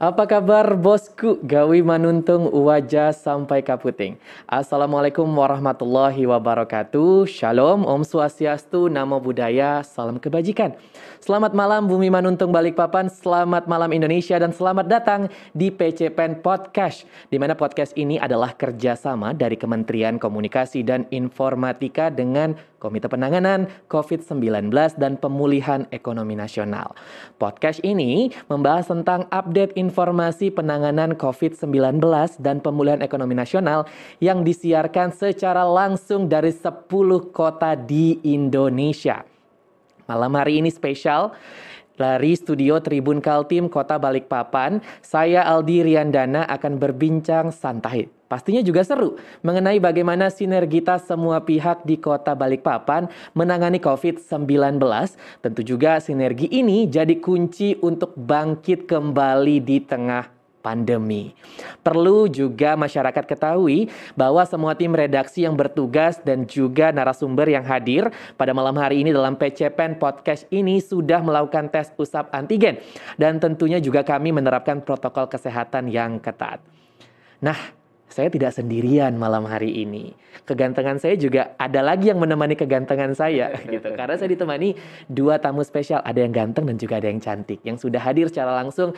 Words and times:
Apa 0.00 0.24
kabar 0.24 0.64
bosku? 0.80 1.36
Gawi 1.44 1.84
manuntung 1.84 2.48
wajah 2.48 3.12
sampai 3.12 3.60
kaputing. 3.60 4.16
Assalamualaikum 4.48 5.28
warahmatullahi 5.28 6.24
wabarakatuh. 6.24 7.28
Shalom, 7.28 7.84
Om 7.84 8.00
Swastiastu, 8.00 8.88
Namo 8.88 9.20
Buddhaya, 9.20 9.84
Salam 9.84 10.16
Kebajikan. 10.16 10.72
Selamat 11.20 11.52
malam 11.52 11.84
Bumi 11.84 12.08
Manuntung 12.08 12.48
Balikpapan, 12.48 13.12
selamat 13.12 13.68
malam 13.68 13.92
Indonesia, 13.92 14.40
dan 14.40 14.56
selamat 14.56 14.88
datang 14.88 15.28
di 15.52 15.68
PCPen 15.68 16.40
Podcast. 16.40 17.04
Di 17.28 17.36
mana 17.36 17.52
podcast 17.52 17.92
ini 17.92 18.16
adalah 18.16 18.56
kerjasama 18.56 19.36
dari 19.36 19.60
Kementerian 19.60 20.16
Komunikasi 20.16 20.80
dan 20.80 21.04
Informatika 21.12 22.08
dengan 22.08 22.56
Komite 22.80 23.12
Penanganan 23.12 23.68
COVID-19 23.92 24.72
dan 24.96 25.20
Pemulihan 25.20 25.84
Ekonomi 25.92 26.32
Nasional. 26.32 26.96
Podcast 27.36 27.84
ini 27.84 28.32
membahas 28.48 28.88
tentang 28.88 29.28
update 29.28 29.76
informasi 29.76 29.89
penanganan 30.54 31.18
COVID-19 31.18 32.00
dan 32.38 32.62
pemulihan 32.62 33.02
ekonomi 33.02 33.34
nasional 33.34 33.84
yang 34.22 34.46
disiarkan 34.46 35.12
secara 35.12 35.66
langsung 35.66 36.30
dari 36.30 36.54
10 36.54 36.88
kota 37.34 37.74
di 37.74 38.18
Indonesia. 38.24 39.26
Malam 40.10 40.34
hari 40.34 40.58
ini 40.58 40.70
spesial 40.74 41.30
dari 42.00 42.32
studio 42.32 42.80
Tribun 42.80 43.20
Kaltim 43.20 43.68
Kota 43.68 44.00
Balikpapan, 44.00 44.80
saya 45.04 45.44
Aldi 45.44 45.84
Riandana 45.84 46.48
akan 46.48 46.80
berbincang 46.80 47.52
santai. 47.52 48.08
Pastinya 48.30 48.62
juga 48.62 48.86
seru 48.86 49.18
mengenai 49.44 49.82
bagaimana 49.82 50.30
sinergitas 50.30 51.04
semua 51.04 51.44
pihak 51.44 51.84
di 51.84 52.00
Kota 52.00 52.32
Balikpapan 52.32 53.10
menangani 53.36 53.82
COVID-19. 53.82 54.80
Tentu 55.42 55.60
juga 55.60 56.00
sinergi 56.00 56.48
ini 56.48 56.88
jadi 56.88 57.18
kunci 57.20 57.76
untuk 57.84 58.16
bangkit 58.16 58.86
kembali 58.86 59.60
di 59.60 59.82
tengah 59.82 60.39
pandemi. 60.60 61.32
Perlu 61.80 62.28
juga 62.28 62.76
masyarakat 62.76 63.24
ketahui 63.24 63.88
bahwa 64.14 64.44
semua 64.44 64.76
tim 64.76 64.92
redaksi 64.92 65.44
yang 65.44 65.56
bertugas 65.56 66.20
dan 66.20 66.44
juga 66.44 66.92
narasumber 66.92 67.48
yang 67.48 67.64
hadir 67.64 68.12
pada 68.36 68.52
malam 68.52 68.76
hari 68.76 69.02
ini 69.02 69.10
dalam 69.10 69.34
PCPen 69.34 69.96
Podcast 69.96 70.44
ini 70.52 70.78
sudah 70.78 71.24
melakukan 71.24 71.72
tes 71.72 71.90
usap 71.96 72.28
antigen 72.30 72.78
dan 73.16 73.40
tentunya 73.40 73.80
juga 73.80 74.04
kami 74.04 74.30
menerapkan 74.30 74.84
protokol 74.84 75.26
kesehatan 75.26 75.88
yang 75.88 76.20
ketat. 76.20 76.60
Nah, 77.40 77.79
saya 78.10 78.26
tidak 78.26 78.50
sendirian 78.50 79.14
malam 79.14 79.46
hari 79.46 79.86
ini. 79.86 80.12
Kegantengan 80.42 80.98
saya 80.98 81.14
juga 81.14 81.54
ada 81.54 81.78
lagi 81.78 82.10
yang 82.10 82.18
menemani 82.18 82.58
kegantengan 82.58 83.14
saya 83.14 83.54
gitu. 83.72 83.94
Karena 83.94 84.18
saya 84.18 84.34
ditemani 84.34 84.74
dua 85.06 85.38
tamu 85.38 85.62
spesial, 85.62 86.02
ada 86.02 86.18
yang 86.18 86.34
ganteng 86.34 86.66
dan 86.66 86.76
juga 86.76 86.98
ada 86.98 87.06
yang 87.06 87.22
cantik 87.22 87.62
yang 87.62 87.78
sudah 87.78 88.02
hadir 88.02 88.26
secara 88.26 88.58
langsung 88.58 88.90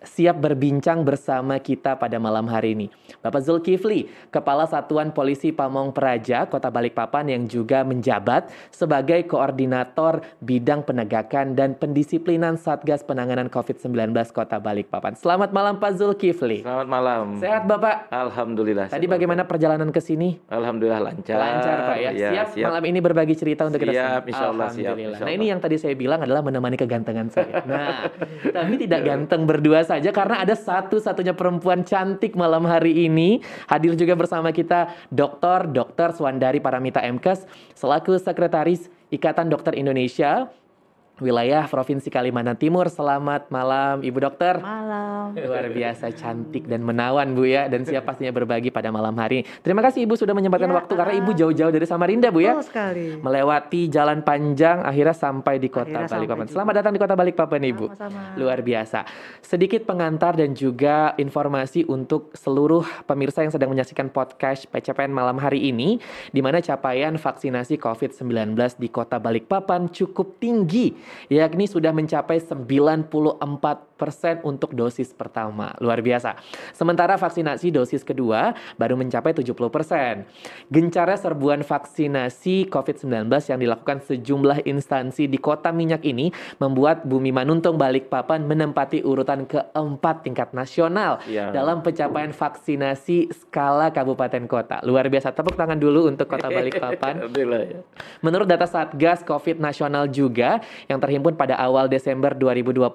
siap 0.00 0.40
berbincang 0.40 1.04
bersama 1.04 1.60
kita 1.60 2.00
pada 2.00 2.16
malam 2.16 2.48
hari 2.48 2.72
ini. 2.72 2.86
Bapak 3.20 3.44
Zulkifli, 3.44 4.08
Kepala 4.32 4.64
Satuan 4.64 5.12
Polisi 5.12 5.52
Pamong 5.52 5.92
Praja 5.92 6.48
Kota 6.48 6.72
Balikpapan 6.72 7.28
yang 7.28 7.44
juga 7.44 7.84
menjabat 7.84 8.48
sebagai 8.72 9.28
koordinator 9.28 10.24
bidang 10.40 10.88
penegakan 10.88 11.52
dan 11.52 11.76
pendisiplinan 11.76 12.56
Satgas 12.56 13.04
Penanganan 13.04 13.52
COVID-19 13.52 14.16
Kota 14.32 14.56
Balikpapan. 14.56 15.12
Selamat 15.20 15.52
malam 15.52 15.76
Pak 15.76 16.00
Zulkifli. 16.00 16.64
Selamat 16.64 16.88
malam. 16.88 17.36
Sehat 17.36 17.68
Bapak? 17.68 18.08
Alhamdulillah. 18.08 18.37
Tadi 18.88 19.06
bagaimana 19.06 19.42
perjalanan 19.42 19.90
ke 19.90 19.98
sini? 19.98 20.38
Alhamdulillah 20.46 21.00
lancar. 21.02 21.34
Lancar 21.34 21.76
Pak 21.90 21.96
ya. 21.98 22.10
ya 22.12 22.30
siap, 22.30 22.46
siap 22.54 22.66
malam 22.70 22.84
ini 22.86 22.98
berbagi 23.02 23.34
cerita 23.34 23.66
untuk 23.66 23.82
kita 23.82 23.90
Siap, 23.90 24.06
semua. 24.06 24.30
insya 24.30 24.46
Allah, 24.46 24.66
siap, 24.68 24.78
Alhamdulillah. 24.94 25.18
insya 25.18 25.24
Nah 25.24 25.26
Allah. 25.26 25.38
ini 25.40 25.44
yang 25.50 25.60
tadi 25.60 25.76
saya 25.76 25.94
bilang 25.94 26.20
adalah 26.22 26.42
menemani 26.42 26.76
kegantengan 26.76 27.26
saya. 27.28 27.52
Nah, 27.66 28.06
tapi 28.54 28.74
tidak 28.78 29.00
ganteng 29.02 29.42
berdua 29.44 29.80
saja 29.82 30.10
karena 30.10 30.42
ada 30.42 30.54
satu-satunya 30.54 31.34
perempuan 31.34 31.82
cantik 31.82 32.34
malam 32.34 32.62
hari 32.62 33.06
ini 33.06 33.40
hadir 33.66 33.94
juga 33.94 34.14
bersama 34.14 34.50
kita 34.50 34.94
Dr. 35.10 35.68
Dr. 35.68 36.14
Swandari 36.14 36.58
Paramita 36.58 37.02
Mkes 37.02 37.44
selaku 37.74 38.16
Sekretaris 38.16 38.86
Ikatan 39.08 39.48
Dokter 39.48 39.72
Indonesia 39.72 40.52
wilayah 41.18 41.66
Provinsi 41.66 42.08
Kalimantan 42.08 42.54
Timur. 42.54 42.86
Selamat 42.90 43.50
malam 43.50 44.00
Ibu 44.02 44.18
Dokter. 44.22 44.62
Malam. 44.62 45.34
Luar 45.34 45.66
biasa 45.70 46.14
cantik 46.14 46.64
dan 46.70 46.82
menawan 46.86 47.34
Bu 47.34 47.44
ya 47.44 47.66
dan 47.66 47.82
siap 47.84 48.06
pastinya 48.06 48.30
berbagi 48.30 48.70
pada 48.70 48.88
malam 48.94 49.14
hari. 49.18 49.44
Terima 49.60 49.82
kasih 49.82 50.06
Ibu 50.06 50.14
sudah 50.14 50.32
menyempatkan 50.32 50.70
Ya, 50.70 50.76
waktu 50.78 50.92
karena 50.94 51.14
ah. 51.16 51.20
Ibu 51.20 51.30
jauh-jauh 51.34 51.72
dari 51.74 51.86
Samarinda 51.86 52.30
Bu 52.30 52.40
ya. 52.42 52.54
Sekali. 52.62 53.18
Melewati 53.18 53.90
jalan 53.90 54.22
panjang 54.22 54.82
akhirnya 54.86 55.16
sampai 55.16 55.58
di 55.58 55.68
Kota 55.68 56.06
Akhirnya 56.06 56.08
Balikpapan. 56.08 56.46
Selamat 56.48 56.74
datang 56.82 56.92
di 56.94 57.00
Kota 57.02 57.14
Balikpapan 57.18 57.60
Ibu. 57.66 57.86
Sama-sama. 57.92 58.38
Luar 58.38 58.58
biasa. 58.62 59.04
Sedikit 59.42 59.84
pengantar 59.84 60.38
dan 60.38 60.54
juga 60.54 61.12
informasi 61.18 61.84
untuk 61.90 62.30
seluruh 62.34 62.86
pemirsa 63.04 63.42
yang 63.42 63.52
sedang 63.52 63.70
menyaksikan 63.74 64.08
podcast 64.12 64.70
PCPN 64.70 65.10
malam 65.10 65.36
hari 65.42 65.68
ini 65.70 65.98
di 66.30 66.40
mana 66.40 66.62
capaian 66.62 67.18
vaksinasi 67.18 67.80
COVID-19 67.80 68.54
di 68.78 68.88
Kota 68.88 69.18
Balikpapan 69.18 69.90
cukup 69.90 70.38
tinggi 70.38 71.07
yakni 71.28 71.66
sudah 71.66 71.90
mencapai 71.90 72.38
94% 72.40 74.46
untuk 74.46 74.72
dosis 74.72 75.10
pertama. 75.12 75.74
Luar 75.82 76.00
biasa. 76.00 76.38
Sementara 76.72 77.18
vaksinasi 77.18 77.74
dosis 77.74 78.06
kedua 78.06 78.54
baru 78.78 78.94
mencapai 78.94 79.34
70%. 79.34 79.50
Gencarnya 80.70 81.18
serbuan 81.18 81.66
vaksinasi 81.66 82.70
COVID-19 82.70 83.26
yang 83.50 83.58
dilakukan 83.58 83.98
sejumlah 84.04 84.64
instansi 84.64 85.26
di 85.26 85.38
kota 85.40 85.74
minyak 85.74 86.06
ini 86.06 86.30
membuat 86.62 87.04
Bumi 87.04 87.34
Manuntung 87.34 87.76
Balikpapan 87.76 88.46
menempati 88.46 89.02
urutan 89.02 89.44
keempat 89.48 90.26
tingkat 90.26 90.54
nasional 90.54 91.20
Ya. 91.26 91.50
dalam 91.50 91.82
pencapaian 91.82 92.30
vaksinasi 92.30 93.34
skala 93.34 93.90
kabupaten 93.90 94.46
kota. 94.46 94.78
Luar 94.86 95.10
biasa. 95.10 95.34
Tepuk 95.34 95.58
tangan 95.58 95.76
dulu 95.76 96.08
untuk 96.08 96.30
kota 96.30 96.48
Balikpapan. 96.48 97.18
Ya. 97.48 97.80
Menurut 98.20 98.44
data 98.44 98.68
Satgas 98.68 99.24
COVID 99.24 99.58
nasional 99.58 100.06
juga 100.10 100.60
yang 100.86 100.97
terhimpun 100.98 101.34
pada 101.34 101.54
awal 101.56 101.86
Desember 101.86 102.34
2021 102.34 102.88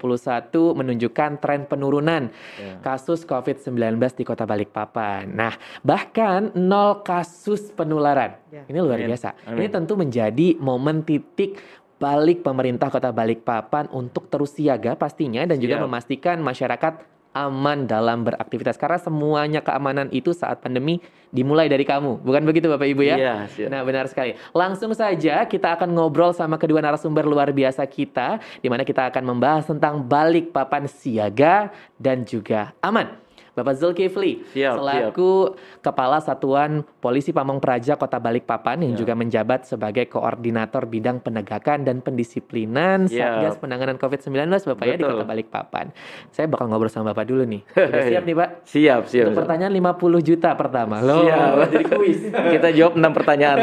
menunjukkan 0.75 1.31
tren 1.40 1.66
penurunan 1.66 2.30
Ya. 2.59 2.78
kasus 2.81 3.24
COVID-19 3.24 3.74
di 4.16 4.24
Kota 4.24 4.44
Balikpapan. 4.44 5.31
Nah, 5.31 5.53
bahkan 5.81 6.53
nol 6.56 7.02
kasus 7.02 7.72
penularan. 7.74 8.36
Ya. 8.52 8.63
Ini 8.68 8.80
luar 8.80 9.00
Amin. 9.00 9.09
biasa. 9.12 9.36
Amin. 9.47 9.58
Ini 9.63 9.68
tentu 9.72 9.94
menjadi 9.96 10.47
momen 10.58 11.02
titik 11.02 11.58
balik 11.97 12.44
pemerintah 12.44 12.92
Kota 12.92 13.16
Balikpapan 13.16 13.88
untuk 13.96 14.28
terus 14.28 14.52
siaga 14.52 14.94
pastinya 14.94 15.47
dan 15.47 15.56
juga 15.56 15.80
memastikan 15.80 16.44
masyarakat 16.44 17.12
aman 17.34 17.90
dalam 17.90 18.22
beraktivitas 18.22 18.78
karena 18.78 19.02
semuanya 19.02 19.60
keamanan 19.60 20.08
itu 20.14 20.32
saat 20.32 20.62
pandemi 20.62 21.02
dimulai 21.34 21.66
dari 21.66 21.82
kamu. 21.82 22.22
Bukan 22.22 22.46
begitu 22.46 22.70
Bapak 22.70 22.86
Ibu 22.86 23.02
ya? 23.02 23.18
Iya, 23.18 23.36
siap. 23.50 23.70
Nah, 23.74 23.82
benar 23.82 24.06
sekali. 24.06 24.38
Langsung 24.54 24.94
saja 24.94 25.44
kita 25.50 25.74
akan 25.74 25.90
ngobrol 25.98 26.32
sama 26.32 26.62
kedua 26.62 26.80
narasumber 26.80 27.26
luar 27.26 27.50
biasa 27.50 27.82
kita, 27.90 28.38
di 28.62 28.70
mana 28.70 28.86
kita 28.86 29.10
akan 29.10 29.34
membahas 29.34 29.66
tentang 29.66 30.06
balik 30.06 30.54
papan 30.54 30.86
siaga 30.86 31.74
dan 31.98 32.22
juga 32.22 32.72
aman. 32.86 33.23
Bapak 33.54 33.78
Zulkifli, 33.78 34.42
Siap, 34.50 34.82
selaku 34.82 35.54
Kepala 35.80 36.18
Satuan 36.18 36.82
Polisi 36.98 37.30
Pamong 37.30 37.62
Praja 37.62 37.94
Kota 37.94 38.18
Balikpapan 38.18 38.82
yang 38.82 38.94
Ya. 38.94 39.00
juga 39.00 39.14
menjabat 39.14 39.64
sebagai 39.64 40.10
Koordinator 40.10 40.84
Bidang 40.84 41.22
Penegakan 41.22 41.86
dan 41.86 42.02
Pendisiplinan. 42.02 43.06
Satgas 43.06 43.56
Penanganan 43.56 43.96
COVID-19 43.96 44.34
Bapak 44.50 44.84
ya 44.84 44.96
di 44.96 45.02
Betul. 45.02 45.14
Kota 45.14 45.26
Balikpapan. 45.26 45.86
Saya 46.30 46.50
bakal 46.50 46.66
ngobrol 46.66 46.90
sama 46.90 47.14
Bapak 47.14 47.26
dulu 47.26 47.46
nih. 47.46 47.62
Udah 47.90 48.04
siap 48.04 48.24
nih 48.24 48.36
Pak? 48.36 48.50
Siap, 48.66 49.02
siap. 49.06 49.26
Untuk 49.28 49.38
pertanyaan 49.40 49.70
50 49.72 50.02
juta 50.24 50.50
pertama. 50.54 50.96
Loh, 51.00 51.22
Siap. 51.24 51.54
jadi 51.74 51.86
kuis. 51.88 52.20
Kita 52.26 52.68
jawab 52.74 52.94
enam 52.96 53.12
pertanyaan. 53.14 53.58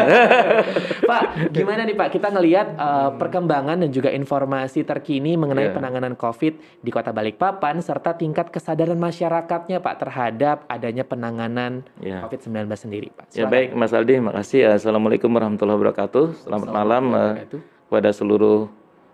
Pak, 1.10 1.22
gimana 1.50 1.82
nih 1.82 1.98
Pak? 1.98 2.08
Kita 2.10 2.30
ngelihat 2.30 2.66
uh, 2.74 3.10
perkembangan 3.16 3.82
dan 3.82 3.90
juga 3.90 4.14
informasi 4.14 4.86
terkini 4.86 5.34
mengenai 5.34 5.66
Iya. 5.66 5.74
penanganan 5.74 6.14
COVID 6.14 6.54
di 6.78 6.90
Kota 6.90 7.10
Balikpapan 7.10 7.80
serta 7.80 8.14
tingkat 8.14 8.48
kesadaran 8.48 8.94
masyarakatnya 8.94 9.79
Pak 9.80 9.98
terhadap 9.98 10.62
adanya 10.66 11.02
penanganan 11.02 11.82
Ya. 11.98 12.22
COVID-19 12.22 12.68
sendiri 12.74 13.08
Pak. 13.10 13.32
Ya 13.32 13.44
Silakan. 13.44 13.50
baik 13.50 13.68
Mas 13.74 13.92
Aldi, 13.92 14.14
makasih. 14.20 14.62
Assalamualaikum 14.70 15.28
warahmatullahi 15.28 15.76
wabarakatuh. 15.76 16.24
Selamat 16.44 16.68
malam 16.70 17.04
eh, 17.08 17.16
Wabarakatuh. 17.16 17.60
kepada 17.88 18.10
seluruh 18.10 18.58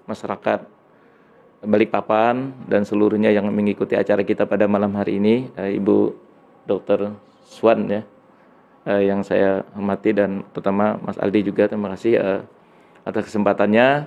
masyarakat 0.04 0.60
Balikpapan 1.56 2.52
dan 2.68 2.84
seluruhnya 2.84 3.32
yang 3.32 3.48
mengikuti 3.48 3.96
acara 3.96 4.22
kita 4.22 4.44
pada 4.44 4.68
malam 4.68 4.92
hari 4.92 5.16
ini, 5.16 5.48
Eh, 5.56 5.80
Ibu 5.80 6.12
Dr. 6.62 7.16
Swan 7.42 7.88
ya, 7.88 8.02
eh, 8.84 9.02
yang 9.02 9.24
saya 9.24 9.64
hormati 9.72 10.12
dan 10.12 10.44
terutama 10.52 11.00
Mas 11.00 11.16
Aldi 11.16 11.42
juga 11.42 11.66
terima 11.66 11.90
kasih 11.90 12.20
atas 13.02 13.22
kesempatannya 13.24 14.06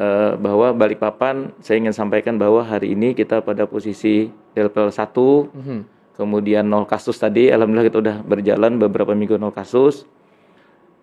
eh, 0.00 0.32
bahwa 0.34 0.72
Balikpapan 0.72 1.52
saya 1.60 1.76
ingin 1.76 1.92
sampaikan 1.92 2.40
bahwa 2.40 2.64
hari 2.64 2.96
ini 2.96 3.12
kita 3.12 3.44
pada 3.44 3.68
posisi 3.68 4.32
level 4.56 4.88
1 4.88 5.52
Mhm. 5.52 5.80
kemudian 6.16 6.64
nol 6.64 6.84
kasus 6.84 7.16
tadi 7.16 7.48
alhamdulillah 7.48 7.86
kita 7.86 7.98
udah 8.00 8.16
berjalan 8.24 8.76
beberapa 8.76 9.12
minggu 9.12 9.36
nol 9.36 9.52
kasus 9.52 10.08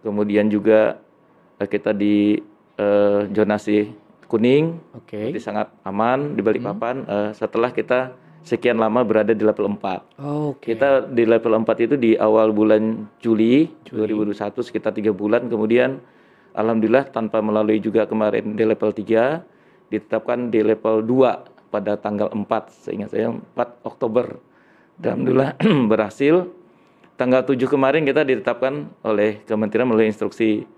kemudian 0.01 0.47
juga 0.47 0.97
eh, 1.57 1.67
kita 1.67 1.93
di 1.93 2.37
eh, 2.77 3.21
zonasi 3.31 3.93
kuning 4.27 4.77
Oke. 4.93 5.31
jadi 5.31 5.39
sangat 5.39 5.71
aman 5.83 6.35
di 6.35 6.41
Balikpapan 6.41 6.95
Eh, 7.05 7.29
setelah 7.33 7.71
kita 7.71 8.11
sekian 8.43 8.79
lama 8.79 9.03
berada 9.03 9.35
di 9.35 9.43
level 9.43 9.75
4. 9.75 10.07
Oh, 10.23 10.55
Oke. 10.55 10.71
Kita 10.71 11.03
di 11.03 11.27
level 11.27 11.51
4 11.57 11.83
itu 11.83 11.95
di 11.99 12.15
awal 12.15 12.55
bulan 12.55 13.03
Juli, 13.19 13.67
2021 13.91 14.63
sekitar 14.63 14.95
tiga 14.95 15.11
bulan 15.11 15.51
kemudian 15.51 15.99
alhamdulillah 16.57 17.05
tanpa 17.13 17.39
melalui 17.39 17.77
juga 17.77 18.09
kemarin 18.09 18.57
di 18.57 18.63
level 18.65 18.89
3 18.89 19.93
ditetapkan 19.93 20.49
di 20.49 20.65
level 20.65 21.05
2 21.05 21.69
pada 21.69 21.95
tanggal 21.95 22.33
4 22.33 22.43
seingat 22.83 23.13
saya 23.13 23.31
4 23.31 23.85
Oktober. 23.85 24.41
Dan 24.97 25.21
alhamdulillah 25.21 25.53
berhasil. 25.91 26.49
Tanggal 27.17 27.41
7 27.45 27.57
kemarin 27.65 28.05
kita 28.05 28.21
ditetapkan 28.21 28.93
oleh 29.01 29.41
Kementerian 29.45 29.89
melalui 29.89 30.09
instruksi 30.09 30.69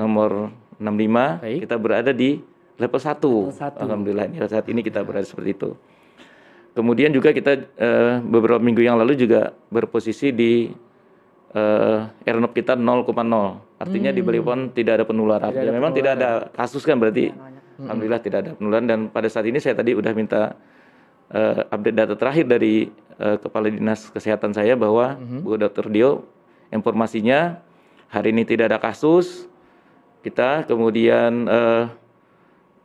nomor 0.00 0.48
65 0.80 1.44
Baik. 1.44 1.60
kita 1.68 1.76
berada 1.76 2.10
di 2.12 2.40
level 2.80 3.00
1. 3.00 3.20
Level 3.20 3.52
satu. 3.52 3.82
Alhamdulillah 3.84 4.26
ya, 4.32 4.48
saat 4.48 4.66
ini 4.68 4.80
kita 4.80 5.04
berada 5.04 5.28
seperti 5.28 5.50
itu. 5.52 5.70
Kemudian 6.74 7.14
juga 7.14 7.30
kita 7.30 7.52
eh, 7.78 8.18
beberapa 8.24 8.58
minggu 8.58 8.82
yang 8.82 8.98
lalu 8.98 9.14
juga 9.14 9.54
berposisi 9.70 10.34
di 10.34 10.72
RNOP 12.26 12.52
kita 12.52 12.74
0,0. 12.74 13.06
Artinya 13.78 14.10
di 14.10 14.20
Balikpapan 14.26 14.74
tidak 14.74 14.92
ada 15.00 15.04
penularan. 15.06 15.50
Hmm. 15.50 15.54
Tidak 15.54 15.64
Ya, 15.64 15.70
ada 15.70 15.78
memang 15.78 15.92
tidak 15.94 16.12
ada 16.18 16.30
kasus 16.50 16.82
kan 16.82 16.98
berarti 16.98 17.30
Hmm. 17.74 17.90
alhamdulillah 17.90 18.22
tidak 18.22 18.38
ada 18.46 18.50
penularan 18.54 18.86
dan 18.86 19.00
pada 19.10 19.26
saat 19.26 19.50
ini 19.50 19.58
saya 19.58 19.74
tadi 19.74 19.98
udah 19.98 20.12
minta 20.14 20.54
eh, 21.30 21.58
update 21.74 21.96
data 21.98 22.14
terakhir 22.14 22.46
dari 22.46 22.86
eh, 23.18 23.36
kepala 23.42 23.66
dinas 23.66 24.06
kesehatan 24.10 24.54
saya 24.54 24.78
bahwa 24.78 25.18
Hmm. 25.18 25.42
Bu 25.42 25.58
Dr. 25.58 25.90
Dio 25.90 26.22
informasinya 26.70 27.58
hari 28.10 28.30
ini 28.30 28.46
tidak 28.46 28.70
ada 28.70 28.78
kasus. 28.78 29.46
Kita 30.22 30.66
kemudian 30.66 31.46
eh, 31.46 31.84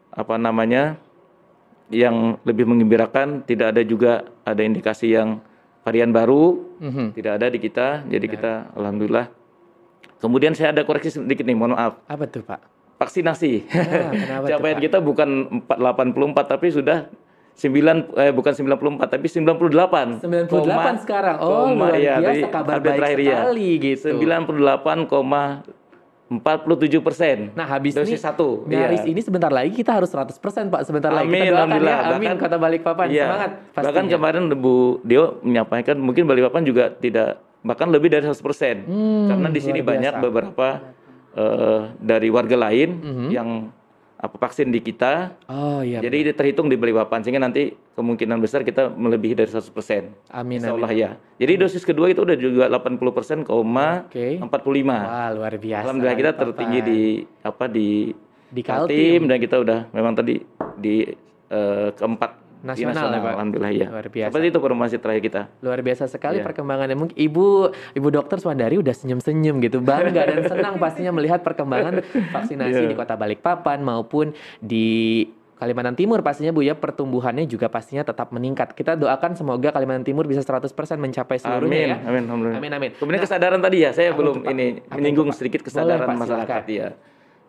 apa 0.10 0.36
namanya 0.42 0.98
yang 1.90 2.38
lebih 2.46 2.70
mengembirakan 2.70 3.42
tidak 3.46 3.74
ada 3.78 3.82
juga 3.82 4.26
ada 4.46 4.62
indikasi 4.62 5.14
yang 5.14 5.42
varian 5.84 6.12
baru 6.12 6.76
mm-hmm. 6.80 7.08
tidak 7.16 7.32
ada 7.40 7.48
di 7.50 7.60
kita 7.62 7.88
jadi 8.08 8.26
Benar. 8.26 8.36
kita 8.36 8.52
alhamdulillah 8.76 9.26
kemudian 10.20 10.54
saya 10.54 10.76
ada 10.76 10.84
koreksi 10.84 11.10
sedikit 11.14 11.48
nih 11.48 11.56
mohon 11.56 11.76
maaf 11.76 12.00
apa 12.06 12.24
tuh 12.28 12.44
pak 12.44 12.62
vaksinasi 13.00 13.64
nah, 14.30 14.44
capaian 14.44 14.80
kita 14.80 15.00
bukan 15.00 15.64
484 15.66 16.52
tapi 16.52 16.68
sudah 16.70 17.08
9 17.60 18.16
eh 18.16 18.32
bukan 18.32 18.54
94 18.56 19.04
tapi 19.12 19.28
98. 19.28 20.24
98 20.24 20.48
koma, 20.48 20.96
sekarang. 21.04 21.36
Oh, 21.44 21.68
koma, 21.68 21.92
luar 21.92 22.00
iya, 22.00 22.16
biasa 22.24 22.48
kabar 22.48 22.80
baik 22.80 23.20
iya. 23.20 23.44
sekali 23.44 23.70
ya. 23.76 23.84
gitu. 23.84 24.08
98,5 24.16 25.79
47 26.30 27.02
persen. 27.02 27.38
Nah 27.58 27.66
habis 27.66 27.98
dosis 27.98 28.22
ini, 28.22 28.22
satu. 28.22 28.62
Garis 28.70 29.02
ya. 29.02 29.10
ini 29.10 29.22
sebentar 29.26 29.50
lagi 29.50 29.74
kita 29.74 29.98
harus 29.98 30.14
100 30.14 30.38
persen 30.38 30.70
Pak. 30.70 30.86
Sebentar 30.86 31.10
Amin, 31.10 31.26
lagi 31.26 31.50
kita 31.50 31.58
doakan 31.58 31.82
ya. 31.82 31.98
Amin. 32.14 32.28
Bahkan, 32.38 32.60
balik 32.62 32.82
papan. 32.86 33.08
iya. 33.10 33.26
semangat. 33.26 33.52
Pastinya. 33.74 33.86
Bahkan 33.90 34.06
kemarin 34.14 34.44
Bu 34.54 35.02
Dio 35.02 35.42
menyampaikan 35.42 35.98
mungkin 35.98 36.30
Balikpapan 36.30 36.62
juga 36.62 36.94
tidak 36.94 37.42
bahkan 37.66 37.90
lebih 37.90 38.14
dari 38.14 38.30
100 38.30 38.46
persen. 38.46 38.86
Hmm, 38.86 39.26
Karena 39.34 39.48
di 39.50 39.62
sini 39.62 39.82
banyak 39.82 40.14
beberapa 40.22 40.94
uh, 41.34 41.98
dari 41.98 42.30
warga 42.30 42.56
lain 42.62 42.90
mm 43.02 43.10
-hmm. 43.10 43.30
yang 43.34 43.50
apa 44.20 44.36
vaksin 44.36 44.68
di 44.68 44.84
kita. 44.84 45.32
Oh 45.48 45.80
iya. 45.80 46.04
Jadi 46.04 46.28
ini 46.28 46.32
terhitung 46.36 46.68
di 46.68 46.76
Balikpapan 46.76 47.24
sehingga 47.24 47.40
nanti 47.40 47.72
kemungkinan 47.96 48.44
besar 48.44 48.68
kita 48.68 48.92
melebihi 48.92 49.32
dari 49.32 49.48
100%. 49.48 50.36
Amin 50.36 50.60
Insya 50.60 50.76
amin. 50.76 50.84
Allah 50.84 50.92
ya. 50.92 51.10
Jadi 51.40 51.54
dosis 51.56 51.88
kedua 51.88 52.12
itu 52.12 52.28
udah 52.28 52.36
juga 52.36 52.68
80% 52.68 53.48
koma 53.48 54.12
Oke. 54.12 54.36
45. 54.44 54.44
Wah, 54.44 55.30
luar 55.32 55.56
biasa. 55.56 55.84
Alhamdulillah 55.88 56.18
kita 56.20 56.32
tertinggi 56.36 56.80
di 56.84 57.02
apa 57.48 57.66
di 57.72 58.12
Di 58.50 58.62
Kaltim 58.66 59.30
dan 59.30 59.38
kita 59.40 59.62
udah 59.62 59.80
memang 59.96 60.18
tadi 60.18 60.42
di 60.76 61.06
eh, 61.48 61.90
keempat 61.96 62.49
di 62.60 62.68
Nasional 62.68 63.08
ya, 63.08 63.20
Pak? 63.20 63.32
Alhamdulillah 63.34 63.72
ya. 63.72 63.88
Luar 63.88 64.08
biasa. 64.08 64.30
Seperti 64.30 64.48
itu 64.48 64.60
informasi 64.60 64.96
terakhir 64.98 65.24
kita. 65.24 65.42
Luar 65.60 65.80
biasa 65.80 66.04
sekali 66.06 66.38
Iya. 66.38 66.46
perkembangannya. 66.46 66.96
Mungkin 66.96 67.16
Ibu 67.16 67.46
Ibu 67.96 68.08
Dokter 68.10 68.38
Swandari 68.38 68.76
udah 68.76 68.92
senyum-senyum 68.92 69.56
gitu, 69.62 69.80
bangga 69.80 70.28
dan 70.28 70.44
senang 70.46 70.76
pastinya 70.76 71.12
melihat 71.12 71.40
perkembangan 71.40 72.04
vaksinasi 72.36 72.76
Iya. 72.78 72.90
di 72.90 72.96
Kota 72.96 73.16
Balikpapan 73.16 73.80
maupun 73.80 74.32
di 74.60 74.88
Kalimantan 75.56 75.92
Timur 75.92 76.20
pastinya 76.20 76.52
Bu 76.52 76.64
ya 76.64 76.72
pertumbuhannya 76.72 77.44
juga 77.44 77.68
pastinya 77.68 78.00
tetap 78.02 78.32
meningkat. 78.32 78.72
Kita 78.72 78.96
doakan 78.96 79.36
semoga 79.36 79.72
Kalimantan 79.72 80.04
Timur 80.04 80.24
bisa 80.24 80.40
100% 80.40 80.72
mencapai 80.96 81.36
seluruhnya 81.36 81.76
Amin, 81.76 81.90
ya. 81.90 81.98
amin, 82.02 82.24
alhamdulillah. 82.26 82.60
Amin 82.60 82.72
amin. 82.74 82.92
Kemudian 82.96 83.20
kesadaran 83.20 83.60
tadi 83.60 83.84
ya, 83.84 83.92
saya 83.92 84.16
belum 84.16 84.48
ini 84.48 84.88
menyinggung 84.88 85.36
sedikit 85.36 85.60
Boleh, 85.60 85.68
kesadaran 86.00 86.08
Pak, 86.08 86.16
masyarakat 86.18 86.62
silakan. 86.64 86.80
ya. 86.80 86.90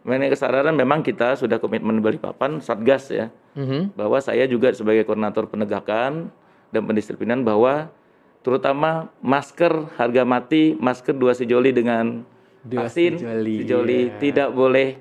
Mengenai 0.01 0.33
kesadaran 0.33 0.73
memang 0.73 1.05
kita 1.05 1.37
sudah 1.37 1.61
komitmen 1.61 2.01
Balikpapan 2.01 2.65
Satgas 2.65 3.13
ya, 3.13 3.29
Mhm. 3.53 3.93
bahwa 3.93 4.17
saya 4.19 4.49
juga 4.49 4.73
sebagai 4.73 5.05
koordinator 5.05 5.45
penegakan 5.45 6.33
dan 6.73 6.83
pendisiplinan 6.89 7.45
bahwa 7.45 7.93
terutama 8.41 9.13
masker 9.21 9.93
harga 10.01 10.23
mati, 10.25 10.73
masker 10.81 11.13
dua 11.13 11.37
sejoli 11.37 11.77
dengan 11.77 12.25
Dua 12.61 12.89
vaksin 12.89 13.21
sejoli, 13.21 13.57
sejoli 13.65 14.01
iya. 14.09 14.17
tidak 14.21 14.49
boleh 14.53 14.97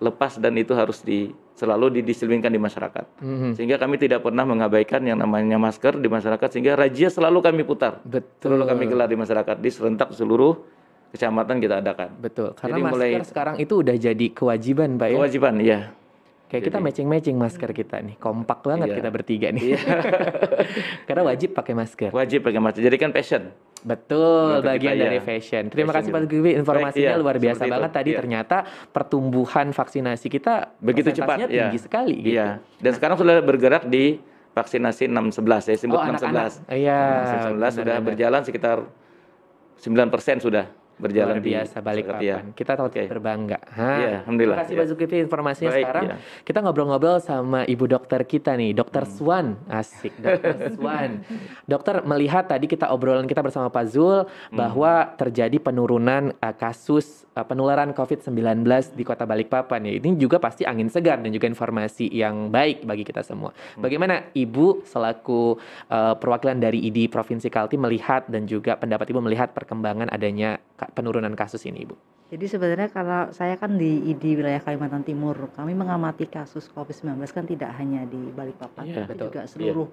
lepas 0.00 0.40
dan 0.40 0.56
itu 0.56 0.72
harus 0.72 1.00
di 1.04 1.28
selalu 1.58 2.00
didisiplinkan 2.00 2.54
di 2.54 2.60
masyarakat. 2.62 3.04
Mhm. 3.18 3.58
Sehingga 3.58 3.82
kami 3.82 3.98
tidak 3.98 4.22
pernah 4.22 4.46
mengabaikan 4.46 5.02
yang 5.02 5.18
namanya 5.18 5.58
masker 5.58 5.98
di 5.98 6.06
masyarakat 6.06 6.48
sehingga 6.54 6.78
razia 6.78 7.10
selalu 7.10 7.42
kami 7.42 7.66
putar. 7.66 7.98
Betul. 8.06 8.54
Selalu 8.54 8.64
kami 8.64 8.84
gelar 8.86 9.08
di 9.10 9.18
masyarakat 9.18 9.56
di 9.58 9.68
serentak 9.74 10.14
seluruh 10.14 10.54
kecamatan 11.08 11.56
kita 11.58 11.80
adakan. 11.80 12.08
Betul. 12.16 12.52
Karena 12.52 12.68
Jadi 12.70 12.82
masker 12.82 12.94
mulai- 12.94 13.24
sekarang 13.24 13.54
itu 13.56 13.74
udah 13.76 13.96
jadi 13.96 14.26
kewajiban, 14.28 14.90
Pak 14.94 15.06
ya. 15.08 15.16
Kewajiban, 15.16 15.54
iya. 15.58 15.80
Kayak 16.48 16.62
kita 16.64 16.78
matching-matching 16.80 17.36
masker 17.36 17.70
kita 17.72 18.00
nih. 18.00 18.16
Kompak 18.16 18.64
banget 18.64 18.88
Iya. 18.88 18.96
kita 18.96 19.08
bertiga 19.10 19.48
nih. 19.50 19.76
Karena 21.06 21.22
wajib 21.22 21.52
pakai 21.52 21.74
masker. 21.74 22.08
Wajib 22.08 22.40
pakai 22.40 22.56
masker. 22.56 22.80
Jadi 22.80 22.96
kan 22.96 23.10
passion. 23.10 23.52
Betul, 23.78 24.58
Menurut 24.58 24.64
bagian 24.66 24.90
kita, 24.90 25.04
dari 25.04 25.18
iya. 25.18 25.22
fashion. 25.22 25.62
Terima 25.68 25.92
Fashion 25.92 26.02
kasih 26.02 26.10
Pak. 26.10 26.20
Zulkifli, 26.24 26.50
informasinya 26.56 26.90
Baik, 27.04 27.14
iya, 27.14 27.22
luar 27.22 27.36
biasa 27.38 27.62
itu. 27.62 27.70
banget 27.70 27.90
tadi. 27.92 28.10
Iya. 28.10 28.18
Ternyata 28.18 28.56
pertumbuhan 28.90 29.66
vaksinasi 29.70 30.26
kita 30.26 30.54
Begitu 30.78 31.08
cepat, 31.14 31.36
iya. 31.46 31.68
tinggi 31.68 31.78
sekali 31.78 32.14
gitu. 32.18 32.34
Iya. 32.34 32.48
Dan 32.80 32.92
sekarang 32.92 33.16
sudah 33.16 33.38
bergerak 33.38 33.84
di 33.86 34.18
vaksinasi 34.50 35.06
611 35.06 35.62
saya 35.62 35.76
sebut 35.78 35.94
Oh, 35.94 36.02
anak-anak. 36.02 36.48
611. 36.48 36.74
Iya. 36.74 37.00
611 37.54 37.72
sudah 37.76 37.96
berjalan 38.02 38.40
sekitar 38.42 38.76
9% 39.76 40.40
sudah 40.40 40.64
berjalan 40.98 41.38
Luar 41.38 41.46
biasa 41.46 41.76
Balikpapan. 41.78 42.22
Iya. 42.22 42.36
Kita 42.52 42.72
tahu 42.74 42.86
Oke. 42.90 43.02
berbangga. 43.06 43.58
Ha. 43.72 43.90
Iya, 43.96 44.08
alhamdulillah, 44.22 44.56
Terima 44.58 44.66
kasih. 44.66 44.74
Pak 44.76 44.86
Zulkifli 44.90 45.18
informasinya 45.22 45.70
Baik, 45.70 45.82
sekarang. 45.82 46.04
iya. 46.04 46.16
Kita 46.42 46.58
ngobrol-ngobrol 46.60 47.18
sama 47.18 47.60
ibu 47.64 47.84
dokter 47.86 48.20
kita 48.22 48.52
nih, 48.54 48.74
Dokter 48.74 49.06
Hmm. 49.06 49.14
Swan. 49.14 49.46
Asik, 49.66 50.12
Dokter 50.18 50.54
Swan. 50.76 51.10
Dokter 51.64 52.02
melihat 52.02 52.44
tadi 52.44 52.66
kita 52.66 52.90
obrolan 52.90 53.24
kita 53.24 53.40
bersama 53.40 53.68
Pak 53.68 53.86
Zul 53.88 54.26
Hmm. 54.50 54.56
bahwa 54.56 55.14
terjadi 55.14 55.56
penurunan 55.56 56.34
uh, 56.34 56.54
kasus 56.54 57.24
uh, 57.32 57.42
penularan 57.42 57.94
COVID-19 57.94 58.64
di 58.92 59.02
Kota 59.02 59.22
Balikpapan 59.22 59.84
ya. 59.84 59.92
Ini 59.96 60.18
juga 60.18 60.36
pasti 60.36 60.64
angin 60.64 60.88
segar 60.88 61.18
dan 61.18 61.30
juga 61.30 61.46
informasi 61.46 62.10
yang 62.10 62.50
baik 62.50 62.82
bagi 62.82 63.02
kita 63.02 63.22
semua. 63.22 63.54
Hmm. 63.54 63.84
Bagaimana 63.84 64.26
Ibu 64.30 64.82
selaku 64.82 65.56
uh, 65.88 66.14
perwakilan 66.16 66.58
dari 66.58 66.82
ID 66.82 67.06
Provinsi 67.08 67.46
Kaltim 67.46 67.80
melihat 67.80 68.26
dan 68.26 68.44
juga 68.44 68.74
pendapat 68.74 69.06
Ibu 69.06 69.20
melihat 69.20 69.52
perkembangan 69.52 70.08
adanya 70.08 70.58
penurunan 70.92 71.32
kasus 71.36 71.64
ini, 71.68 71.84
Ibu? 71.84 71.96
Jadi 72.28 72.44
sebenarnya 72.44 72.92
kalau 72.92 73.32
saya 73.32 73.56
kan 73.56 73.80
di 73.80 74.04
ID 74.12 74.36
wilayah 74.36 74.60
Kalimantan 74.60 75.00
Timur, 75.00 75.48
kami 75.56 75.72
mengamati 75.72 76.28
kasus 76.28 76.68
COVID-19 76.76 77.24
kan 77.32 77.44
tidak 77.48 77.72
hanya 77.80 78.04
di 78.04 78.20
Balikpapan, 78.20 78.84
Iya, 78.84 78.94
tapi 79.04 79.16
betul. 79.16 79.26
juga 79.32 79.40
seluruh 79.48 79.88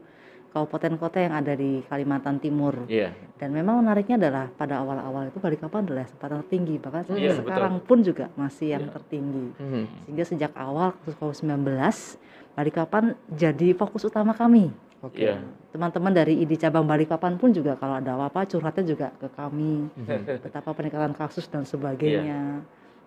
kabupaten 0.52 0.96
kota 1.00 1.20
yang 1.20 1.36
ada 1.36 1.56
di 1.56 1.80
Kalimantan 1.88 2.40
Timur. 2.44 2.88
Iya. 2.92 3.12
Dan 3.40 3.52
memang 3.52 3.80
menariknya 3.84 4.20
adalah 4.20 4.48
pada 4.52 4.84
awal-awal 4.84 5.32
itu 5.32 5.40
Balikpapan 5.40 5.88
adalah 5.88 6.08
tempat 6.08 6.30
tertinggi, 6.44 6.76
bahkan 6.80 7.04
sampai 7.08 7.24
Iya, 7.24 7.34
sekarang 7.40 7.74
pun 7.84 7.98
juga 8.04 8.26
masih 8.36 8.68
yang 8.76 8.84
Iya. 8.88 8.92
tertinggi. 9.00 9.48
Mhm. 9.56 9.84
Sehingga 10.08 10.24
sejak 10.28 10.52
awal 10.60 10.92
kasus 11.04 11.16
COVID-19, 11.20 12.20
Balikpapan 12.56 13.16
jadi 13.32 13.76
fokus 13.76 14.08
utama 14.08 14.32
kami. 14.32 14.72
Oke. 15.06 15.22
Iya. 15.22 15.38
Teman-teman 15.70 16.12
dari 16.16 16.40
ID 16.42 16.58
cabang 16.58 16.88
Balikpapan 16.90 17.38
pun 17.38 17.54
juga 17.54 17.78
kalau 17.78 18.02
ada 18.02 18.18
apa-apa 18.18 18.50
curhatnya 18.50 18.84
juga 18.88 19.08
ke 19.22 19.28
kami 19.38 19.86
Mhm. 19.94 20.42
betapa 20.42 20.74
peningkatan 20.74 21.14
kasus 21.14 21.46
dan 21.46 21.62
sebagainya. 21.68 22.66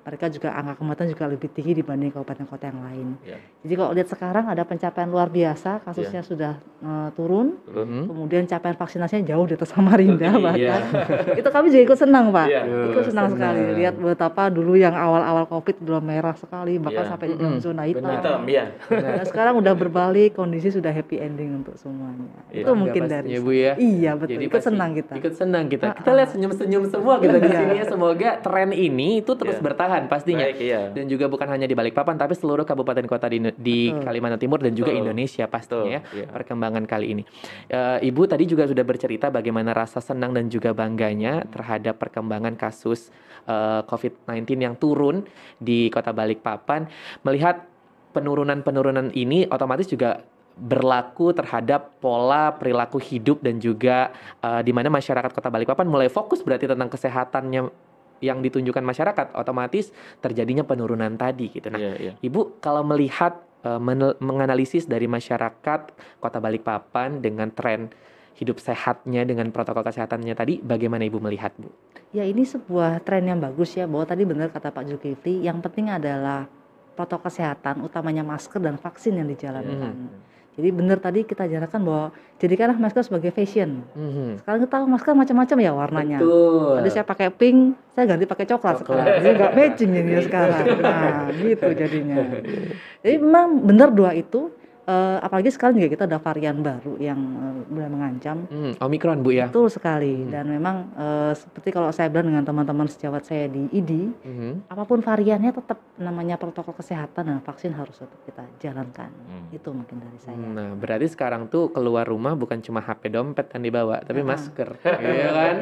Mereka 0.08 0.26
juga 0.32 0.48
angka 0.50 0.72
kematian 0.74 1.08
juga 1.08 1.24
lebih 1.26 1.48
tinggi 1.48 1.72
dibanding 1.74 2.08
kabupaten 2.08 2.44
kota 2.44 2.64
yang 2.66 2.80
lain. 2.80 3.08
Iya. 3.20 3.36
Jadi 3.60 3.74
kalau 3.74 3.90
lihat 3.92 4.08
sekarang 4.08 4.44
ada 4.46 4.64
pencapaian 4.64 5.04
luar 5.06 5.28
biasa, 5.28 5.84
kasusnya 5.84 6.22
sudah 6.22 6.52
eh, 6.78 7.08
turun, 7.12 7.58
Turun. 7.60 7.84
Mhm. 7.84 8.02
kemudian 8.06 8.42
capaian 8.46 8.72
vaksinasinya 8.72 9.26
jauh 9.26 9.44
di 9.44 9.52
atas 9.52 9.68
Samarinda 9.68 10.30
Iya. 10.30 10.38
bahkan. 10.38 10.82
Itu 11.40 11.48
kami 11.50 11.66
juga 11.68 11.82
ikut 11.84 11.98
senang 11.98 12.30
pak, 12.30 12.46
Iya. 12.46 12.62
ikut 12.88 13.04
senang 13.04 13.26
Senang. 13.28 13.52
sekali 13.52 13.76
lihat 13.76 13.94
betapa 13.94 14.42
dulu 14.48 14.72
yang 14.74 14.94
awal-awal 14.94 15.44
covid 15.44 15.76
belum 15.78 16.00
merah 16.02 16.32
sekali, 16.34 16.78
bahkan 16.78 17.02
Iya. 17.02 17.10
sampai 17.10 17.26
di 17.26 17.34
dalam 17.34 17.52
Mm-mm. 17.52 17.60
zona 17.60 17.82
Benar. 17.82 17.90
hitam. 17.90 18.12
Hitam, 18.14 18.40
iya. 18.46 18.64
Nah, 18.88 19.24
sekarang 19.24 19.54
udah 19.58 19.74
berbalik, 19.74 20.30
kondisi 20.32 20.70
sudah 20.70 20.88
happy 20.88 21.18
ending 21.18 21.58
untuk 21.58 21.74
semuanya. 21.74 22.30
Iya. 22.48 22.62
Itu 22.62 22.70
Bangga 22.70 22.80
mungkin 22.80 23.02
dari 23.04 23.28
Bu 23.36 23.50
ya. 23.50 23.72
Iya 23.74 24.10
betul, 24.14 24.32
Jadi 24.32 24.44
ikut 24.46 24.54
pasti 24.56 24.68
senang 24.70 24.90
kita. 24.94 25.12
Ikut 25.18 25.32
senang 25.34 25.64
kita. 25.66 25.84
Ah, 25.84 25.94
Kita 25.94 26.08
ah. 26.08 26.16
lihat 26.16 26.30
senyum-senyum 26.30 26.82
semua 26.86 27.14
kita 27.18 27.36
di 27.36 27.48
Iya. 27.48 27.58
sini 27.58 27.74
ya. 27.74 27.84
Semoga 27.84 28.30
tren 28.38 28.70
ini 28.70 29.08
itu 29.18 29.32
terus 29.34 29.58
Iya. 29.58 29.64
bertahan 29.66 29.97
kemudahan 29.98 30.06
pastinya. 30.06 30.46
Baik, 30.46 30.58
iya. 30.62 30.82
Dan 30.94 31.04
juga 31.10 31.26
bukan 31.26 31.48
hanya 31.50 31.66
di 31.66 31.74
Balikpapan 31.74 32.14
tapi 32.14 32.34
seluruh 32.38 32.62
kabupaten 32.62 33.04
kota 33.10 33.26
di, 33.26 33.42
di 33.58 33.90
Betul. 33.90 34.04
Kalimantan 34.06 34.40
Timur 34.40 34.58
dan 34.62 34.72
juga 34.74 34.90
Betul. 34.94 35.02
Indonesia 35.02 35.44
pastinya 35.50 35.90
ya. 35.90 36.00
Betul, 36.02 36.18
iya. 36.22 36.26
Perkembangan 36.30 36.84
kali 36.86 37.06
ini. 37.18 37.22
Eh, 37.68 38.08
Ibu 38.08 38.22
tadi 38.30 38.44
juga 38.46 38.64
sudah 38.70 38.84
bercerita 38.86 39.26
bagaimana 39.28 39.74
rasa 39.74 39.98
senang 39.98 40.30
dan 40.32 40.46
juga 40.46 40.70
bangganya 40.72 41.42
terhadap 41.50 41.98
perkembangan 41.98 42.54
kasus 42.54 43.10
eh, 43.50 43.82
COVID-19 43.84 44.46
yang 44.62 44.74
turun 44.78 45.26
di 45.58 45.90
Kota 45.90 46.14
Balikpapan. 46.14 46.86
Melihat 47.26 47.66
penurunan-penurunan 48.14 49.12
ini 49.12 49.44
otomatis 49.50 49.84
juga 49.90 50.22
berlaku 50.58 51.30
terhadap 51.30 52.02
pola 52.02 52.50
perilaku 52.50 52.98
hidup 52.98 53.38
dan 53.46 53.62
juga 53.62 54.10
eh, 54.42 54.62
di 54.66 54.74
mana 54.74 54.90
masyarakat 54.90 55.30
Kota 55.30 55.48
Balikpapan 55.54 55.86
mulai 55.86 56.10
fokus 56.10 56.42
berarti 56.42 56.66
tentang 56.66 56.90
kesehatannya 56.90 57.87
yang 58.20 58.42
ditunjukkan 58.42 58.82
masyarakat 58.82 59.26
otomatis 59.34 59.90
terjadinya 60.18 60.66
penurunan 60.66 61.14
tadi 61.14 61.50
gitu. 61.50 61.68
Nah, 61.70 61.78
Iya, 61.78 61.92
iya. 61.98 62.12
Ibu 62.18 62.58
kalau 62.58 62.82
melihat 62.82 63.38
menel- 63.76 64.16
menganalisis 64.22 64.86
dari 64.86 65.10
masyarakat 65.10 65.80
Kota 66.22 66.38
Balikpapan 66.38 67.18
dengan 67.18 67.50
tren 67.50 67.90
hidup 68.38 68.62
sehatnya 68.62 69.26
dengan 69.26 69.50
protokol 69.50 69.82
kesehatannya 69.82 70.30
tadi 70.38 70.62
bagaimana 70.62 71.02
Ibu 71.02 71.18
melihat, 71.18 71.50
Bu? 71.58 71.74
Ya 72.14 72.22
ini 72.22 72.46
sebuah 72.46 73.02
tren 73.02 73.26
yang 73.26 73.42
bagus 73.42 73.74
ya 73.74 73.90
bahwa 73.90 74.06
tadi 74.06 74.22
benar 74.22 74.54
kata 74.54 74.70
Pak 74.70 74.86
Zulkifli 74.86 75.42
yang 75.42 75.58
penting 75.58 75.90
adalah 75.90 76.46
protokol 76.94 77.28
kesehatan 77.30 77.82
utamanya 77.82 78.22
masker 78.22 78.62
dan 78.62 78.78
vaksin 78.78 79.18
yang 79.18 79.26
dijalankan. 79.26 79.94
Mhm. 79.94 80.27
Jadi 80.58 80.74
benar 80.74 80.98
tadi 80.98 81.22
kita 81.22 81.46
jalankan 81.46 81.80
bahwa 81.86 82.06
jadikanlah 82.42 82.74
masker 82.74 83.06
sebagai 83.06 83.30
fashion. 83.30 83.86
Mhm. 83.94 84.42
Sekarang 84.42 84.58
kita 84.66 84.72
tahu 84.74 84.84
masker 84.90 85.14
macam-macam 85.14 85.56
ya 85.62 85.70
warnanya. 85.70 86.18
Betul. 86.18 86.74
Tadi 86.82 86.88
saya 86.90 87.04
pakai 87.06 87.28
pink, 87.30 87.78
saya 87.94 88.04
ganti 88.10 88.26
pakai 88.26 88.46
coklat, 88.50 88.82
Coklat. 88.82 88.82
sekarang. 88.82 89.06
Jadi 89.22 89.34
nggak 89.38 89.52
matching 89.54 89.92
ini 89.94 90.12
sekarang. 90.26 90.64
Nah, 90.82 91.30
gitu 91.30 91.68
jadinya. 91.70 92.16
Jadi 93.06 93.16
memang 93.22 93.46
benar 93.62 93.94
dua 93.94 94.18
itu. 94.18 94.50
Eh, 94.88 95.18
apalagi 95.20 95.52
sekarang 95.52 95.76
juga 95.76 95.88
kita 95.90 96.04
ada 96.04 96.16
varian 96.16 96.58
baru 96.58 96.96
yang 96.96 97.20
eh, 97.20 97.54
mulai 97.68 97.88
mengancam. 97.88 98.48
Hmm, 98.48 98.72
Omikron, 98.78 99.20
Bu 99.20 99.30
ya. 99.30 99.46
Betul 99.46 99.68
sekali. 99.68 100.24
Hmm. 100.24 100.30
Dan 100.32 100.44
memang 100.48 100.76
eh, 100.96 101.32
seperti 101.34 101.68
kalau 101.70 101.92
saya 101.92 102.08
bilang 102.08 102.32
dengan 102.32 102.42
teman-teman 102.42 102.88
sejawat 102.88 103.22
saya 103.22 103.46
di 103.46 103.68
ID, 103.70 103.92
Mhm. 104.18 104.52
apa 104.66 104.82
pun 104.82 104.98
variannya 104.98 105.52
tetap 105.52 105.78
namanya 105.96 106.34
protokol 106.34 106.72
kesehatan 106.72 107.26
dan 107.26 107.38
vaksin 107.40 107.70
harus 107.70 107.94
tetap 107.94 108.16
kita 108.24 108.42
jalankan. 108.58 109.10
Hmm. 109.12 109.50
Itu 109.50 109.70
mungkin 109.70 110.00
dari 110.00 110.18
saya. 110.18 110.34
Nah, 110.34 110.72
berarti 110.72 111.06
sekarang 111.06 111.46
tuh 111.46 111.68
keluar 111.68 112.02
rumah 112.02 112.32
bukan 112.32 112.58
cuma 112.58 112.80
HP 112.80 113.10
dompet 113.10 113.52
yang 113.52 113.62
dibawa, 113.62 114.00
tapi 114.00 114.20
Ah. 114.20 114.26
masker, 114.28 114.68
iya 114.80 115.28
kan? 115.28 115.56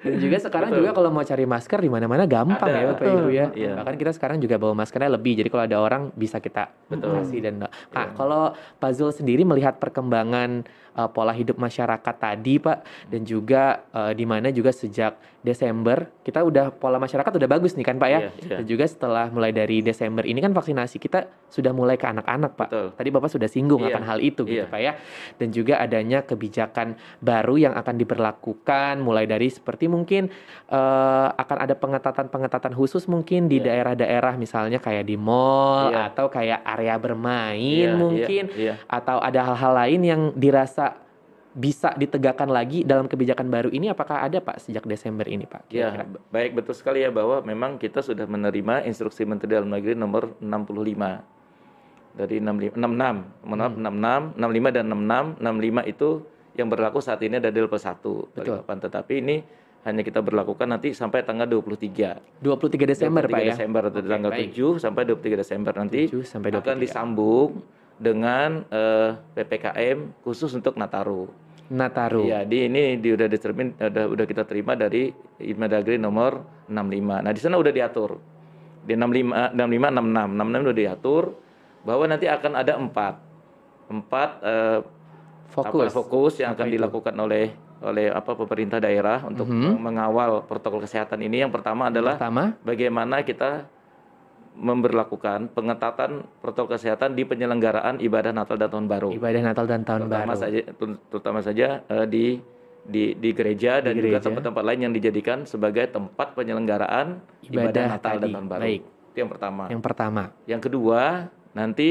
Dan 0.00 0.14
juga 0.18 0.36
sekarang 0.38 0.70
Betul. 0.70 0.80
juga 0.80 0.90
kalau 0.94 1.10
mau 1.10 1.22
cari 1.22 1.44
masker 1.44 1.78
di 1.78 1.90
mana-mana 1.90 2.24
gampang 2.24 2.64
Ada. 2.64 2.78
ya 2.78 2.86
Bapak. 2.88 3.04
Ibu 3.04 3.28
ya. 3.28 3.46
Iya. 3.52 3.72
Bahkan 3.76 3.94
kita 3.96 4.12
sekarang 4.14 4.38
juga 4.38 4.56
bawa 4.56 4.74
maskernya 4.74 5.10
lebih, 5.12 5.32
jadi 5.34 5.48
kalau 5.48 5.64
ada 5.64 5.76
orang 5.76 6.02
bisa 6.14 6.38
kita 6.38 6.70
Betul. 6.86 7.18
kasih 7.18 7.40
dan 7.42 7.54
nah, 7.58 7.70
Iya. 7.90 8.14
kalau 8.14 8.54
Pak 8.80 8.92
Zul 8.96 9.10
sendiri 9.14 9.42
melihat 9.42 9.78
perkembangan 9.78 10.66
uh, 10.96 11.08
pola 11.08 11.32
hidup 11.34 11.56
masyarakat 11.56 12.14
tadi, 12.18 12.60
Pak, 12.60 13.08
dan 13.08 13.22
juga 13.22 13.84
uh, 13.92 14.12
di 14.12 14.24
mana 14.28 14.48
juga 14.52 14.70
sejak 14.70 15.16
Desember 15.42 16.06
kita 16.22 16.38
udah 16.40 16.70
pola 16.70 17.02
masyarakat 17.02 17.34
udah 17.34 17.48
bagus 17.50 17.74
nih 17.74 17.82
kan, 17.82 17.98
Pak 17.98 18.08
ya. 18.08 18.20
Iya, 18.22 18.30
iya. 18.46 18.56
Dan 18.62 18.64
juga 18.64 18.86
setelah 18.86 19.26
mulai 19.26 19.50
dari 19.50 19.82
Desember 19.82 20.22
ini 20.22 20.38
kan 20.38 20.54
vaksinasi 20.54 21.02
kita 21.02 21.26
sudah 21.50 21.74
mulai 21.74 21.98
ke 21.98 22.06
anak-anak, 22.06 22.54
Pak. 22.54 22.68
Betul. 22.70 22.86
Tadi 22.94 23.08
Bapak 23.10 23.28
sudah 23.28 23.48
singgung 23.50 23.82
Iya, 23.82 23.90
akan 23.92 24.02
hal 24.06 24.18
itu 24.22 24.46
gitu, 24.46 24.62
iya. 24.62 24.70
Pak 24.70 24.80
ya. 24.80 24.92
Dan 25.42 25.50
juga 25.50 25.82
adanya 25.82 26.22
kebijakan 26.22 26.94
baru 27.18 27.58
yang 27.58 27.74
akan 27.74 27.94
diberlakukan 27.98 29.02
mulai 29.02 29.26
dari 29.26 29.50
seperti 29.50 29.90
mungkin 29.90 30.30
eh, 30.70 31.28
akan 31.34 31.56
ada 31.58 31.74
pengetatan-pengetatan 31.74 32.72
khusus 32.72 33.10
mungkin 33.10 33.50
di 33.50 33.58
Iya. 33.58 33.66
daerah-daerah 33.66 34.38
misalnya 34.38 34.78
kayak 34.78 35.04
di 35.04 35.18
mall 35.18 35.90
Iya. 35.90 36.14
atau 36.14 36.30
kayak 36.30 36.62
area 36.62 36.94
bermain 36.96 37.58
Iya, 37.58 37.98
mungkin 37.98 38.44
Iya, 38.54 38.56
iya. 38.56 38.74
atau 38.86 39.18
ada 39.18 39.42
hal-hal 39.42 39.72
lain 39.74 40.00
yang 40.06 40.22
dirasa 40.38 41.01
bisa 41.52 41.92
ditegakkan 41.92 42.46
lagi 42.46 42.80
dalam 42.82 43.04
kebijakan 43.04 43.46
baru 43.46 43.68
ini 43.68 43.86
apakah 43.86 44.20
ada 44.20 44.38
Pak 44.38 44.62
sejak 44.62 44.84
Desember 44.84 45.24
ini 45.24 45.44
Pak? 45.44 45.68
Ya, 45.68 45.92
kira-kira? 45.92 46.04
ba- 46.08 46.24
baik 46.30 46.50
betul 46.54 46.72
sekali 46.72 47.00
ya 47.00 47.10
bahwa 47.10 47.40
memang 47.42 47.76
kita 47.76 48.00
sudah 48.00 48.24
menerima 48.24 48.84
instruksi 48.84 49.22
Menteri 49.22 49.52
Dalam 49.52 49.68
Negeri 49.68 49.92
nomor 49.92 50.32
65 50.38 51.20
dari 52.12 52.36
65 52.38 52.72
66, 52.74 53.42
mohon 53.42 53.58
maaf 53.58 53.72
Hmm. 53.72 53.84
66, 53.84 54.36
65 54.36 54.70
dan 54.70 54.84
66. 54.86 55.24
65 55.38 55.84
itu 55.86 56.08
yang 56.52 56.68
berlaku 56.68 56.98
saat 57.00 57.20
ini 57.20 57.36
ada 57.36 57.48
di 57.48 57.56
level 57.56 57.76
1 57.76 58.28
Betul. 58.30 58.60
Tetapi 58.62 59.14
ini 59.14 59.36
hanya 59.82 60.00
kita 60.00 60.20
berlakukan 60.20 60.68
nanti 60.68 60.92
sampai 60.92 61.20
tanggal 61.20 61.44
23. 61.44 62.20
23 62.38 62.84
Desember 62.86 63.24
23 63.24 63.28
Pak 63.28 63.40
ya. 63.40 63.52
Desember 63.52 63.82
atau 63.82 63.98
Oke, 63.98 64.08
tanggal 64.08 64.30
baik. 64.30 64.48
7 64.52 64.78
sampai 64.78 65.02
23 65.04 65.36
Desember 65.36 65.72
nanti 65.74 66.00
7 66.06 66.22
sampai 66.22 66.48
akan 66.50 66.60
23. 66.76 66.80
disambung 66.80 67.50
dengan 68.02 68.66
eh, 68.66 69.14
PPKM 69.32 70.26
khusus 70.26 70.50
untuk 70.50 70.74
Nataru. 70.74 71.30
Nataru. 71.70 72.26
Iya, 72.26 72.42
di 72.42 72.66
ini 72.66 72.98
di 72.98 73.14
udah 73.14 73.30
determin 73.30 73.78
udah 73.78 74.04
udah 74.10 74.26
kita 74.26 74.42
terima 74.42 74.74
dari 74.74 75.08
Inmendagri 75.38 75.96
nomor 75.96 76.42
65. 76.66 77.22
Nah, 77.22 77.32
di 77.32 77.40
sana 77.40 77.56
udah 77.56 77.70
diatur. 77.70 78.18
Di 78.82 78.92
65 78.92 79.54
65 79.54 79.88
66 79.88 80.36
66 80.36 80.66
udah 80.66 80.76
diatur 80.76 81.24
bahwa 81.82 82.04
nanti 82.04 82.26
akan 82.26 82.52
ada 82.52 82.72
empat 82.74 83.14
empat 83.88 84.30
eh, 84.42 84.80
Fokus. 85.52 85.84
apa, 85.84 85.94
fokus 85.94 86.32
yang 86.40 86.52
Apa 86.52 86.64
akan 86.64 86.66
itu? 86.66 86.74
dilakukan 86.80 87.14
oleh 87.14 87.46
oleh 87.82 88.06
apa 88.08 88.32
pemerintah 88.32 88.78
daerah 88.78 89.20
untuk 89.22 89.44
Mhm. 89.44 89.74
mengawal 89.76 90.42
protokol 90.42 90.80
kesehatan 90.80 91.18
ini. 91.20 91.42
Yang 91.42 91.52
pertama 91.52 91.90
adalah 91.90 92.16
Pertama, 92.16 92.56
bagaimana 92.62 93.20
kita 93.20 93.66
memberlakukan 94.52 95.48
pengetatan 95.50 96.28
protokol 96.38 96.76
kesehatan 96.76 97.12
di 97.12 97.24
penyelenggaraan 97.24 97.98
ibadah 97.98 98.30
Natal 98.30 98.56
dan 98.56 98.68
Tahun 98.68 98.84
Baru 98.84 99.10
ibadah 99.10 99.42
Natal 99.42 99.64
dan 99.64 99.80
Tahun 99.82 100.00
terutama 100.04 100.28
Baru. 100.28 100.38
saja 100.38 100.60
terutama 101.08 101.38
saja 101.40 101.66
eh, 101.82 102.06
di 102.06 102.24
di 102.82 103.14
di 103.14 103.30
gereja 103.30 103.78
dan 103.78 103.94
Di 103.94 104.02
juga 104.02 104.18
gereja. 104.18 104.26
tempat-tempat 104.26 104.62
lain 104.62 104.80
yang 104.82 104.92
dijadikan 104.92 105.38
sebagai 105.44 105.86
tempat 105.86 106.34
penyelenggaraan 106.34 107.22
ibadah, 107.42 107.70
Ibadah 107.70 107.84
Natal 107.88 108.12
dan 108.12 108.20
tadi. 108.20 108.32
Tahun 108.34 108.46
Baru. 108.46 108.62
Baik. 108.62 108.82
Itu 108.82 109.18
yang 109.18 109.30
pertama. 109.30 109.62
Yang 109.68 109.82
pertama. 109.82 110.22
Yang 110.44 110.62
kedua, 110.66 111.00
nanti 111.52 111.88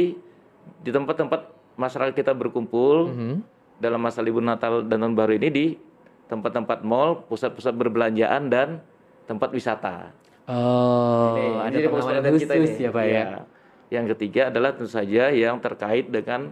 di 0.78 0.90
tempat-tempat 0.90 1.42
masyarakat 1.74 2.14
kita 2.14 2.34
berkumpul 2.34 3.08
Mhm. 3.08 3.36
dalam 3.80 3.98
masa 3.98 4.20
libur 4.20 4.44
Natal 4.44 4.84
dan 4.84 5.00
Tahun 5.00 5.16
Baru 5.16 5.32
ini 5.32 5.50
di 5.50 5.66
tempat-tempat 6.28 6.84
mall, 6.84 7.24
pusat-pusat 7.26 7.72
perbelanjaan 7.72 8.48
dan 8.48 8.84
tempat 9.26 9.50
wisata. 9.50 10.12
Oh, 10.52 11.32
Ini- 11.34 11.64
ada 11.64 11.72
ini 11.72 11.88
pengawalan 11.88 12.12
perhatian 12.20 12.36
kita 12.38 12.54
khusus 12.54 12.76
ini. 12.76 12.84
ya 12.84 12.90
Pak 12.92 13.04
ya. 13.04 13.12
Iya. 13.14 13.26
Yang 13.92 14.06
ketiga 14.16 14.42
adalah 14.48 14.70
tentu 14.72 14.90
saja 14.90 15.24
yang 15.30 15.56
terkait 15.60 16.06
dengan 16.08 16.52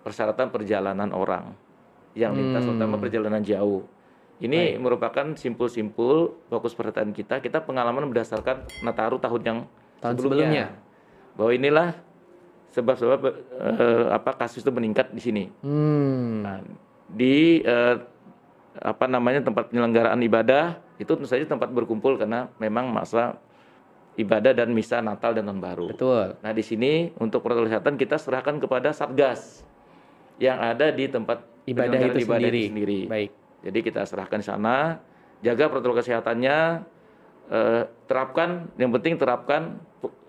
persyaratan 0.00 0.48
perjalanan 0.48 1.08
orang 1.10 1.52
yang 2.12 2.32
lintas 2.32 2.62
Hmm. 2.62 2.76
terutama 2.76 2.96
perjalanan 2.96 3.40
jauh. 3.40 3.84
Ini 4.40 4.56
Baik. 4.72 4.80
merupakan 4.80 5.26
simpul-simpul 5.34 6.16
fokus 6.48 6.72
perhatian 6.72 7.12
kita. 7.12 7.38
Kita 7.38 7.60
pengalaman 7.60 8.08
berdasarkan 8.08 8.64
Nataru 8.80 9.16
tahun 9.18 9.40
yang 9.42 9.58
Tahun 10.00 10.14
sebelumnya. 10.16 10.16
sebelumnya. 10.16 10.66
Bahwa 11.36 11.50
inilah 11.52 11.88
sebab-sebab 12.70 13.20
eh, 13.20 14.04
apa 14.10 14.30
kasus 14.34 14.60
itu 14.60 14.70
meningkat 14.70 15.12
di 15.12 15.20
sini. 15.20 15.44
Hmm. 15.60 16.40
Nah, 16.40 16.56
di 17.06 17.60
eh, 17.60 17.96
apa 18.80 19.04
namanya 19.04 19.42
tempat 19.42 19.68
penyelenggaraan 19.68 20.20
ibadah 20.22 20.80
itu 21.00 21.08
tentu 21.16 21.24
saja 21.24 21.48
tempat 21.48 21.72
berkumpul 21.72 22.20
karena 22.20 22.52
memang 22.60 22.92
masa 22.92 23.40
ibadah 24.20 24.52
dan 24.52 24.68
misa 24.76 25.00
Natal 25.00 25.32
dan 25.32 25.48
Tahun 25.48 25.60
Baru. 25.64 25.88
Betul. 25.88 26.36
Nah, 26.44 26.52
di 26.52 26.60
sini 26.60 27.08
untuk 27.16 27.40
protokol 27.40 27.72
kesehatan 27.72 27.96
kita 27.96 28.20
serahkan 28.20 28.60
kepada 28.60 28.92
Satgas 28.92 29.64
yang 30.36 30.60
ada 30.60 30.92
di 30.92 31.08
tempat 31.08 31.48
Ibadah 31.64 32.12
itu 32.12 32.24
ibadah 32.24 32.40
sendiri. 32.48 32.64
sendiri. 32.68 33.00
Baik. 33.08 33.30
Jadi 33.60 33.78
kita 33.84 34.02
serahkan 34.08 34.40
sana, 34.40 35.00
jaga 35.44 35.68
protokol 35.68 36.00
kesehatannya, 36.00 36.58
eh, 37.52 37.82
terapkan, 38.08 38.68
yang 38.76 38.92
penting 38.92 39.16
terapkan 39.16 39.80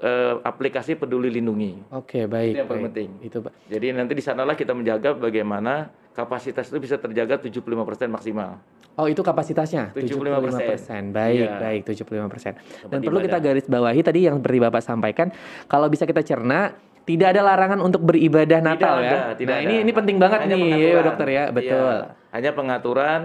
eh, 0.04 0.36
aplikasi 0.44 1.00
Peduli 1.00 1.32
Lindungi. 1.32 1.96
Oke, 1.96 2.28
baik. 2.28 2.52
Itu 2.52 2.60
yang 2.60 2.70
paling 2.70 2.84
baik. 2.84 2.92
penting. 2.92 3.10
Itu 3.24 3.38
Pak. 3.40 3.54
Jadi 3.72 3.86
nanti 3.96 4.14
di 4.20 4.24
sanalah 4.24 4.56
kita 4.60 4.76
menjaga 4.76 5.16
bagaimana 5.16 5.88
kapasitas 6.12 6.68
itu 6.68 6.78
bisa 6.80 6.96
terjaga 7.00 7.40
75% 7.40 8.12
maksimal. 8.12 8.60
Oh, 9.00 9.08
itu 9.08 9.24
kapasitasnya 9.24 9.96
75%. 9.96 11.16
Baik, 11.16 11.48
Iya. 11.48 11.58
baik 11.64 11.82
75%. 11.88 12.60
Dan 12.92 13.00
perlu 13.00 13.24
kita 13.24 13.40
garis 13.40 13.66
bawahi 13.66 14.04
tadi 14.04 14.28
yang 14.28 14.36
seperti 14.44 14.60
Bapak 14.60 14.84
sampaikan, 14.84 15.32
kalau 15.72 15.88
bisa 15.88 16.04
kita 16.04 16.20
cerna 16.22 16.76
tidak 17.08 17.34
ada 17.34 17.42
larangan 17.42 17.80
untuk 17.82 18.04
beribadah 18.04 18.60
Natal 18.62 19.00
Tidak 19.02 19.08
ya. 19.08 19.10
ada, 19.10 19.20
tidak 19.34 19.56
nah, 19.58 19.62
ada. 19.64 19.66
ini 19.72 19.76
ini 19.82 19.92
penting 19.96 20.18
banget 20.22 20.40
Hanya 20.46 20.56
nih, 20.56 20.62
pengaturan. 20.70 21.04
dokter 21.08 21.28
ya, 21.32 21.44
betul. 21.50 21.96
Iya, 21.98 22.08
hanya 22.36 22.52
pengaturan, 22.54 23.22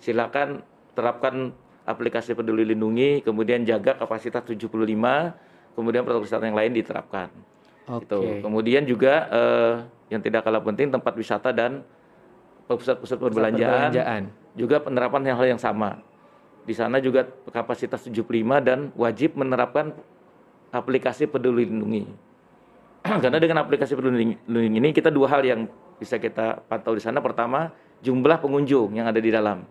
silakan 0.00 0.48
terapkan 0.94 1.34
aplikasi 1.84 2.32
Peduli 2.32 2.62
Lindungi, 2.64 3.20
kemudian 3.20 3.66
jaga 3.66 3.98
kapasitas 3.98 4.46
75, 4.46 5.34
kemudian 5.74 6.06
protokol 6.06 6.24
kesehatan 6.24 6.54
yang 6.54 6.58
lain 6.58 6.72
diterapkan. 6.72 7.28
Oke. 7.90 8.06
Gitu. 8.06 8.20
Kemudian 8.46 8.86
juga 8.86 9.26
eh, 9.28 9.74
yang 10.14 10.22
tidak 10.22 10.46
kalah 10.46 10.62
penting 10.62 10.88
tempat 10.88 11.12
wisata 11.12 11.50
dan 11.50 11.82
pusat-pusat 12.76 13.18
perbelanjaan, 13.18 13.90
Perbelanjaan. 13.90 14.22
juga 14.54 14.76
penerapan 14.82 15.22
hal 15.32 15.46
yang 15.56 15.60
sama. 15.60 16.02
Di 16.66 16.74
sana 16.76 17.00
juga 17.02 17.26
kapasitas 17.50 18.04
75 18.06 18.60
dan 18.62 18.92
wajib 18.94 19.34
menerapkan 19.34 19.96
aplikasi 20.70 21.26
Peduli 21.26 21.66
Lindungi. 21.66 22.04
Karena 23.24 23.40
dengan 23.40 23.64
aplikasi 23.64 23.96
Peduli 23.96 24.36
Lindungi 24.46 24.78
ini 24.78 24.88
kita 24.94 25.10
dua 25.10 25.26
hal 25.32 25.42
yang 25.42 25.60
bisa 25.98 26.20
kita 26.20 26.62
pantau 26.68 26.94
di 26.94 27.02
sana. 27.02 27.18
Pertama, 27.18 27.72
jumlah 28.04 28.38
pengunjung 28.38 28.94
yang 28.96 29.08
ada 29.08 29.18
di 29.18 29.32
dalam. 29.32 29.66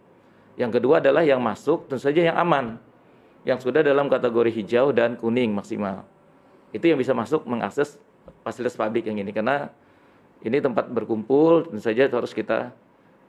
Yang 0.59 0.81
kedua 0.81 0.99
adalah 0.99 1.23
yang 1.23 1.39
masuk 1.39 1.87
tentu 1.87 2.03
saja 2.03 2.19
yang 2.19 2.35
aman. 2.35 2.75
Yang 3.47 3.69
sudah 3.69 3.79
dalam 3.79 4.11
kategori 4.11 4.51
hijau 4.51 4.91
dan 4.91 5.15
kuning 5.15 5.55
maksimal. 5.55 6.03
Itu 6.75 6.91
yang 6.91 6.99
bisa 6.99 7.15
masuk 7.15 7.47
mengakses 7.47 7.95
fasilitas 8.43 8.75
publik 8.75 9.07
yang 9.07 9.17
ini 9.17 9.31
karena 9.33 9.71
ini 10.43 10.59
tempat 10.61 10.85
berkumpul 10.91 11.71
tentu 11.71 11.81
saja 11.81 12.05
harus 12.11 12.35
kita 12.35 12.75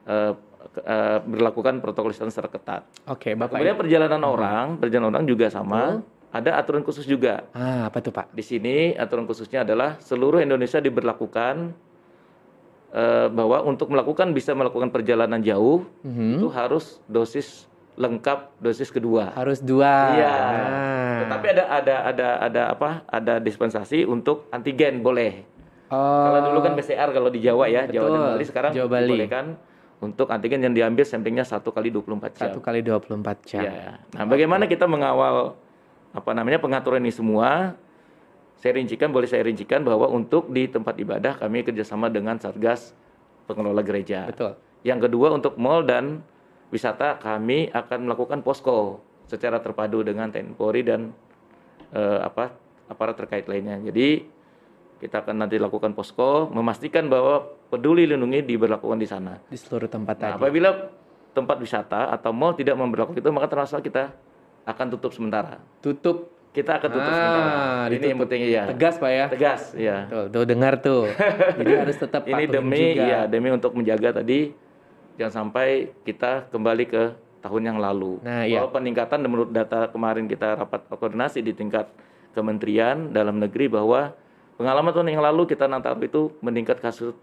uh, 0.05 0.33
uh, 0.81 1.19
berlakukan 1.21 1.79
protokol 1.79 2.09
kesehatan 2.09 2.31
secara 2.31 2.49
ketat. 2.49 2.81
Oke, 3.05 3.33
Bapak. 3.33 3.57
Kemudian 3.57 3.77
perjalanan 3.77 4.21
orang, 4.23 4.65
perjalanan 4.77 5.17
orang 5.17 5.25
juga 5.25 5.49
sama. 5.49 5.99
Hmm. 5.99 6.19
Ada 6.31 6.55
aturan 6.55 6.79
khusus 6.79 7.03
juga. 7.03 7.43
Ah, 7.51 7.91
apa 7.91 7.99
tuh 7.99 8.15
Pak? 8.15 8.31
Di 8.31 8.39
sini 8.39 8.95
aturan 8.95 9.27
khususnya 9.27 9.67
adalah 9.67 9.99
seluruh 9.99 10.39
Indonesia 10.39 10.79
diberlakukan 10.79 11.75
uh, 12.95 13.27
bahwa 13.27 13.67
untuk 13.67 13.91
melakukan 13.91 14.31
bisa 14.31 14.55
melakukan 14.55 14.95
perjalanan 14.95 15.43
jauh 15.43 15.83
Mhm. 16.07 16.39
itu 16.39 16.47
harus 16.47 17.03
dosis 17.03 17.67
lengkap 17.99 18.55
dosis 18.57 18.87
kedua. 18.87 19.35
Harus 19.35 19.59
dua. 19.59 19.91
Iya. 20.15 20.31
Nah. 20.31 21.19
Tetapi 21.27 21.45
ada 21.51 21.63
ada 21.67 21.95
ada 22.07 22.27
ada 22.39 22.61
apa? 22.71 22.89
Ada 23.05 23.43
dispensasi 23.43 24.07
untuk 24.07 24.47
antigen 24.49 25.03
boleh. 25.03 25.43
Oh. 25.91 25.99
Kalau 25.99 26.39
dulu 26.47 26.59
kan 26.63 26.73
PCR 26.73 27.11
kalau 27.11 27.27
di 27.27 27.43
Jawa 27.43 27.67
ya, 27.67 27.83
Jawa 27.83 28.07
dan 28.07 28.19
Betul. 28.23 28.31
Bali 28.31 28.45
sekarang 28.47 28.71
Jawa 28.71 28.87
Bali. 28.87 29.03
dibolehkan 29.11 29.45
untuk 30.01 30.33
antigen 30.33 30.65
yang 30.65 30.73
diambil 30.73 31.05
samplingnya 31.05 31.45
satu 31.45 31.69
kali 31.69 31.93
24 31.93 32.33
jam. 32.33 32.49
satu 32.49 32.59
kali 32.59 32.81
24 32.81 33.45
jam. 33.45 33.61
Ya. 33.61 34.01
Nah, 34.17 34.25
bagaimana 34.25 34.65
kita 34.65 34.89
mengawal 34.89 35.53
apa 36.11 36.31
namanya 36.33 36.57
pengaturan 36.57 37.05
ini 37.05 37.13
semua? 37.13 37.77
Saya 38.57 38.77
rincikan, 38.77 39.09
boleh 39.13 39.29
saya 39.29 39.45
rincikan 39.45 39.81
bahwa 39.81 40.09
untuk 40.09 40.49
di 40.49 40.69
tempat 40.69 40.97
ibadah 40.97 41.37
kami 41.37 41.65
kerjasama 41.65 42.09
dengan 42.09 42.37
Satgas 42.37 42.93
Pengelola 43.45 43.81
Gereja. 43.81 44.29
Betul. 44.29 44.57
Yang 44.81 45.09
kedua 45.09 45.33
untuk 45.33 45.57
mall 45.61 45.85
dan 45.85 46.25
wisata 46.73 47.17
kami 47.21 47.69
akan 47.69 48.09
melakukan 48.09 48.41
posko 48.41 49.01
secara 49.29 49.61
terpadu 49.61 50.01
dengan 50.01 50.29
TNI 50.29 50.53
Polri 50.57 50.81
dan 50.85 51.13
eh, 51.93 52.19
apa 52.21 52.53
aparat 52.89 53.17
terkait 53.17 53.45
lainnya. 53.45 53.81
Jadi 53.81 54.25
kita 55.01 55.25
akan 55.25 55.41
nanti 55.41 55.57
lakukan 55.57 55.91
posko 55.91 56.45
memastikan 56.47 57.09
bahwa 57.09 57.41
peduli 57.67 58.05
lindungi 58.05 58.45
diberlakukan 58.45 58.95
di 58.95 59.09
sana. 59.09 59.41
Di 59.49 59.57
seluruh 59.57 59.89
tempat 59.89 60.15
Nah, 60.15 60.23
tadi. 60.23 60.33
apabila 60.37 60.69
tempat 61.33 61.57
wisata 61.57 62.13
atau 62.13 62.29
mall 62.29 62.53
tidak 62.53 62.77
memperlakukan 62.77 63.17
itu 63.17 63.31
maka 63.33 63.49
terpaksa 63.49 63.81
kita 63.81 64.13
akan 64.61 64.85
tutup 64.93 65.11
sementara. 65.11 65.57
Tutup. 65.81 66.29
Kita 66.51 66.77
akan 66.77 66.89
tutup 66.91 67.07
Ah, 67.07 67.15
sementara. 67.15 67.95
Ini 67.95 68.05
yang 68.05 68.19
penting 68.21 68.39
ya. 68.45 68.63
Tegas 68.67 68.95
Pak 68.99 69.09
ya. 69.09 69.25
Tegas, 69.31 69.61
ya. 69.73 69.97
Tuh, 70.05 70.27
tuh 70.27 70.43
dengar 70.43 70.73
tuh. 70.77 71.07
Jadi 71.57 71.71
harus 71.73 71.95
tetap 71.95 72.21
Ini 72.23 72.43
demi 72.45 72.93
juga. 72.93 73.07
ya 73.07 73.19
demi 73.25 73.49
untuk 73.49 73.71
menjaga 73.73 74.21
tadi 74.21 74.51
jangan 75.15 75.33
sampai 75.47 75.95
kita 76.03 76.51
kembali 76.51 76.85
ke 76.85 77.03
tahun 77.39 77.61
yang 77.65 77.77
lalu. 77.79 78.19
Nah, 78.21 78.43
iya. 78.43 78.61
Bahwa 78.61 78.77
peningkatan 78.77 79.23
menurut 79.23 79.49
data 79.49 79.89
kemarin 79.89 80.27
kita 80.27 80.59
rapat 80.59 80.85
koordinasi 80.91 81.39
di 81.39 81.51
tingkat 81.51 81.87
Kementerian 82.31 83.09
Dalam 83.09 83.39
Negeri 83.39 83.65
bahwa 83.65 84.11
pengalaman 84.61 84.93
tahun 84.93 85.09
yang 85.09 85.25
lalu 85.25 85.49
kita 85.49 85.65
Nataru 85.65 86.05
itu 86.05 86.21
meningkat 86.45 86.77
kasus 86.77 87.17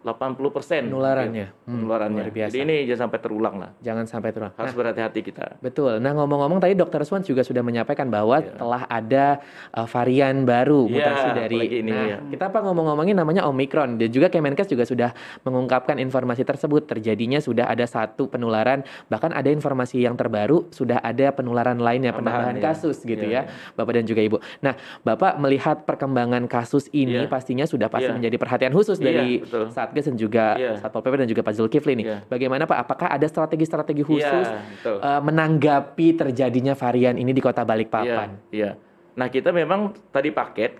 380 0.00 0.48
persen 0.50 0.82
Penularannya. 0.88 1.46
Hmm, 1.62 1.72
penularannya. 1.76 2.16
luar 2.18 2.32
biasa. 2.32 2.50
Jadi 2.50 2.60
ini 2.62 2.76
jangan 2.84 3.00
sampai 3.06 3.18
terulang 3.20 3.54
lah. 3.56 3.70
Jangan 3.78 4.04
sampai 4.06 4.30
terulang. 4.32 4.54
Harus 4.56 4.72
Nah, 4.72 4.78
berhati-hati 4.78 5.20
kita. 5.22 5.44
betul. 5.60 5.92
Nah, 5.98 6.12
ngomong-ngomong 6.14 6.58
tadi 6.58 6.72
Dokter 6.72 7.04
Swan 7.04 7.20
juga 7.20 7.42
sudah 7.42 7.60
menyampaikan 7.60 8.08
bahwa 8.08 8.40
Iya. 8.40 8.56
telah 8.56 8.82
ada 8.86 9.26
uh, 9.70 9.84
varian 9.86 10.42
baru 10.42 10.88
Iya, 10.88 10.94
mutasi 10.96 11.28
dari 11.36 11.58
ini, 11.78 11.90
Nah, 11.90 12.04
iya. 12.06 12.16
kita 12.26 12.44
apa 12.48 12.58
ngomong-ngomongin 12.62 13.12
namanya 13.14 13.42
Omicron 13.44 14.00
dan 14.00 14.08
juga 14.08 14.26
Kemenkes 14.26 14.66
juga 14.66 14.84
sudah 14.84 15.10
mengungkapkan 15.42 16.00
informasi 16.00 16.42
tersebut 16.42 16.86
terjadinya 16.86 17.36
sudah 17.38 17.68
ada 17.68 17.84
satu 17.84 18.26
penularan 18.26 18.80
bahkan 19.06 19.30
ada 19.30 19.48
informasi 19.48 20.00
yang 20.00 20.16
terbaru 20.16 20.70
sudah 20.70 20.98
ada 20.98 21.28
penularan 21.30 21.76
lainnya 21.76 22.10
Tambahan, 22.10 22.56
penambahan 22.56 22.56
iya. 22.56 22.64
kasus 22.64 22.96
gitu 23.02 23.20
Iya, 23.22 23.44
ya. 23.46 23.52
Bapak 23.76 23.92
dan 23.92 24.04
juga 24.04 24.20
Ibu. 24.22 24.36
Nah, 24.60 24.74
Bapak 25.02 25.36
melihat 25.36 25.84
perkembangan 25.84 26.46
kasus 26.46 26.88
ini 26.90 27.20
Iya. 27.20 27.28
pastinya 27.28 27.64
sudah 27.64 27.86
pasti 27.86 28.08
Iya. 28.08 28.16
menjadi 28.16 28.36
perhatian 28.38 28.72
khusus 28.72 28.96
Iya, 28.96 29.04
dari 29.04 29.28
betul. 29.38 29.68
Satgas 29.90 30.06
dan 30.06 30.16
juga 30.16 30.54
Iya. 30.54 30.78
Satpol 30.78 31.02
PP 31.02 31.14
dan 31.18 31.28
juga 31.28 31.42
Pak 31.42 31.54
Zulkifli 31.54 31.92
nih. 31.98 32.06
Iya. 32.06 32.18
Bagaimana 32.30 32.62
Pak? 32.64 32.78
Apakah 32.80 33.08
ada 33.10 33.26
strategi-strategi 33.26 34.06
khusus 34.06 34.46
Iya, 34.46 34.62
betul. 34.78 34.96
eh, 35.02 35.20
menanggapi 35.20 36.06
terjadinya 36.14 36.72
varian 36.72 37.18
ini 37.18 37.34
di 37.34 37.42
Kota 37.42 37.66
Balikpapan? 37.66 38.38
Iya, 38.48 38.54
iya. 38.54 38.70
Nah, 39.18 39.26
kita 39.26 39.50
memang 39.50 39.90
tadi 40.08 40.30
paket 40.30 40.78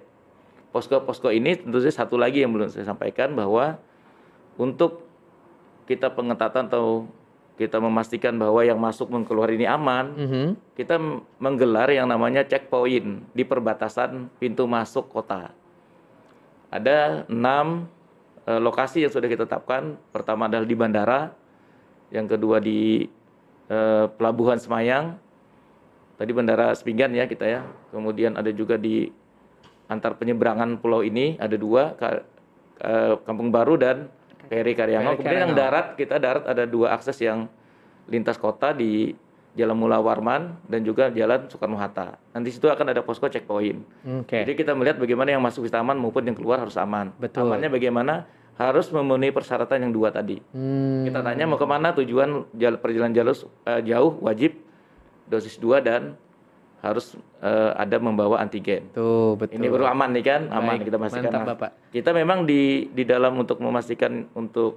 posko-posko 0.70 1.28
ini 1.28 1.58
tentu 1.58 1.82
saja 1.82 2.06
satu 2.06 2.14
lagi 2.14 2.40
yang 2.40 2.54
belum 2.54 2.70
saya 2.70 2.86
sampaikan 2.86 3.34
bahwa 3.34 3.82
untuk 4.54 5.02
kita 5.84 6.06
pengetatan 6.06 6.70
atau 6.70 7.10
kita 7.58 7.76
memastikan 7.76 8.38
bahwa 8.38 8.62
yang 8.62 8.78
masuk 8.78 9.10
dan 9.10 9.20
keluar 9.20 9.50
ini 9.50 9.66
aman, 9.66 10.14
Mhm. 10.14 10.46
kita 10.72 10.96
m- 10.96 11.20
menggelar 11.36 11.90
yang 11.90 12.06
namanya 12.06 12.40
checkpoint 12.40 13.26
di 13.34 13.42
perbatasan 13.42 14.30
pintu 14.38 14.64
masuk 14.64 15.10
kota. 15.10 15.50
Ada 16.70 17.26
enam 17.26 17.90
lokasi 18.58 19.04
yang 19.04 19.12
sudah 19.12 19.28
kita 19.28 19.46
tetapkan. 19.46 19.94
Pertama 20.10 20.48
adalah 20.48 20.66
di 20.66 20.74
bandara, 20.74 21.30
yang 22.10 22.26
kedua 22.26 22.58
di 22.58 23.06
eh, 23.68 24.06
pelabuhan 24.16 24.58
Semayang, 24.58 25.14
tadi 26.18 26.30
bandara 26.34 26.74
Sepinggan 26.74 27.14
ya 27.14 27.28
kita 27.28 27.46
ya. 27.46 27.62
Kemudian 27.94 28.34
ada 28.34 28.50
juga 28.50 28.74
di 28.74 29.06
antar 29.86 30.16
penyeberangan 30.16 30.80
pulau 30.80 31.04
ini 31.04 31.36
ada 31.36 31.54
dua, 31.54 31.94
Ka- 31.94 32.24
eh, 32.80 33.14
Kampung 33.22 33.52
Baru 33.52 33.76
dan 33.76 34.08
Peri 34.48 34.74
Karyango. 34.74 35.14
Kemudian 35.20 35.46
yang 35.46 35.54
darat 35.54 35.94
kita 35.94 36.18
darat 36.18 36.48
ada 36.48 36.66
dua 36.66 36.96
akses 36.96 37.20
yang 37.22 37.46
lintas 38.10 38.34
kota 38.34 38.74
di 38.74 39.14
Jalan 39.50 39.74
Mula 39.74 39.98
Warman 39.98 40.62
dan 40.70 40.86
juga 40.86 41.10
Jalan 41.10 41.50
Soekarno 41.50 41.74
Hatta. 41.74 42.14
Nanti 42.30 42.54
situ 42.54 42.70
akan 42.70 42.94
ada 42.94 43.02
posko 43.02 43.26
checkpoint. 43.26 43.82
Oke. 44.22 44.46
Jadi 44.46 44.54
kita 44.54 44.78
melihat 44.78 44.98
bagaimana 44.98 45.34
yang 45.34 45.42
masuk 45.42 45.66
bisa 45.66 45.82
aman 45.82 45.98
maupun 45.98 46.22
yang 46.22 46.38
keluar 46.38 46.62
harus 46.62 46.78
aman. 46.78 47.10
Betul. 47.18 47.50
Amannya 47.50 47.66
bagaimana? 47.66 48.30
Harus 48.60 48.92
memenuhi 48.92 49.32
persyaratan 49.32 49.88
yang 49.88 49.92
dua 49.92 50.12
tadi. 50.12 50.36
Hmm, 50.52 51.08
Kita 51.08 51.24
tanya 51.24 51.48
mau 51.48 51.56
ke 51.56 51.64
mana 51.64 51.96
tujuan 51.96 52.44
jal- 52.52 52.76
perjalanan 52.76 53.16
jalur 53.16 53.32
eh, 53.64 53.80
jauh 53.82 54.20
wajib 54.20 54.52
dosis 55.24 55.56
2 55.56 55.80
dan 55.80 56.12
harus 56.84 57.16
eh, 57.40 57.72
ada 57.72 57.96
membawa 57.96 58.36
antigen. 58.36 58.92
Tuh, 58.92 59.32
betul. 59.36 59.56
Ini 59.56 59.66
baru 59.68 59.88
aman 59.88 60.12
nih 60.12 60.24
kan? 60.24 60.40
Aman 60.52 60.76
Baik, 60.76 60.92
kita 60.92 60.96
pastikan. 61.00 61.32
Mantap, 61.32 61.48
Bapak. 61.56 61.70
Kita 61.88 62.10
memang 62.12 62.44
di 62.44 62.92
di 62.92 63.08
dalam 63.08 63.40
untuk 63.40 63.64
memastikan 63.64 64.28
untuk 64.36 64.76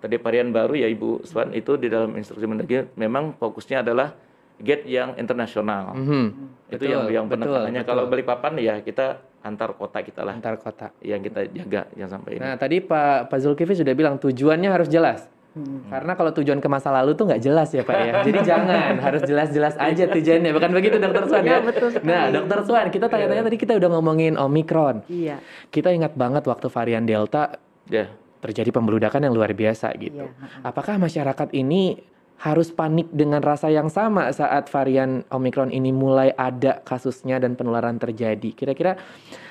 tadi 0.00 0.16
varian 0.16 0.50
baru 0.50 0.74
ya 0.74 0.88
Ibu 0.88 1.22
Swan 1.22 1.52
itu 1.52 1.76
di 1.76 1.86
dalam 1.86 2.16
instruksi 2.16 2.48
Mendagri 2.48 2.88
memang 2.96 3.36
fokusnya 3.36 3.84
adalah 3.84 4.16
gate 4.60 4.84
yang 4.84 5.16
internasional. 5.16 5.92
Mhm. 5.92 6.26
Itu 6.70 6.78
Betul, 6.78 6.86
yang 6.86 7.02
yang 7.10 7.26
betul, 7.26 7.50
penekanannya. 7.50 7.82
betul. 7.82 7.90
Kalau 7.90 8.02
Balikpapan 8.06 8.52
ya 8.56 8.74
kita 8.78 9.06
antar 9.40 9.72
kota 9.72 9.98
kita 10.00 10.20
lah 10.20 10.36
antar 10.36 10.54
kota. 10.54 10.92
yang 11.00 11.18
kita 11.18 11.48
jaga 11.48 11.88
yang 11.94 12.06
sampai 12.06 12.36
ini. 12.36 12.40
Nah, 12.40 12.54
tadi 12.54 12.78
Pak 12.78 13.26
Pak 13.26 13.38
Zulkifli 13.40 13.74
sudah 13.74 13.90
bilang 13.90 14.16
tujuannya 14.16 14.68
harus 14.68 14.86
jelas. 14.86 15.26
Hmm. 15.50 15.82
Karena 15.90 16.14
kalau 16.14 16.30
tujuan 16.30 16.62
ke 16.62 16.68
masa 16.70 16.94
lalu 16.94 17.18
tuh 17.18 17.26
nggak 17.26 17.42
jelas 17.42 17.74
ya 17.74 17.82
Pak 17.82 17.96
ya. 17.98 18.12
Jadi 18.30 18.38
jangan 18.46 19.02
harus 19.02 19.22
jelas-jelas 19.26 19.74
aja 19.74 20.06
tujuannya. 20.06 20.54
Bukan 20.54 20.70
begitu 20.70 20.96
Dokter 20.96 21.26
Swan 21.26 21.42
ya? 21.42 21.50
Ya, 21.50 21.58
betul 21.58 21.88
sekali. 21.90 22.06
Nah 22.06 22.24
Dokter 22.30 22.58
Swan 22.62 22.86
kita 22.88 23.06
tanya-tanya 23.10 23.42
tadi 23.42 23.58
kita 23.58 23.72
udah 23.74 23.88
ngomongin 23.90 24.38
Omicron. 24.38 25.02
Iya. 25.10 25.42
Kita 25.66 25.90
ingat 25.90 26.14
banget 26.14 26.46
waktu 26.46 26.70
varian 26.70 27.02
Delta 27.02 27.58
Ya. 27.90 28.06
terjadi 28.38 28.70
pembeludakan 28.70 29.26
yang 29.26 29.34
luar 29.34 29.50
biasa 29.50 29.90
gitu. 29.98 30.22
Iya. 30.22 30.62
Apakah 30.62 30.94
masyarakat 30.96 31.50
ini 31.50 31.98
harus 32.40 32.72
panik 32.72 33.12
dengan 33.12 33.44
rasa 33.44 33.68
yang 33.68 33.92
sama 33.92 34.32
saat 34.32 34.72
varian 34.72 35.20
Omicron 35.28 35.68
ini 35.68 35.92
mulai 35.92 36.32
ada 36.32 36.80
kasusnya 36.80 37.36
dan 37.36 37.52
penularan 37.52 38.00
terjadi? 38.00 38.56
Kira-kira 38.56 38.96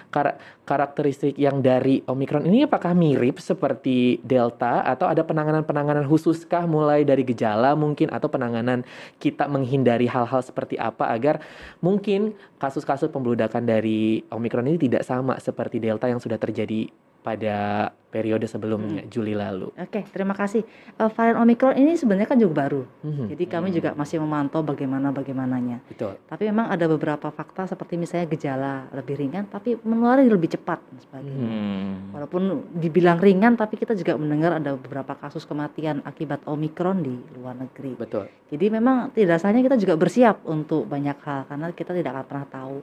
kar- 0.09 0.41
karakteristik 0.65 1.37
yang 1.37 1.61
dari 1.61 2.01
Omicron 2.09 2.49
ini 2.49 2.65
apakah 2.65 2.97
mirip 2.97 3.37
seperti 3.37 4.17
Delta 4.25 4.81
atau 4.81 5.05
ada 5.05 5.21
penanganan-penanganan 5.21 6.09
khususkah 6.09 6.65
mulai 6.65 7.05
dari 7.05 7.21
gejala 7.21 7.77
mungkin 7.77 8.09
atau 8.09 8.25
penanganan 8.25 8.81
kita 9.21 9.45
menghindari 9.45 10.09
hal-hal 10.09 10.41
seperti 10.41 10.81
apa 10.81 11.13
agar 11.13 11.45
mungkin 11.85 12.33
kasus-kasus 12.57 13.13
pembeludakan 13.13 13.69
dari 13.69 14.25
Omicron 14.33 14.65
ini 14.65 14.81
tidak 14.81 15.05
sama 15.05 15.37
seperti 15.37 15.77
Delta 15.77 16.09
yang 16.09 16.17
sudah 16.17 16.41
terjadi 16.41 16.89
pada 17.19 17.89
periode 18.09 18.49
sebelumnya 18.49 19.05
Hmm. 19.05 19.11
Juli 19.13 19.37
lalu. 19.37 19.69
Oke, 19.77 20.01
terima 20.09 20.33
kasih. 20.33 20.65
Eh, 20.97 21.09
varian 21.13 21.37
Omicron 21.45 21.77
ini 21.77 21.93
sebenarnya 21.93 22.25
kan 22.25 22.41
juga 22.41 22.65
baru. 22.65 22.81
Mhm, 23.05 23.25
Jadi 23.29 23.43
kami 23.45 23.69
Hmm. 23.69 23.77
juga 23.77 23.89
masih 23.93 24.17
memantau 24.17 24.65
bagaimana 24.65 25.13
bagaimananya. 25.13 25.85
Betul. 25.85 26.17
Tapi 26.25 26.49
memang 26.49 26.73
ada 26.73 26.89
beberapa 26.89 27.29
fakta 27.29 27.69
seperti 27.69 28.01
misalnya 28.01 28.25
gejala 28.25 28.89
lebih 28.97 29.13
ringan 29.13 29.45
tapi 29.45 29.77
menular 29.85 30.17
lebih 30.17 30.49
cepat 30.49 30.81
dan 30.89 30.97
sebagainya. 31.05 31.49
Hmm. 31.53 31.93
Walaupun 32.17 32.41
dibilang 32.81 33.21
ringan 33.21 33.53
tapi 33.53 33.77
kita 33.77 33.93
juga 33.93 34.17
mendengar 34.17 34.57
ada 34.57 34.73
beberapa 34.73 35.13
kasus 35.13 35.45
kematian 35.45 36.01
akibat 36.01 36.41
Omicron 36.49 37.05
di 37.05 37.13
luar 37.37 37.61
negeri. 37.61 37.93
Betul. 37.93 38.25
Jadi 38.49 38.65
memang 38.73 39.13
tidak 39.13 39.37
rasanya 39.37 39.61
kita 39.61 39.77
juga 39.77 39.93
bersiap 39.93 40.41
untuk 40.49 40.89
banyak 40.89 41.17
hal 41.21 41.45
karena 41.45 41.69
kita 41.77 41.93
tidak 41.93 42.17
akan 42.17 42.25
pernah 42.25 42.47
tahu. 42.49 42.77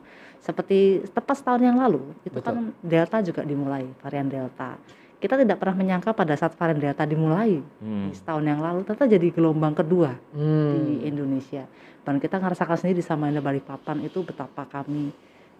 Seperti 0.46 0.78
tepat 1.10 1.42
setahun 1.42 1.58
yang 1.58 1.74
lalu 1.74 2.14
itu 2.22 2.38
Betul. 2.38 2.46
kan 2.46 2.56
Delta 2.78 3.18
juga 3.18 3.42
dimulai 3.42 3.82
varian 3.98 4.30
Delta. 4.30 4.78
Kita 5.16 5.34
tidak 5.34 5.58
pernah 5.58 5.74
menyangka 5.74 6.14
pada 6.14 6.38
saat 6.38 6.54
varian 6.54 6.78
Delta 6.78 7.02
dimulai 7.02 7.58
Hmm. 7.82 8.06
di 8.06 8.14
setahun 8.14 8.46
yang 8.46 8.62
lalu 8.62 8.86
ternyata 8.86 9.10
jadi 9.10 9.26
gelombang 9.28 9.74
kedua 9.74 10.14
Hmm. 10.30 10.70
di 10.70 11.02
Indonesia. 11.02 11.66
Dan 12.06 12.22
kita 12.22 12.38
ngerasakan 12.38 12.78
sendiri 12.78 13.02
di 13.02 13.04
Samarinda 13.04 13.42
Balikpapan 13.42 14.06
itu 14.06 14.22
betapa 14.22 14.62
kami 14.64 15.10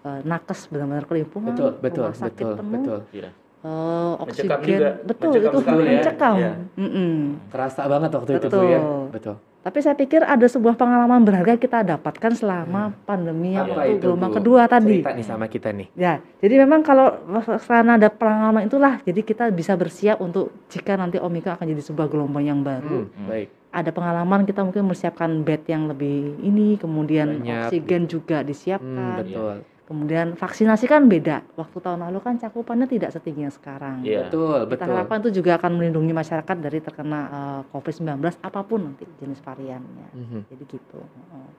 eh, 0.07 0.21
nakes 0.23 0.71
benar-benar 0.71 1.03
kelimpungan, 1.03 1.51
Betul, 1.51 1.71
betul, 1.83 2.05
rumah 2.07 2.15
sakit 2.15 2.47
betul, 2.47 2.55
penuh, 2.55 2.71
betul. 2.79 2.99
Iya. 3.11 3.31
eh, 3.67 4.13
oksigen, 4.23 4.59
juga, 4.63 4.91
betul 5.03 5.27
mencekam 5.27 5.51
itu 5.51 5.59
sekali 5.59 5.83
ya. 5.83 5.91
mencekam. 5.91 6.35
Iya. 6.39 6.53
Mm-mm. 6.79 7.15
Kerasa 7.51 7.83
banget 7.91 8.11
waktu 8.15 8.31
itu 8.39 8.47
Bu 8.47 8.63
ya. 8.63 8.81
Betul. 9.11 9.37
Tapi 9.67 9.83
saya 9.83 9.99
pikir 9.99 10.23
ada 10.23 10.47
sebuah 10.47 10.79
pengalaman 10.79 11.27
berharga 11.27 11.59
kita 11.59 11.83
dapatkan 11.83 12.39
selama 12.39 12.95
pandemi 13.03 13.59
yang 13.59 13.67
Hmm. 13.67 13.75
Apa 13.75 13.83
waktu 13.83 13.99
itu, 13.99 14.03
gelombang 14.07 14.33
kedua 14.39 14.63
tadi. 14.71 15.03
Cerita 15.03 15.11
nih 15.11 15.27
sama 15.27 15.47
kita 15.51 15.75
nih. 15.75 15.91
Ya, 15.99 16.23
jadi 16.39 16.63
memang 16.63 16.87
kalau 16.87 17.19
karena 17.67 17.99
ada 17.99 18.07
pengalaman 18.07 18.71
itulah, 18.71 19.03
jadi 19.03 19.27
kita 19.27 19.51
bisa 19.51 19.75
bersiap 19.75 20.23
untuk 20.23 20.55
jika 20.71 20.95
nanti 20.95 21.19
Omikron 21.19 21.59
akan 21.59 21.67
jadi 21.67 21.83
sebuah 21.83 22.07
gelombang 22.07 22.47
yang 22.47 22.63
baru. 22.63 23.11
Hmm, 23.11 23.27
baik. 23.27 23.51
Ada 23.75 23.91
pengalaman 23.91 24.47
kita 24.47 24.63
mungkin 24.63 24.87
mempersiapkan 24.87 25.43
bed 25.43 25.67
yang 25.67 25.91
lebih 25.91 26.39
ini, 26.39 26.79
kemudian 26.79 27.43
Banyak. 27.43 27.67
oksigen 27.67 28.07
juga 28.07 28.41
Hmm, 28.41 28.47
disiapkan. 28.47 29.19
betul. 29.19 29.57
Kemudian 29.87 30.35
vaksinasi 30.35 30.91
kan 30.91 31.07
beda. 31.07 31.47
Waktu 31.55 31.79
tahun 31.79 32.03
lalu 32.11 32.19
kan 32.19 32.35
cakupannya 32.43 32.91
tidak 32.91 33.15
setinggi 33.15 33.47
yang 33.47 33.55
sekarang. 33.55 34.03
Iya. 34.03 34.27
Betul, 34.27 34.67
Kita 34.67 34.83
betul. 34.83 34.87
harapkan 34.91 35.19
itu 35.23 35.31
juga 35.39 35.51
akan 35.63 35.71
melindungi 35.79 36.11
masyarakat 36.11 36.57
dari 36.59 36.79
terkena 36.83 37.21
eh, 37.31 37.61
COVID-19 37.71 38.19
apa 38.43 38.61
pun 38.67 38.91
nanti 38.91 39.07
jenis 39.23 39.39
variannya. 39.47 40.09
Mhm. 40.11 40.41
Jadi 40.51 40.65
gitu. 40.75 41.01
Oh. 41.31 41.51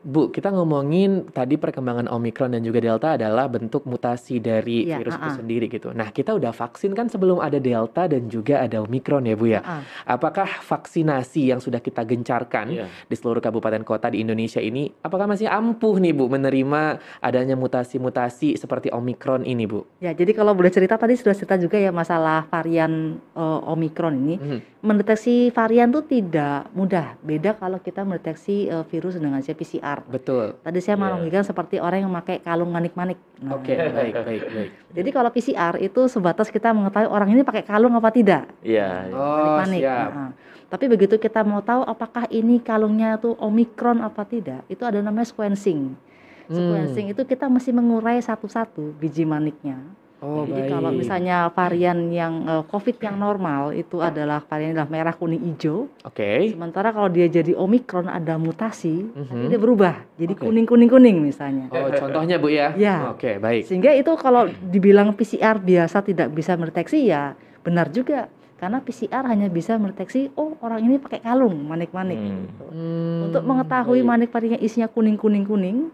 Bu, 0.00 0.32
kita 0.32 0.48
ngomongin 0.48 1.28
tadi 1.28 1.60
perkembangan 1.60 2.08
Omicron 2.08 2.56
dan 2.56 2.64
juga 2.64 2.80
Delta 2.80 3.20
adalah 3.20 3.52
bentuk 3.52 3.84
mutasi 3.84 4.40
dari 4.40 4.88
Iya, 4.88 4.96
virus 4.96 5.12
itu 5.12 5.28
ah-ah. 5.28 5.36
sendiri 5.36 5.66
gitu. 5.68 5.92
Nah, 5.92 6.08
kita 6.08 6.32
udah 6.32 6.56
vaksin 6.56 6.96
kan 6.96 7.12
sebelum 7.12 7.36
ada 7.36 7.60
Delta 7.60 8.08
dan 8.08 8.24
juga 8.32 8.64
ada 8.64 8.80
Omicron 8.80 9.28
ya, 9.28 9.36
Bu 9.36 9.52
ya. 9.52 9.60
Ah, 9.60 9.84
Apakah 10.08 10.48
vaksinasi 10.64 11.52
yang 11.52 11.60
sudah 11.60 11.84
kita 11.84 12.00
gencarkan 12.08 12.72
Iya. 12.72 12.88
di 12.88 13.12
seluruh 13.12 13.44
kabupaten 13.44 13.84
kota 13.84 14.08
di 14.08 14.24
Indonesia 14.24 14.56
ini 14.56 14.88
apakah 15.04 15.28
masih 15.28 15.52
ampuh 15.52 16.00
nih, 16.00 16.16
Bu, 16.16 16.32
menerima 16.32 16.96
adanya 17.20 17.60
mutasi-mutasi 17.60 18.56
seperti 18.56 18.88
Omicron 18.88 19.44
ini, 19.44 19.68
Bu? 19.68 19.84
Ya, 20.00 20.16
jadi 20.16 20.32
kalau 20.32 20.56
boleh 20.56 20.72
cerita 20.72 20.96
tadi 20.96 21.12
sudah 21.12 21.36
cerita 21.36 21.60
juga 21.60 21.76
ya 21.76 21.92
masalah 21.92 22.48
varian 22.48 23.20
eh, 23.36 23.60
Omicron 23.68 24.16
ini. 24.16 24.36
Mhm. 24.40 24.60
Mendeteksi 24.80 25.52
varian 25.52 25.92
tuh 25.92 26.08
tidak 26.08 26.72
mudah. 26.72 27.20
Beda 27.20 27.52
kalau 27.52 27.76
kita 27.84 28.00
mendeteksi 28.00 28.64
eh, 28.64 28.84
virus 28.88 29.20
dengan 29.20 29.36
hasil 29.44 29.52
PCR. 29.90 29.98
Betul. 30.06 30.44
Tadi 30.62 30.78
saya 30.78 30.94
Iya. 30.94 31.00
menganalogikan 31.00 31.44
seperti 31.44 31.76
orang 31.82 31.98
yang 32.00 32.10
memakai 32.10 32.36
kalung 32.38 32.70
manik-manik. 32.70 33.18
Nah, 33.42 33.58
Oke, 33.58 33.74
baik, 33.74 34.14
baik, 34.14 34.42
baik. 34.54 34.70
Jadi 34.94 35.10
kalau 35.10 35.30
PCR 35.30 35.74
itu 35.80 36.00
sebatas 36.06 36.46
kita 36.48 36.70
mengetahui 36.70 37.08
orang 37.10 37.28
ini 37.34 37.42
pakai 37.42 37.64
kalung 37.66 37.94
apa 37.96 38.10
tidak. 38.10 38.46
Iya. 38.62 39.10
iya. 39.10 39.14
Oh, 39.14 39.58
Manik-manik. 39.58 39.80
siap. 39.82 40.10
Nah, 40.14 40.32
Tapi 40.70 40.86
begitu 40.86 41.18
kita 41.18 41.42
mau 41.42 41.58
tahu 41.58 41.82
apakah 41.82 42.30
ini 42.30 42.62
kalungnya 42.62 43.18
tuh 43.18 43.34
Omicron 43.42 44.06
apa 44.06 44.22
tidak, 44.22 44.62
itu 44.70 44.86
ada 44.86 45.02
namanya 45.02 45.26
sequencing. 45.26 45.98
Hmm. 46.46 46.54
Sequencing 46.54 47.10
itu 47.10 47.22
kita 47.26 47.50
mesti 47.50 47.74
mengurai 47.74 48.22
satu-satu 48.22 48.94
biji 48.94 49.26
maniknya. 49.26 49.82
Oh, 50.20 50.44
Jadi 50.44 50.52
baik. 50.52 50.70
kalau 50.70 50.90
misalnya 50.92 51.36
varian 51.48 51.98
yang 52.08 52.44
eh, 52.44 52.62
COVID 52.62 52.96
yang 53.00 53.16
normal 53.16 53.72
itu 53.72 53.98
adalah 53.98 54.44
varian 54.44 54.72
adalah 54.72 54.86
merah 54.86 55.14
kuning 55.14 55.40
hijau. 55.42 55.88
Oke. 56.04 56.52
Sementara 56.52 56.92
kalau 56.92 57.08
dia 57.08 57.24
jadi 57.24 57.56
Omicron 57.56 58.04
ada 58.04 58.36
mutasi, 58.36 59.00
Mhm. 59.06 59.24
tapi 59.26 59.44
dia 59.48 59.56
berubah 59.56 59.94
jadi 60.14 60.36
Oke. 60.36 60.44
kuning 60.44 60.64
kuning 60.64 60.88
kuning 60.88 61.16
misalnya. 61.22 61.68
Oh, 61.68 61.88
contohnya, 61.88 62.36
Bu 62.36 62.52
ya? 62.52 62.76
Ya. 62.76 63.08
Oke, 63.08 63.40
baik. 63.40 63.64
Sehingga 63.64 63.92
itu 63.92 64.12
kalau 64.14 64.44
dibilang 64.62 65.12
PCR 65.12 65.56
biasa 65.56 66.00
tidak 66.02 66.28
bisa 66.30 66.52
mendeteksi 66.52 67.00
ya 67.02 67.32
benar 67.60 67.88
juga. 67.88 68.28
Karena 68.56 68.76
PCR 68.76 69.24
hanya 69.24 69.48
bisa 69.48 69.80
mendeteksi 69.80 70.36
oh 70.36 70.52
orang 70.60 70.84
ini 70.84 71.00
pakai 71.00 71.24
kalung 71.24 71.64
manik-manik. 71.64 72.20
Hmm. 72.20 72.44
gitu. 72.44 72.64
Hmm, 72.68 73.20
Untuk 73.24 73.42
mengetahui 73.42 74.04
baik. 74.04 74.08
manik-manik 74.28 74.50
yang 74.52 74.62
isinya 74.62 74.84
kuning-kuning-kuning 74.86 75.88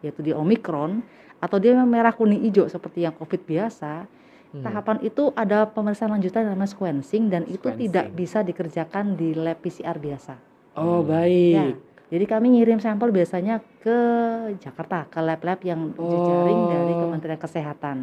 yaitu 0.00 0.20
di 0.20 0.32
Omicron 0.32 1.00
atau 1.40 1.56
dia 1.56 1.72
memang 1.72 1.88
merah 1.90 2.12
kuning 2.12 2.44
hijau 2.44 2.68
seperti 2.68 3.02
yang 3.02 3.12
COVID 3.12 3.42
biasa, 3.42 4.04
Hmm. 4.50 4.66
tahapan 4.66 4.98
itu 5.00 5.30
ada 5.32 5.62
pemeriksaan 5.64 6.10
lanjutan 6.10 6.42
yang 6.42 6.58
namanya 6.58 6.74
sequencing 6.74 7.30
dan 7.30 7.46
itu 7.46 7.64
Sequencing. 7.64 7.86
tidak 7.86 8.06
bisa 8.12 8.42
dikerjakan 8.42 9.14
di 9.14 9.30
lab 9.30 9.62
PCR 9.62 9.94
biasa. 9.94 10.34
Oh, 10.74 11.00
Hmm. 11.00 11.06
baik. 11.06 11.54
Ya. 11.54 11.66
Jadi 12.10 12.24
kami 12.26 12.58
ngirim 12.58 12.82
sampel 12.82 13.14
biasanya 13.14 13.62
ke 13.78 13.98
Jakarta, 14.58 15.06
ke 15.06 15.22
lab-lab 15.22 15.62
yang 15.62 15.94
jejaring 15.94 16.60
dari 16.66 16.92
Oh. 16.92 17.00
Kementerian 17.06 17.38
Kesehatan. 17.38 17.98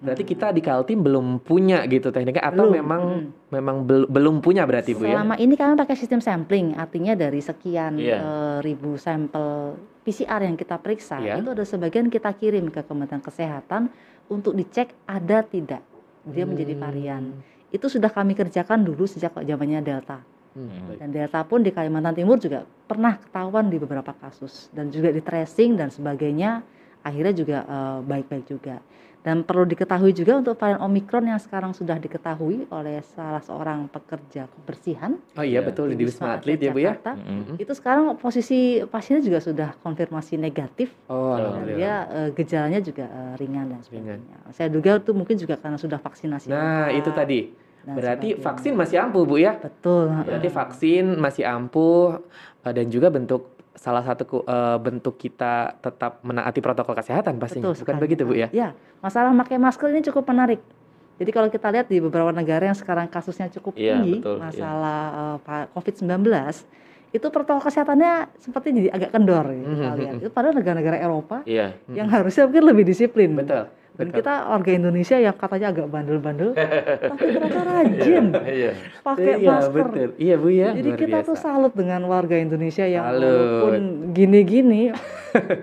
Berarti 0.00 0.24
kita 0.26 0.50
di 0.50 0.60
Kaltim 0.60 1.00
belum 1.00 1.40
punya 1.40 1.86
gitu 1.86 2.10
tekniknya 2.10 2.44
atau 2.44 2.68
Belum, 2.68 2.76
memang 2.76 3.02
mm. 3.02 3.26
memang 3.50 3.76
bel- 3.86 4.08
belum 4.10 4.42
punya 4.42 4.66
berarti 4.66 4.92
Bu 4.92 5.06
ya? 5.06 5.16
Selama 5.16 5.34
ini 5.38 5.54
kami 5.54 5.78
pakai 5.78 5.96
sistem 5.96 6.20
sampling, 6.20 6.74
artinya 6.74 7.14
dari 7.14 7.40
sekian 7.40 7.96
Iya. 7.96 8.18
eh, 8.20 8.56
ribu 8.60 8.98
sampel 8.98 9.78
PCR 10.04 10.44
yang 10.44 10.58
kita 10.58 10.76
periksa, 10.76 11.22
Iya. 11.22 11.40
itu 11.40 11.48
ada 11.48 11.64
sebagian 11.64 12.12
kita 12.12 12.36
kirim 12.36 12.68
ke 12.68 12.84
Kementerian 12.84 13.24
Kesehatan 13.24 13.88
untuk 14.28 14.52
dicek 14.52 14.92
ada 15.06 15.40
tidak 15.40 15.80
dia 16.24 16.44
menjadi 16.44 16.76
Hmm. 16.76 16.82
varian. 16.82 17.22
Itu 17.68 17.88
sudah 17.88 18.08
kami 18.08 18.32
kerjakan 18.32 18.84
dulu 18.84 19.04
sejak 19.04 19.32
zamannya 19.34 19.80
Delta. 19.80 20.20
Hmm. 20.54 20.94
Dan 21.00 21.10
Delta 21.10 21.42
pun 21.42 21.64
di 21.64 21.72
Kalimantan 21.72 22.14
Timur 22.14 22.38
juga 22.38 22.62
pernah 22.86 23.18
ketahuan 23.18 23.66
di 23.66 23.76
beberapa 23.76 24.14
kasus 24.14 24.70
dan 24.70 24.86
juga 24.88 25.10
di 25.10 25.18
tracing 25.18 25.74
dan 25.74 25.90
sebagainya 25.90 26.62
akhirnya 27.00 27.34
juga 27.34 27.58
eh, 27.64 27.98
baik-baik 28.04 28.44
juga. 28.46 28.78
Dan 29.24 29.40
perlu 29.40 29.64
diketahui 29.64 30.12
juga 30.12 30.36
untuk 30.36 30.52
varian 30.54 30.78
Omicron 30.78 31.24
yang 31.24 31.40
sekarang 31.40 31.72
sudah 31.72 31.96
diketahui 31.96 32.68
oleh 32.68 33.00
salah 33.08 33.40
seorang 33.40 33.88
pekerja 33.88 34.44
kebersihan 34.46 35.16
Oh 35.32 35.40
iya 35.40 35.58
Iya. 35.58 35.60
betul 35.64 35.88
di 35.90 36.04
Wisma 36.04 36.36
Atlet 36.36 36.60
ya 36.60 36.68
Bu 36.68 36.78
ya? 36.78 36.92
Jakarta. 36.92 37.16
Mm-mm. 37.16 37.56
Itu 37.56 37.72
sekarang 37.72 38.04
posisi 38.14 38.58
pasiennya 38.84 39.24
juga 39.24 39.40
sudah 39.40 39.72
konfirmasi 39.80 40.36
negatif 40.36 40.92
Oh, 41.06 41.32
alhamdulillah. 41.32 41.72
dia 41.74 41.94
eh, 42.06 42.30
gejalanya 42.32 42.78
juga 42.78 43.04
eh, 43.06 43.32
ringan 43.34 43.66
dan 43.66 43.80
Ringan. 43.82 44.20
sebagainya. 44.20 44.36
Saya 44.52 44.68
duga 44.68 45.00
itu 45.00 45.10
mungkin 45.10 45.36
juga 45.36 45.56
karena 45.56 45.76
sudah 45.76 45.96
vaksinasi. 45.96 46.46
Nah, 46.46 46.92
itu 46.92 47.08
tadi. 47.10 47.40
dan 47.80 47.96
Berarti 47.96 48.28
sebagainya. 48.32 48.44
vaksin 48.44 48.72
masih 48.74 48.96
ampuh 48.98 49.22
Bu 49.24 49.36
ya? 49.36 49.52
betul. 49.56 50.04
Berarti 50.20 50.48
vaksin 50.50 51.04
masih 51.16 51.44
ampuh 51.44 52.20
eh, 52.60 52.72
dan 52.72 52.86
juga 52.88 53.08
bentuk 53.08 53.53
salah 53.74 54.00
satu 54.00 54.24
eh, 54.40 54.78
bentuk 54.78 55.14
kita 55.14 55.76
tetap 55.78 56.22
menaati 56.22 56.58
protokol 56.58 56.94
kesehatan 56.94 57.36
pastinya. 57.36 57.68
Betul 57.68 57.74
Bukan 57.76 57.94
sekali. 57.94 58.02
begitu 58.02 58.22
Bu 58.22 58.34
ya? 58.34 58.48
Ya, 58.50 58.68
masalah 58.98 59.34
pakai 59.36 59.58
masker 59.58 59.90
ini 59.90 60.02
cukup 60.02 60.24
menarik. 60.26 60.62
Jadi 61.14 61.30
kalau 61.30 61.46
kita 61.46 61.70
lihat 61.70 61.86
di 61.86 61.98
beberapa 61.98 62.30
negara 62.30 62.64
yang 62.64 62.74
sekarang 62.74 63.06
kasusnya 63.06 63.46
cukup 63.48 63.74
Iya, 63.74 63.98
tinggi 63.98 64.18
betul, 64.18 64.34
iya. 64.34 64.42
masalah 64.42 64.98
eh, 65.14 65.36
pa- 65.40 65.68
COVID-19, 65.70 66.26
itu 67.10 67.26
protokol 67.30 67.62
kesehatannya 67.62 68.12
seperti 68.36 68.66
jadi 68.74 68.88
agak 68.90 69.10
kendor 69.10 69.46
ya, 69.46 69.62
kita 69.62 69.70
Mhm, 69.86 69.94
lihat. 69.94 70.14
mhm. 70.14 70.22
Itu 70.22 70.30
padahal 70.30 70.54
negara-negara 70.58 70.96
Eropa 70.98 71.36
Iya. 71.46 71.78
yang 71.88 72.10
harusnya 72.10 72.50
mungkin 72.50 72.64
lebih 72.66 72.84
disiplin. 72.84 73.30
Betul. 73.32 73.70
Dan 73.94 74.10
kita 74.10 74.50
warga 74.50 74.70
Indonesia 74.70 75.14
yang 75.14 75.38
katanya 75.38 75.70
agak 75.70 75.86
bandel-bandel, 75.86 76.50
tapi 77.10 77.24
ternyata 77.30 77.60
rajin 77.62 78.24
Iya. 78.42 78.70
pakai 79.00 79.32
iya, 79.38 79.50
masker. 79.54 79.70
betul. 79.86 80.08
Iya 80.18 80.34
Bu 80.34 80.48
ya. 80.50 80.68
Jadi 80.74 80.90
kita 80.98 81.18
biasa. 81.22 81.28
tuh 81.30 81.36
salut 81.38 81.72
dengan 81.72 82.02
warga 82.04 82.34
Indonesia 82.34 82.82
yang 82.84 83.06
Salut. 83.06 83.22
walaupun 83.22 83.74
gini-gini, 84.10 84.90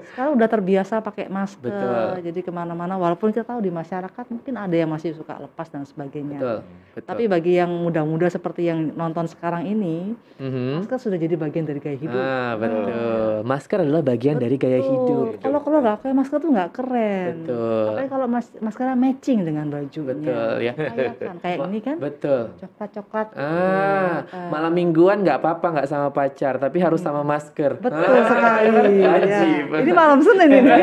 sekarang 0.06 0.32
udah 0.36 0.50
terbiasa 0.50 1.00
pakai 1.00 1.26
masker. 1.26 1.72
Betul. 1.72 2.24
Jadi 2.24 2.40
ke 2.40 2.52
mana-mana, 2.52 2.96
walaupun 2.96 3.30
kita 3.30 3.44
tahu 3.44 3.60
di 3.60 3.70
masyarakat 3.70 4.26
mungkin 4.28 4.54
ada 4.54 4.74
yang 4.74 4.88
masih 4.88 5.14
suka 5.14 5.38
lepas 5.38 5.68
dan 5.68 5.84
sebagainya. 5.84 6.38
Betul. 6.38 6.58
Betul. 6.92 7.08
Tapi 7.08 7.24
bagi 7.26 7.54
yang 7.56 7.72
muda-muda 7.72 8.28
seperti 8.28 8.68
yang 8.68 8.92
nonton 8.92 9.26
sekarang 9.26 9.64
ini, 9.64 10.12
Mhm. 10.38 10.84
masker 10.84 11.00
sudah 11.00 11.16
jadi 11.16 11.36
bagian 11.36 11.64
dari 11.64 11.80
gaya 11.80 11.96
hidup. 11.96 12.20
Ah, 12.20 12.54
betul. 12.56 13.34
Masker 13.44 13.78
adalah 13.80 14.04
bagian 14.04 14.36
dari 14.38 14.56
gaya 14.56 14.78
Betul. 14.78 14.92
hidup. 14.92 15.26
Kalau 15.40 15.60
kalau 15.62 15.78
nggak 15.80 15.96
pakai 15.98 16.14
masker 16.14 16.38
tuh 16.38 16.52
nggak 16.52 16.72
keren. 16.72 17.34
Betul. 17.42 17.86
Apalagi 17.88 18.10
kalau 18.10 18.28
mas 18.28 18.48
maskernya 18.58 18.96
matching 18.96 19.40
dengan 19.42 19.66
bajunya. 19.68 20.12
Betul 20.12 20.56
ya. 20.60 20.74
Kan, 21.22 21.38
kayak 21.40 21.58
ini 21.66 21.80
kan, 21.80 21.96
Betul. 21.98 22.42
coklat-coklat. 22.58 23.28
Ah, 23.34 24.28
Ah. 24.28 24.50
malam 24.50 24.72
mingguan 24.72 25.22
nggak 25.22 25.40
apa-apa 25.40 25.68
nggak 25.72 25.88
sama 25.88 26.10
pacar, 26.10 26.58
tapi 26.58 26.78
harus 26.78 27.00
sama 27.00 27.22
masker. 27.22 27.80
Betul 27.80 28.04
Ah, 28.04 28.28
sekali. 28.28 28.70
Ya. 29.32 29.61
Ini 29.70 29.92
malam 29.94 30.20
Senin 30.24 30.50
ini. 30.50 30.72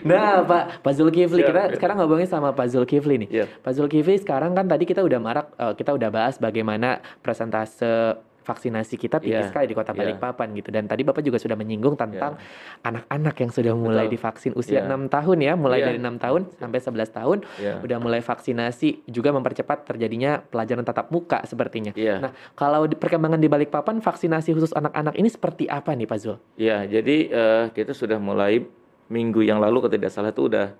Nah, 0.00 0.40
Pak 0.48 0.80
Pak 0.80 0.92
Zulkifli, 0.96 1.44
kita 1.44 1.68
ya. 1.68 1.76
sekarang 1.76 2.00
ngomongin 2.00 2.24
sama 2.24 2.56
Pak 2.56 2.72
Zulkifli 2.72 3.26
nih. 3.26 3.28
Iya. 3.28 3.44
Pak 3.60 3.72
Zulkifli 3.76 4.16
sekarang 4.16 4.56
kan 4.56 4.64
tadi 4.64 4.88
kita 4.88 5.04
udah 5.04 5.20
marak, 5.20 5.52
eh, 5.60 5.76
kita 5.76 5.92
udah 5.92 6.08
bahas 6.08 6.40
bagaimana 6.40 7.04
presentase 7.20 8.16
vaksinasi 8.50 8.98
kita 8.98 9.22
tinggi 9.22 9.38
Iya, 9.38 9.46
sekali 9.46 9.70
di 9.70 9.78
Kota 9.78 9.94
iya. 9.94 10.02
Balikpapan 10.02 10.50
gitu. 10.58 10.74
Dan 10.74 10.90
tadi 10.90 11.06
Bapak 11.06 11.22
juga 11.22 11.38
sudah 11.38 11.54
menyinggung 11.54 11.94
tentang 11.94 12.34
anak-anak 12.82 13.34
yang 13.38 13.50
sudah 13.54 13.72
mulai 13.78 14.10
Betul. 14.10 14.14
divaksin 14.18 14.52
usia 14.58 14.82
Iya. 14.82 14.90
enam 14.90 15.06
tahun 15.06 15.38
ya, 15.38 15.54
mulai 15.54 15.78
Iya. 15.78 15.86
dari 15.94 15.98
enam 16.02 16.18
tahun 16.18 16.50
sampai 16.58 16.78
11 16.82 17.10
tahun 17.14 17.38
Iya. 17.62 17.74
udah 17.86 17.98
mulai 18.02 18.18
vaksinasi 18.18 19.06
juga 19.06 19.30
mempercepat 19.30 19.86
terjadinya 19.86 20.42
pelajaran 20.42 20.82
tatap 20.82 21.06
muka 21.14 21.46
sepertinya. 21.46 21.94
Iya. 21.94 22.18
Nah, 22.18 22.34
kalau 22.58 22.90
di 22.90 22.98
perkembangan 22.98 23.38
di 23.38 23.46
Balikpapan 23.46 24.02
vaksinasi 24.02 24.50
khusus 24.50 24.74
anak-anak 24.74 25.14
ini 25.14 25.30
seperti 25.30 25.70
apa 25.70 25.94
nih 25.94 26.10
Pak 26.10 26.18
Zul? 26.18 26.36
Ya, 26.58 26.82
jadi 26.82 27.16
eh, 27.30 27.64
kita 27.70 27.94
sudah 27.94 28.18
mulai 28.18 28.66
minggu 29.06 29.42
yang 29.42 29.58
lalu 29.58 29.86
kalau 29.86 29.92
tidak 29.92 30.10
salah 30.10 30.30
itu 30.30 30.46
udah 30.46 30.70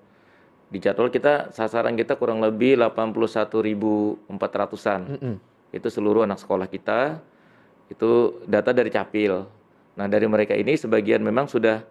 dijadwal 0.70 1.10
kita 1.10 1.50
sasaran 1.50 1.94
kita 1.94 2.14
kurang 2.14 2.38
lebih 2.38 2.78
81.400-an. 2.78 5.00
Mm-mm. 5.18 5.34
Itu 5.70 5.86
seluruh 5.86 6.22
anak 6.22 6.38
sekolah 6.38 6.66
kita. 6.66 7.18
Itu 7.90 8.40
data 8.46 8.70
dari 8.70 8.88
Capil. 8.88 9.44
Nah, 9.98 10.06
dari 10.06 10.24
mereka 10.30 10.54
ini 10.54 10.78
sebagian 10.78 11.20
memang 11.20 11.50
sudah 11.50 11.82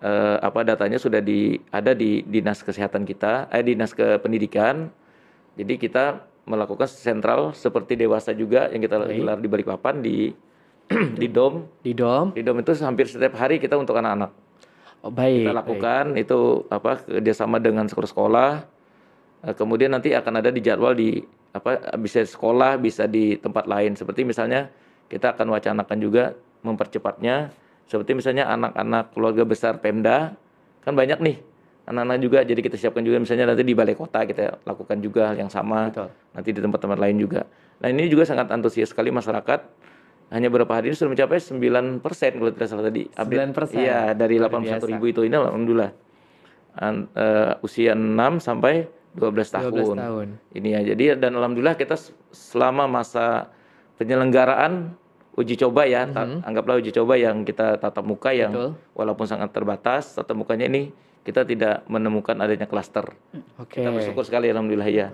eh, 0.00 0.36
apa 0.40 0.64
datanya 0.64 0.96
sudah 0.96 1.20
di 1.20 1.60
ada 1.70 1.92
di 1.92 2.24
Dinas 2.24 2.64
Kesehatan 2.64 3.04
kita, 3.04 3.52
eh 3.52 3.62
Dinas 3.62 3.92
Kependidikan. 3.92 4.88
Jadi 5.56 5.76
kita 5.76 6.24
melakukan 6.48 6.88
sentral 6.88 7.52
seperti 7.52 7.94
dewasa 7.94 8.32
juga 8.32 8.68
yang 8.72 8.80
kita 8.80 9.02
Baik. 9.02 9.16
gelar 9.20 9.38
di 9.40 9.48
Balikpapan 9.48 9.94
di 10.00 10.16
di 11.20 11.26
DOM. 11.28 11.84
Di 11.84 11.92
DOM. 11.92 12.32
Di 12.34 12.42
DOM 12.42 12.56
itu 12.62 12.72
hampir 12.82 13.06
setiap 13.06 13.36
hari 13.36 13.60
kita 13.60 13.76
untuk 13.76 13.94
anak-anak 13.98 14.32
Oh, 15.04 15.12
baik. 15.12 15.44
kita 15.44 15.52
baik. 15.52 15.58
lakukan 15.60 16.04
itu 16.18 16.38
apa 16.72 17.04
kerjasama 17.04 17.60
dengan 17.62 17.86
sekolah-sekolah 17.86 18.76
Eh, 19.46 19.54
kemudian 19.54 19.92
nanti 19.94 20.10
akan 20.10 20.40
ada 20.40 20.50
di 20.50 20.58
jadwal 20.58 20.96
di 20.96 21.20
apa 21.54 21.94
bisa 22.00 22.24
sekolah 22.26 22.76
bisa 22.82 23.06
di 23.06 23.38
tempat 23.38 23.64
lain 23.70 23.94
seperti 23.96 24.26
misalnya 24.26 24.68
kita 25.06 25.34
akan 25.34 25.46
wacanakan 25.54 25.98
juga 25.98 26.34
mempercepatnya 26.62 27.50
seperti 27.86 28.18
misalnya 28.18 28.50
anak-anak 28.50 29.14
keluarga 29.14 29.42
besar 29.46 29.78
Pemda 29.78 30.34
kan 30.82 30.94
banyak 30.94 31.22
nih 31.22 31.36
anak-anak 31.86 32.18
juga 32.18 32.38
jadi 32.42 32.58
kita 32.58 32.74
siapkan 32.74 33.06
juga 33.06 33.22
misalnya 33.22 33.54
nanti 33.54 33.62
di 33.62 33.74
balai 33.74 33.94
kota 33.94 34.26
kita 34.26 34.58
lakukan 34.66 34.98
juga 34.98 35.30
hal 35.30 35.38
yang 35.38 35.50
sama 35.52 35.90
Betul. 35.94 36.10
nanti 36.34 36.48
di 36.50 36.60
tempat-tempat 36.60 36.98
lain 36.98 37.16
juga 37.22 37.46
nah 37.78 37.86
ini 37.86 38.10
juga 38.10 38.26
sangat 38.26 38.50
antusias 38.50 38.90
sekali 38.90 39.14
masyarakat 39.14 39.86
hanya 40.26 40.50
beberapa 40.50 40.74
hari 40.74 40.90
ini 40.90 40.98
sudah 40.98 41.14
mencapai 41.14 41.38
9% 41.38 42.02
kalau 42.02 42.50
tidak 42.50 42.66
salah 42.66 42.84
tadi 42.90 43.06
update. 43.14 43.38
9%. 43.54 43.78
Iya, 43.78 44.00
dari 44.18 44.42
Luar 44.42 44.50
81 44.50 44.66
biasa. 44.66 44.86
ribu 44.90 45.04
itu 45.06 45.20
ini 45.22 45.36
alhamdulillah. 45.38 45.90
An- 46.82 47.06
eh, 47.14 47.52
usia 47.62 47.94
6 47.94 48.42
sampai 48.42 48.90
12 49.14 49.54
tahun. 49.54 49.70
12 49.70 49.94
tahun. 49.94 50.26
Ini 50.50 50.68
ya. 50.74 50.80
Jadi 50.92 51.04
dan 51.22 51.32
alhamdulillah 51.38 51.78
kita 51.78 51.94
selama 52.34 52.90
masa 52.90 53.54
penyelenggaraan 53.96 54.94
uji 55.36 55.56
coba 55.58 55.84
ya, 55.84 56.08
ta- 56.08 56.40
anggaplah 56.42 56.80
uji 56.80 56.92
coba 56.92 57.14
yang 57.14 57.44
kita 57.44 57.76
tatap 57.76 58.00
muka 58.02 58.32
yang 58.32 58.52
Mhm. 58.52 58.60
Betul. 58.72 58.94
walaupun 58.94 59.26
sangat 59.26 59.52
terbatas, 59.52 60.16
tatap 60.16 60.32
mukanya 60.32 60.64
ini 60.64 60.92
kita 61.20 61.42
tidak 61.42 61.82
menemukan 61.86 62.38
adanya 62.38 62.64
klaster. 62.64 63.04
Oke. 63.58 63.82
Kita 63.82 63.90
bersyukur 63.90 64.22
sekali 64.22 64.48
alhamdulillah 64.48 64.88
ya. 64.88 65.08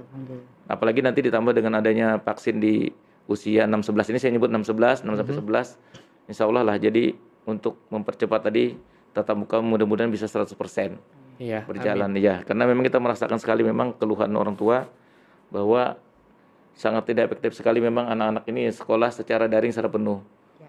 Apalagi 0.68 1.00
nanti 1.00 1.24
ditambah 1.24 1.50
dengan 1.50 1.74
adanya 1.74 2.20
vaksin 2.20 2.60
di 2.60 2.92
usia 3.24 3.64
6-11 3.64 4.10
ini 4.10 4.18
saya 4.18 4.30
nyebut 4.30 4.46
6-11, 4.46 5.02
6 5.02 5.16
sampai 5.16 5.34
11. 5.34 5.68
Insya 6.28 6.44
Allah 6.46 6.62
lah 6.62 6.76
jadi 6.76 7.16
untuk 7.42 7.80
mempercepat 7.88 8.46
tadi 8.46 8.76
tatap 9.10 9.34
muka 9.36 9.58
mudah-mudahan 9.58 10.06
bisa 10.08 10.28
100% 10.28 11.00
Iya. 11.40 11.66
berjalan 11.66 12.12
ya. 12.14 12.44
Karena 12.44 12.64
memang 12.64 12.86
kita 12.86 13.00
merasakan 13.00 13.40
sekali 13.40 13.66
memang 13.66 13.96
keluhan 13.96 14.30
orang 14.32 14.54
tua 14.54 14.86
bahwa 15.48 15.96
sangat 16.72 17.02
tidak 17.06 17.28
efektif 17.28 17.52
sekali 17.52 17.78
memang 17.78 18.08
anak-anak 18.08 18.42
ini 18.46 18.68
sekolah 18.68 19.08
secara 19.08 19.46
daring 19.46 19.70
secara 19.70 19.88
penuh. 19.88 20.18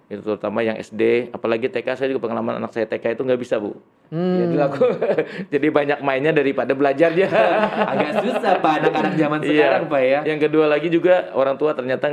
Itu 0.05 0.19
terutama 0.21 0.59
yang 0.59 0.75
SD, 0.75 1.31
apalagi 1.31 1.67
TK 1.67 1.87
saya 1.95 2.07
juga 2.11 2.27
pengalaman 2.27 2.59
anak 2.59 2.71
saya 2.71 2.83
TK 2.85 3.15
itu 3.15 3.21
nggak 3.23 3.39
bisa 3.39 3.55
bu. 3.55 3.71
Hmm. 4.11 4.35
Jadi 4.37 4.55
aku 4.59 4.83
jadi 5.55 5.67
banyak 5.69 5.97
mainnya 6.03 6.29
daripada 6.29 6.71
belajarnya. 6.71 7.27
Agak 7.91 8.09
susah 8.19 8.51
Pak 8.59 8.71
anak-anak 8.83 9.13
zaman 9.15 9.39
Iya. 9.41 9.47
sekarang 9.49 9.83
Pak 9.87 10.01
ya. 10.03 10.19
Yang 10.27 10.39
kedua 10.43 10.65
lagi 10.67 10.87
juga 10.91 11.31
orang 11.33 11.55
tua 11.55 11.71
ternyata 11.71 12.05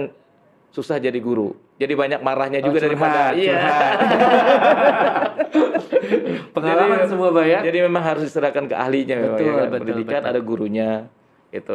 susah 0.70 0.96
jadi 0.96 1.18
guru. 1.18 1.52
Jadi 1.76 1.92
banyak 1.92 2.20
marahnya 2.22 2.62
juga 2.62 2.78
Oh, 2.78 2.82
daripada 2.86 3.34
curhat, 3.34 3.36
iya. 3.36 3.58
Pengalaman 6.54 6.96
Jadi- 7.00 7.08
semua 7.10 7.28
Pak 7.30 7.44
ya. 7.44 7.58
Jadi 7.62 7.78
memang 7.80 8.02
harus 8.02 8.22
diserahkan 8.24 8.64
ke 8.66 8.74
ahlinya 8.74 9.14
memang 9.16 9.34
Betul, 9.34 9.44
ya 9.44 9.50
kan. 9.50 9.66
betul, 9.66 9.78
Pendidikan 9.82 10.20
betul. 10.20 10.30
ada 10.30 10.40
gurunya 10.40 10.88
itu 11.50 11.72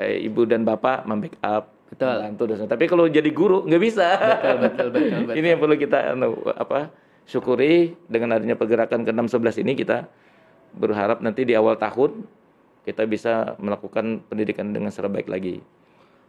eh, 0.00 0.26
ibu 0.26 0.44
dan 0.44 0.62
bapak 0.62 1.04
membackup 1.08 1.72
Betul. 1.86 2.18
dan 2.18 2.34
sebagainya. 2.34 2.66
Tapi 2.66 2.84
kalau 2.90 3.04
jadi 3.06 3.30
guru 3.30 3.62
nggak 3.64 3.82
bisa. 3.82 4.08
Betul, 4.18 4.56
betul, 4.58 4.86
betul, 4.90 5.18
betul. 5.22 5.34
ini 5.38 5.46
yang 5.54 5.60
perlu 5.62 5.76
kita 5.78 5.98
anu, 6.12 6.28
apa 6.58 6.90
syukuri 7.26 7.94
dengan 8.06 8.38
adanya 8.38 8.54
pergerakan 8.58 9.02
ke 9.02 9.10
611 9.10 9.62
ini 9.66 9.72
kita 9.74 10.06
berharap 10.76 11.22
nanti 11.22 11.42
di 11.46 11.54
awal 11.54 11.78
tahun 11.78 12.26
kita 12.86 13.02
bisa 13.10 13.58
melakukan 13.58 14.22
pendidikan 14.30 14.70
dengan 14.70 14.94
secara 14.94 15.10
baik 15.10 15.26
lagi. 15.26 15.58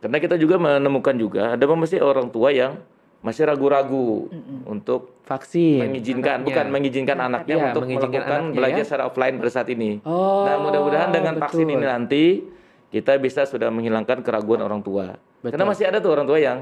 Karena 0.01 0.17
kita 0.21 0.37
juga 0.37 0.61
menemukan 0.61 1.13
juga 1.17 1.53
ada 1.57 1.63
masih 1.73 2.01
orang 2.01 2.29
tua 2.29 2.53
yang 2.53 2.77
masih 3.17 3.49
ragu-ragu 3.49 4.29
untuk 4.69 5.17
Vaksin. 5.25 5.81
mengizinkan 5.89 6.41
anaknya. 6.41 6.45
bukan 6.45 6.65
mengizinkan 6.69 7.17
anaknya 7.17 7.55
Iya, 7.57 7.65
untuk 7.73 7.81
mengizinkan 7.89 8.21
melakukan 8.21 8.41
anaknya 8.45 8.57
belajar 8.61 8.77
ya. 8.77 8.85
secara 8.85 9.03
offline 9.09 9.35
pada 9.41 9.51
saat 9.51 9.67
ini. 9.73 9.91
Oh, 10.05 10.45
nah, 10.45 10.55
mudah-mudahan 10.61 11.09
dengan 11.09 11.33
betul. 11.35 11.43
vaksin 11.49 11.67
ini 11.67 11.85
nanti 11.85 12.23
kita 12.87 13.19
bisa 13.19 13.43
sudah 13.43 13.67
menghilangkan 13.67 14.23
keraguan 14.23 14.63
orang 14.63 14.79
tua. 14.79 15.19
Betul. 15.43 15.51
Karena 15.53 15.65
masih 15.67 15.85
ada 15.87 15.97
tuh 15.99 16.11
orang 16.11 16.25
tua 16.25 16.39
yang 16.39 16.59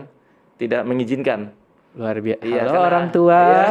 tidak 0.57 0.81
mengizinkan. 0.83 1.53
Luar 1.95 2.19
biasa. 2.19 2.43
Iya, 2.43 2.59
Halo 2.65 2.71
karena- 2.71 2.87
orang 2.87 3.05
tua. 3.07 3.39
Iya. 3.39 3.65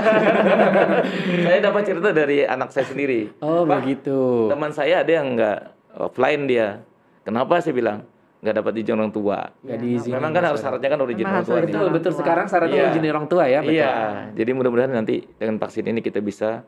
saya 1.44 1.58
dapat 1.60 1.82
cerita 1.84 2.08
dari 2.10 2.38
anak 2.40 2.68
saya 2.72 2.86
sendiri. 2.88 3.28
Oh, 3.44 3.68
Pak, 3.68 3.84
begitu. 3.84 4.48
Teman 4.48 4.72
saya 4.72 5.04
ada 5.04 5.12
yang 5.12 5.36
nggak 5.36 5.58
offline 5.98 6.48
dia. 6.48 6.80
Kenapa 7.20 7.60
saya 7.60 7.76
bilang 7.76 7.98
nggak 8.40 8.54
dapat 8.60 8.72
izin 8.80 8.96
orang 8.96 9.12
tua? 9.12 9.38
Nggak 9.60 9.78
diizinin. 9.80 10.14
Memang 10.16 10.32
kan 10.32 10.42
harus 10.48 10.60
syaratnya 10.60 10.88
kan 10.88 10.98
udah 11.00 11.12
izin 11.12 11.26
orang 11.26 11.44
tua. 11.44 11.56
Betul, 11.60 11.86
betul. 11.92 12.12
Sekarang 12.16 12.46
syaratnya 12.48 12.80
Iya. 12.80 12.90
izin 12.96 13.04
orang 13.08 13.26
tua 13.28 13.44
ya, 13.44 13.60
betul. 13.60 13.76
Iya, 13.76 13.92
jadi 14.32 14.50
mudah-mudahan 14.56 14.92
nanti 14.94 15.16
dengan 15.36 15.56
vaksin 15.60 15.84
ini 15.84 16.00
kita 16.00 16.20
bisa 16.20 16.64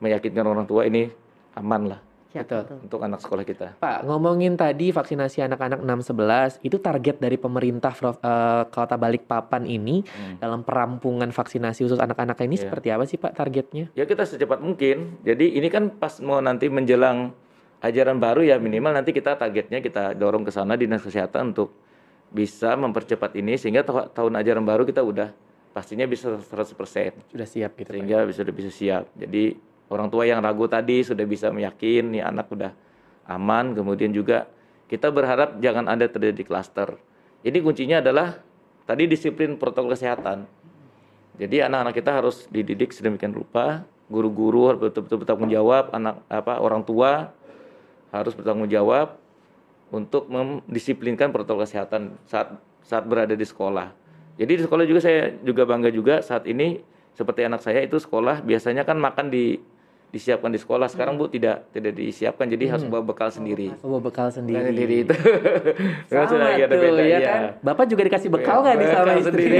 meyakinkan 0.00 0.44
orang 0.44 0.64
tua 0.64 0.84
ini 0.84 1.08
aman 1.56 1.88
lah 1.88 2.00
Ya, 2.36 2.44
Betul. 2.44 2.62
betul. 2.62 2.78
untuk 2.84 3.00
anak 3.00 3.18
sekolah 3.18 3.44
kita. 3.44 3.66
Pak, 3.76 4.04
ngomongin 4.04 4.54
tadi 4.54 4.92
vaksinasi 4.92 5.40
anak-anak 5.42 5.80
6-11, 5.80 6.60
itu 6.60 6.76
target 6.76 7.16
dari 7.16 7.36
pemerintah 7.36 7.96
eh, 7.96 8.62
Kota 8.68 8.94
Balikpapan 8.94 9.64
ini 9.64 10.04
Hmm. 10.04 10.36
dalam 10.36 10.60
perampungan 10.60 11.30
vaksinasi 11.30 11.82
khusus 11.82 11.96
anak-anak 11.96 12.36
ini 12.38 12.54
Iya. 12.54 12.62
seperti 12.62 12.88
apa 12.90 13.04
sih 13.04 13.16
Pak 13.16 13.32
targetnya? 13.34 13.88
Ya 13.92 14.04
kita 14.04 14.22
secepat 14.22 14.60
mungkin. 14.60 15.16
Jadi 15.22 15.56
ini 15.56 15.66
kan 15.66 15.88
pas 15.90 16.20
mau 16.20 16.38
nanti 16.38 16.68
menjelang 16.68 17.32
ajaran 17.78 18.16
baru 18.16 18.40
ya 18.42 18.56
minimal 18.56 18.92
nanti 18.92 19.10
kita 19.10 19.34
targetnya 19.34 19.80
kita 19.80 20.12
dorong 20.12 20.42
ke 20.42 20.50
sana 20.50 20.74
dinas 20.74 21.00
kesehatan 21.00 21.52
untuk 21.52 21.72
bisa 22.26 22.74
mempercepat 22.74 23.32
ini 23.34 23.54
sehingga 23.54 23.80
ta- 23.80 24.08
tahun 24.10 24.34
ajaran 24.34 24.62
baru 24.62 24.82
kita 24.82 24.98
udah 24.98 25.30
pastinya 25.70 26.04
bisa 26.04 26.40
100% 26.42 27.14
Sudah 27.26 27.44
siap 27.44 27.72
gitu 27.74 27.86
Pak? 27.86 27.94
sehingga 27.94 28.18
bisa 28.24 28.42
bisa 28.44 28.70
siap. 28.70 29.04
Jadi 29.14 29.56
orang 29.90 30.08
tua 30.10 30.26
yang 30.26 30.42
ragu 30.42 30.66
tadi 30.66 31.02
sudah 31.02 31.22
bisa 31.26 31.50
meyakin 31.50 32.14
nih 32.14 32.22
anak 32.26 32.50
udah 32.50 32.72
aman. 33.30 33.74
Kemudian 33.74 34.10
juga 34.10 34.50
kita 34.86 35.10
berharap 35.10 35.58
jangan 35.58 35.90
ada 35.90 36.06
terjadi 36.06 36.42
klaster. 36.46 36.98
Jadi 37.42 37.58
kuncinya 37.62 38.02
adalah 38.02 38.38
tadi 38.86 39.06
disiplin 39.06 39.58
protokol 39.58 39.94
kesehatan. 39.94 40.46
Jadi 41.36 41.60
anak-anak 41.60 41.94
kita 41.94 42.10
harus 42.16 42.48
dididik 42.48 42.96
sedemikian 42.96 43.36
rupa, 43.36 43.84
guru-guru 44.08 44.72
harus 44.72 44.80
betul-betul 44.88 45.26
bertanggung 45.26 45.52
jawab, 45.52 45.92
anak 45.92 46.24
apa 46.32 46.58
orang 46.62 46.80
tua 46.80 47.28
harus 48.08 48.32
bertanggung 48.32 48.70
jawab 48.72 49.20
untuk 49.92 50.26
mendisiplinkan 50.32 51.30
protokol 51.30 51.68
kesehatan 51.68 52.16
saat 52.24 52.56
saat 52.80 53.04
berada 53.04 53.36
di 53.36 53.44
sekolah. 53.44 53.92
Jadi 54.40 54.52
di 54.58 54.62
sekolah 54.64 54.84
juga 54.88 55.00
saya 55.04 55.34
juga 55.44 55.68
bangga 55.68 55.90
juga 55.92 56.24
saat 56.24 56.48
ini 56.48 56.80
seperti 57.16 57.48
anak 57.48 57.64
saya 57.64 57.80
itu 57.84 57.96
sekolah 57.96 58.44
biasanya 58.44 58.84
kan 58.84 59.00
makan 59.00 59.32
di 59.32 59.60
disiapkan 60.10 60.48
di 60.48 60.58
sekolah. 60.58 60.86
Sekarang 60.86 61.18
Bu 61.18 61.26
tidak 61.26 61.68
tidak 61.70 61.92
disiapkan 61.94 62.46
jadi 62.46 62.72
harus 62.72 62.86
bawa 62.86 63.02
bekal 63.04 63.28
sendiri. 63.28 63.74
Oh, 63.82 63.98
bekal 63.98 64.30
sendiri. 64.30 64.56
Bekal 64.58 64.70
sendiri 64.72 64.94
itu. 65.04 65.14
Sama 66.10 66.24
Sudah 66.26 66.46
lagi 66.50 66.62
ada 66.64 66.74
tuh, 66.74 66.80
beda, 66.82 67.02
ya 67.02 67.08
iya. 67.08 67.20
kan? 67.26 67.42
Bapak 67.62 67.84
juga 67.90 68.02
dikasih 68.06 68.30
bekal 68.32 68.56
nggak 68.62 68.74
nih 68.74 68.88
sama 68.88 69.12
istri? 69.14 69.30
sendiri. 69.30 69.58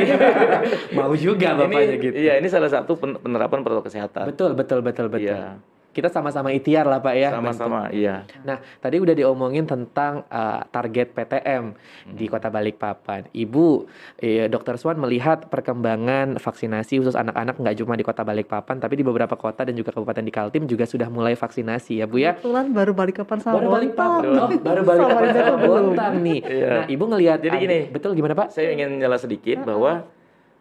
Mau 0.97 1.13
juga 1.15 1.49
bapaknya 1.55 1.83
ini, 1.83 2.05
gitu. 2.05 2.15
Iya, 2.17 2.33
ini 2.41 2.49
salah 2.49 2.71
satu 2.71 2.93
pen- 2.97 3.19
penerapan 3.19 3.61
protokol 3.61 3.87
kesehatan. 3.87 4.25
Betul, 4.31 4.51
betul, 4.55 4.81
betul, 4.81 5.07
betul. 5.13 5.35
Iya. 5.35 5.76
Kita 5.97 6.13
sama-sama 6.13 6.53
ikhtiar 6.53 6.85
lah 6.85 7.01
Pak 7.01 7.15
ya. 7.17 7.33
Sama-sama, 7.33 7.89
iya. 7.89 8.29
Nah, 8.45 8.61
tadi 8.85 9.01
udah 9.01 9.17
diomongin 9.17 9.65
tentang 9.65 10.29
uh, 10.29 10.61
target 10.69 11.17
PTM 11.17 11.73
di 12.13 12.29
Kota 12.29 12.53
Balikpapan. 12.53 13.33
Ibu, 13.33 13.89
eh, 14.21 14.45
Dokter 14.53 14.77
Swan 14.77 15.01
melihat 15.01 15.49
perkembangan 15.49 16.37
vaksinasi 16.37 17.01
khusus 17.01 17.17
anak-anak 17.17 17.57
nggak 17.57 17.77
cuma 17.81 17.97
di 17.97 18.05
Kota 18.05 18.21
Balikpapan, 18.29 18.77
tapi 18.77 19.01
di 19.01 19.05
beberapa 19.09 19.33
kota 19.41 19.65
dan 19.65 19.73
juga 19.73 19.97
kabupaten 19.97 20.21
di 20.21 20.33
Kaltim 20.35 20.69
juga 20.69 20.85
sudah 20.85 21.09
mulai 21.09 21.33
vaksinasi 21.33 22.05
ya 22.05 22.05
Bu 22.05 22.21
ya. 22.21 22.37
Kebetulan 22.37 22.77
baru 22.77 22.93
balik 22.93 23.25
kapan 23.25 23.39
sama 23.41 23.57
Baru 23.57 23.69
Balikpapan, 23.73 24.23
oh, 24.37 24.51
baru 24.61 24.83
Balikpapan 24.85 25.27
Sama. 25.33 25.65
Bontang 25.65 26.15
nih. 26.21 26.41
Iya. 26.45 26.69
Nah, 26.69 26.85
Ibu 26.91 27.05
ngelihat 27.09 27.39
Jadi 27.41 27.57
gini. 27.57 27.79
betul 27.89 28.13
gimana 28.13 28.37
Pak? 28.37 28.53
Saya 28.53 28.77
ingin 28.77 29.01
nyala 29.01 29.17
sedikit 29.17 29.65
bahwa 29.65 30.05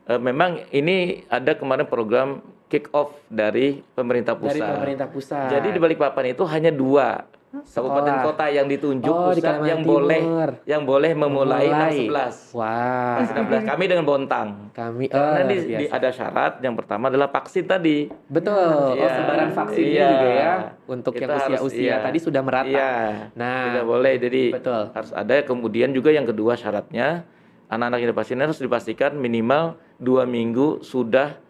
eh, 0.05 0.19
memang 0.19 0.63
ini 0.69 0.97
ada 1.27 1.53
kemarin 1.53 1.85
program 1.85 2.39
kick 2.65 2.89
off 2.91 3.13
dari 3.27 3.81
pemerintah 3.91 4.33
pusat. 4.33 4.57
Dari 4.57 4.73
pemerintah 4.73 5.07
pusat. 5.07 5.49
Jadi 5.51 5.67
di 5.69 5.79
Balikpapan 5.79 6.25
itu 6.27 6.43
hanya 6.45 6.69
dua 6.69 7.23
kabupaten 7.55 8.19
kota 8.21 8.51
yang 8.51 8.67
ditunjuk 8.67 9.07
Oh, 9.07 9.31
di 9.31 9.39
pusat 9.39 9.47
Kalimantan 9.55 9.69
yang 9.69 9.81
boleh 9.81 10.19
Timur. 10.19 10.49
yang 10.67 10.81
boleh 10.83 11.11
memulai, 11.15 11.65
Memulai. 11.65 11.95
16. 12.03 12.51
Wah, 12.51 13.15
16. 13.23 13.63
Kami 13.63 13.83
dengan 13.87 14.03
Bontang. 14.03 14.47
kami 14.75 15.07
Karena 15.07 15.39
oh, 15.39 15.47
di, 15.47 15.55
luar 15.55 15.63
di- 15.63 15.69
biasa. 15.79 15.93
ada 15.95 16.09
syarat 16.11 16.53
yang 16.59 16.75
pertama 16.75 17.07
adalah 17.07 17.31
vaksin 17.31 17.63
tadi. 17.63 18.11
Betul. 18.27 18.51
Oh, 18.91 18.91
Iya. 18.91 19.07
sebaran 19.09 19.49
vaksinnya 19.53 19.87
Iya. 19.95 20.09
juga 20.11 20.29
ya 20.33 20.53
untuk 20.85 21.11
Kita 21.15 21.21
yang 21.21 21.31
harus- 21.31 21.47
usia-usia 21.47 21.79
iya. 21.79 21.95
tadi 22.03 22.17
sudah 22.19 22.41
merata. 22.43 22.67
Iya. 22.67 22.91
Nah, 23.31 23.59
Tidak 23.71 23.85
boleh. 23.87 24.13
Jadi 24.19 24.41
betul. 24.51 24.81
harus 24.91 25.11
ada. 25.15 25.33
Kemudian 25.39 25.89
juga 25.91 26.09
yang 26.11 26.27
kedua 26.27 26.53
syaratnya 26.53 27.23
anak-anak 27.67 27.97
yang 27.99 28.09
divaksin 28.11 28.39
harus 28.39 28.57
dipastikan 28.57 29.15
minimal 29.15 29.63
dua 29.97 30.23
minggu 30.23 30.81
sudah 30.81 31.41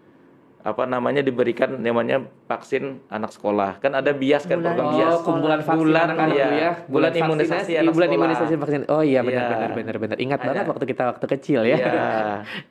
apa 0.59 0.81
namanya 0.81 1.21
diberikan 1.21 1.77
namanya 1.77 2.25
vaksin 2.49 2.97
anak 3.05 3.29
sekolah. 3.29 3.77
Kan 3.77 3.93
ada 3.93 4.09
bias 4.09 4.49
kan 4.49 4.57
Bulan- 4.57 4.73
program 4.73 4.85
Oh, 4.89 4.93
bias. 4.97 5.15
kumpulan 5.21 5.59
vaksin 5.61 5.77
Bulan, 5.85 6.05
anak-anak 6.09 6.33
iya. 6.33 6.47
ya. 6.49 6.71
Bulan 6.89 7.11
imunisasi 7.13 7.45
vaksinasi, 7.45 7.71
anak 7.77 7.93
bulan 7.93 8.07
sekolah. 8.09 8.17
imunisasi 8.25 8.53
vaksin. 8.57 8.81
Oh 8.89 9.03
iya 9.05 9.19
benar 9.21 9.37
Iya. 9.37 9.49
benar 9.53 9.71
benar 9.77 9.95
benar. 10.01 10.17
Ingat 10.17 10.39
Ada. 10.41 10.47
banget 10.49 10.65
waktu 10.65 10.85
kita 10.89 11.03
waktu 11.05 11.25
kecil 11.29 11.59
ya. 11.61 11.77
Iya. 11.77 11.93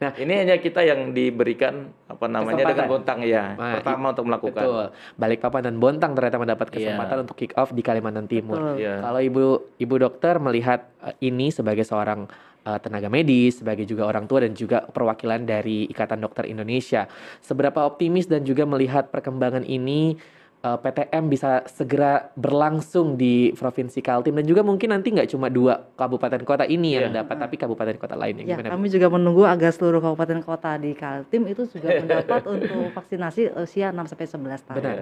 Nah. 0.03 0.13
ini 0.27 0.33
hanya 0.35 0.57
kita 0.59 0.81
yang 0.83 1.15
diberikan 1.15 1.75
apa 2.05 2.27
namanya 2.27 2.51
Kesempatan. 2.59 2.75
dengan 2.75 2.87
bontang 2.91 3.19
ya. 3.23 3.45
Nah, 3.55 3.73
pertama 3.79 4.07
untuk 4.11 4.25
melakukan. 4.27 4.65
Betul. 4.67 4.85
Balikpapan 5.15 5.63
dan 5.63 5.75
Bontang 5.79 6.13
ternyata 6.13 6.39
mendapat 6.43 6.67
Iya. 6.69 6.75
kesempatan 6.91 7.17
untuk 7.23 7.37
kick 7.39 7.55
off 7.55 7.71
di 7.71 7.83
Kalimantan 7.87 8.27
Timur. 8.27 8.75
Iya. 8.75 9.07
Kalau 9.07 9.23
ibu 9.23 9.43
ibu 9.73 9.95
dokter 9.95 10.43
melihat 10.43 10.91
eh, 10.99 11.15
ini 11.23 11.55
sebagai 11.55 11.87
seorang 11.87 12.27
eh, 12.65 12.79
tenaga 12.79 13.07
medis, 13.07 13.61
sebagai 13.61 13.85
juga 13.85 14.05
orang 14.05 14.25
tua 14.25 14.41
dan 14.41 14.53
juga 14.53 14.83
perwakilan 14.83 15.45
dari 15.45 15.85
Ikatan 15.87 16.19
Dokter 16.19 16.45
Indonesia, 16.45 17.05
seberapa 17.39 17.85
optimis 17.85 18.25
dan 18.25 18.43
juga 18.43 18.65
melihat 18.65 19.09
perkembangan 19.09 19.63
ini 19.63 20.17
eh, 20.61 20.79
PTM 20.81 21.29
bisa 21.29 21.61
segera 21.67 22.33
berlangsung 22.35 23.15
di 23.15 23.53
Provinsi 23.53 24.01
Kaltim 24.01 24.33
dan 24.35 24.45
juga 24.45 24.61
mungkin 24.61 24.91
nanti 24.91 25.13
nggak 25.13 25.29
cuma 25.29 25.47
dua 25.49 25.77
kabupaten 25.93 26.41
kota 26.43 26.65
ini 26.65 26.97
yang 26.97 27.13
Iya. 27.13 27.21
dapat, 27.21 27.37
tapi 27.39 27.55
kabupaten 27.57 27.97
kota 27.97 28.17
lainnya. 28.17 28.43
Ya, 28.43 28.57
Gimana? 28.57 28.73
Bu? 28.73 28.81
kami 28.81 28.87
juga 28.89 29.07
menunggu 29.09 29.45
agar 29.45 29.71
seluruh 29.71 30.01
kabupaten 30.01 30.41
kota 30.41 30.73
di 30.77 30.97
Kaltim 30.97 31.45
itu 31.47 31.69
juga 31.69 31.89
mendapat 32.01 32.43
untuk 32.45 32.89
vaksinasi 32.91 33.53
usia 33.61 33.93
6 33.93 34.09
sampai 34.09 34.25
11 34.25 34.65
tahun. 34.65 34.81
Benar. 34.81 34.97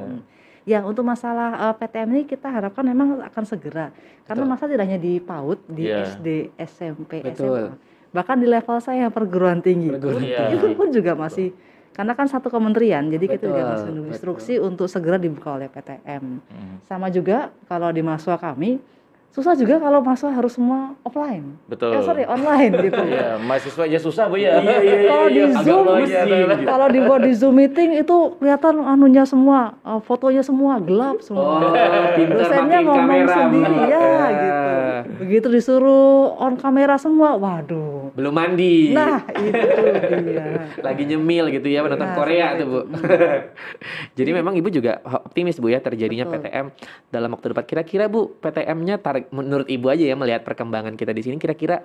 Ya, 0.62 0.86
untuk 0.86 1.02
masalah 1.02 1.70
eh, 1.70 1.74
PTM 1.74 2.08
ini 2.14 2.22
kita 2.22 2.46
harapkan 2.46 2.86
memang 2.86 3.18
akan 3.26 3.44
segera. 3.44 3.90
Karena 4.22 4.46
Betul. 4.46 4.52
masa 4.54 4.64
tidak 4.70 4.84
hanya 4.86 5.00
di 5.02 5.18
PAUD, 5.18 5.58
di 5.66 5.84
Iya. 5.90 6.06
SD, 6.14 6.28
SMP, 6.54 7.18
Betul. 7.18 7.34
SMA. 7.34 7.74
Bahkan 8.12 8.36
di 8.38 8.46
level 8.46 8.76
saya 8.78 9.08
yang 9.08 9.14
perguruan 9.14 9.64
tinggi 9.64 9.88
Perguruan 9.88 10.28
itu 10.28 10.66
pun 10.76 10.92
juga 10.92 11.16
masih 11.16 11.48
karena 11.92 12.16
kan 12.16 12.24
satu 12.24 12.48
kementerian, 12.48 13.04
jadi 13.12 13.24
kita 13.36 13.52
juga 13.52 13.62
Betul, 13.64 13.72
masih 13.72 13.86
menunggu 13.92 14.04
betul. 14.08 14.16
instruksi 14.16 14.54
untuk 14.56 14.86
segera 14.88 15.20
dibuka 15.20 15.60
oleh 15.60 15.68
PTM. 15.68 16.24
Hmm, 16.40 16.74
Sama 16.88 17.12
juga 17.12 17.52
kalau 17.68 17.92
di 17.92 18.00
mahasiswa 18.00 18.40
kami, 18.40 18.80
susah 19.32 19.56
juga 19.56 19.80
kalau 19.80 20.04
mahasiswa 20.04 20.28
harus 20.28 20.52
semua 20.52 20.92
offline. 21.02 21.56
Betul. 21.64 21.96
Eh, 21.96 22.04
sorry, 22.04 22.24
online 22.28 22.72
gitu. 22.84 23.00
Iya, 23.12 23.40
mahasiswa 23.40 23.82
aja 23.82 23.98
susah 23.98 24.24
bu 24.28 24.36
ya. 24.36 24.60
Kalau 24.60 25.26
di 25.26 25.42
Zoom, 25.58 25.84
pusing. 25.88 26.64
kalau 26.64 26.86
dibuat 26.92 27.20
di 27.24 27.32
Zoom 27.32 27.56
meeting 27.56 27.96
itu 27.96 28.16
kelihatan 28.36 28.84
anunya 28.84 29.24
semua, 29.24 29.72
eh, 29.80 30.00
fotonya 30.04 30.44
semua 30.44 30.76
gelap 30.78 31.24
semua. 31.24 31.64
Oh, 31.64 31.72
Dosennya 32.32 32.78
ngomong 32.84 33.08
kamera, 33.08 33.34
sendiri 33.34 33.76
ya 33.88 34.04
gitu. 34.36 34.60
Begitu 35.24 35.46
disuruh 35.50 36.36
on 36.36 36.54
kamera 36.54 36.94
semua, 36.94 37.34
waduh. 37.34 38.12
Belum 38.12 38.30
mandi. 38.30 38.92
Nah, 38.92 39.24
itu 39.32 39.56
dia. 40.28 40.68
lagi 40.78 41.08
nyemil 41.08 41.48
gitu 41.50 41.66
ya 41.66 41.80
menonton 41.80 42.04
Nah, 42.04 42.16
Korea 42.18 42.60
tuh 42.60 42.66
Bu. 42.68 42.80
Jadi 44.12 44.30
memang 44.30 44.52
Ibu 44.52 44.68
juga 44.68 45.00
optimis 45.02 45.56
Bu 45.56 45.72
ya 45.72 45.80
terjadinya 45.80 46.28
Betul. 46.28 46.44
PTM 46.44 46.66
dalam 47.08 47.28
waktu 47.32 47.46
dekat. 47.50 47.64
Kira-kira 47.64 48.04
Bu, 48.06 48.36
PTM-nya 48.38 49.00
tar- 49.00 49.21
menurut 49.30 49.68
Ibu 49.68 49.86
aja 49.86 50.04
ya 50.04 50.16
melihat 50.16 50.42
perkembangan 50.42 50.96
kita 50.96 51.12
di 51.12 51.22
sini 51.22 51.36
kira-kira 51.38 51.84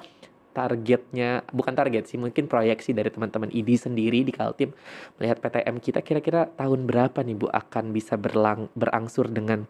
targetnya 0.52 1.45
bukan 1.54 1.78
target 1.78 2.10
sih 2.10 2.17
mungkin 2.17 2.50
proyeksi 2.50 2.89
dari 2.89 3.13
teman-teman 3.13 3.54
ID 3.54 3.78
sendiri 3.78 4.26
di 4.26 4.34
Kaltim 4.34 4.73
melihat 5.21 5.38
PTM 5.38 5.78
kita 5.78 6.02
kira-kira 6.02 6.50
tahun 6.58 6.89
berapa 6.89 7.21
nih 7.21 7.38
Bu 7.38 7.45
akan 7.45 7.93
bisa 7.93 8.17
berlang 8.17 8.65
berangsur 8.73 9.30
dengan 9.30 9.69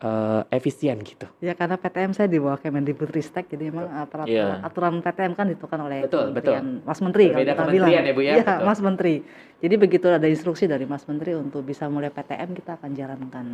eh, 0.00 0.42
efisien 0.48 1.04
gitu. 1.04 1.28
Ya 1.44 1.52
karena 1.52 1.76
PTM 1.76 2.16
saya 2.16 2.32
di 2.32 2.40
bawah 2.40 2.56
Kemendikbudristek 2.56 3.52
jadi 3.52 3.68
memang 3.68 3.86
uh, 3.86 4.06
peraturan, 4.08 4.56
Iya. 4.56 4.64
aturan 4.64 4.94
PTM 4.98 5.32
kan 5.36 5.46
ditentukan 5.46 5.80
oleh 5.84 5.98
Betul, 6.08 6.32
Kementerian 6.32 6.66
Mas 6.80 7.00
Menteri 7.04 7.24
kalau 7.28 7.36
Berbeda 7.36 7.52
kita 7.52 7.60
kementerian 7.62 7.86
bilang. 7.86 8.08
ya, 8.08 8.12
Bu, 8.16 8.20
ya? 8.24 8.34
Betul. 8.40 8.58
Mas 8.64 8.80
Menteri. 8.80 9.14
Jadi 9.62 9.74
begitu 9.78 10.06
ada 10.08 10.26
instruksi 10.26 10.64
dari 10.64 10.88
Mas 10.88 11.04
Menteri 11.06 11.36
untuk 11.36 11.62
bisa 11.62 11.86
mulai 11.86 12.08
PTM 12.08 12.50
kita 12.56 12.80
akan 12.80 12.90
jalankan. 12.96 13.46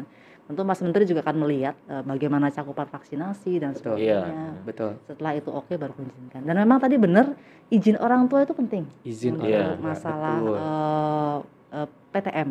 Tentu 0.49 0.65
Mas 0.65 0.81
Menteri 0.81 1.05
juga 1.05 1.21
akan 1.21 1.45
melihat 1.45 1.77
uh, 1.93 2.01
bagaimana 2.01 2.49
cakupan 2.49 2.89
vaksinasi 2.89 3.61
dan 3.61 3.77
Betul. 3.77 4.01
Iya. 4.01 4.25
sebagainya. 4.25 4.51
Betul. 4.65 4.91
Setelah 5.05 5.33
itu 5.37 5.51
oke 5.53 5.73
baru 5.77 5.93
diizinkan. 5.93 6.41
Dan 6.41 6.55
memang 6.57 6.81
tadi 6.81 6.97
benar 6.97 7.37
izin 7.69 8.01
orang 8.01 8.25
tua 8.33 8.49
itu 8.49 8.57
penting 8.57 8.89
Izin 9.05 9.37
untuk 9.37 9.45
Iya, 9.45 9.77
masalah 9.77 10.41
betul. 10.41 10.57
uh, 10.57 11.39
uh, 11.85 11.89
PTM. 12.17 12.49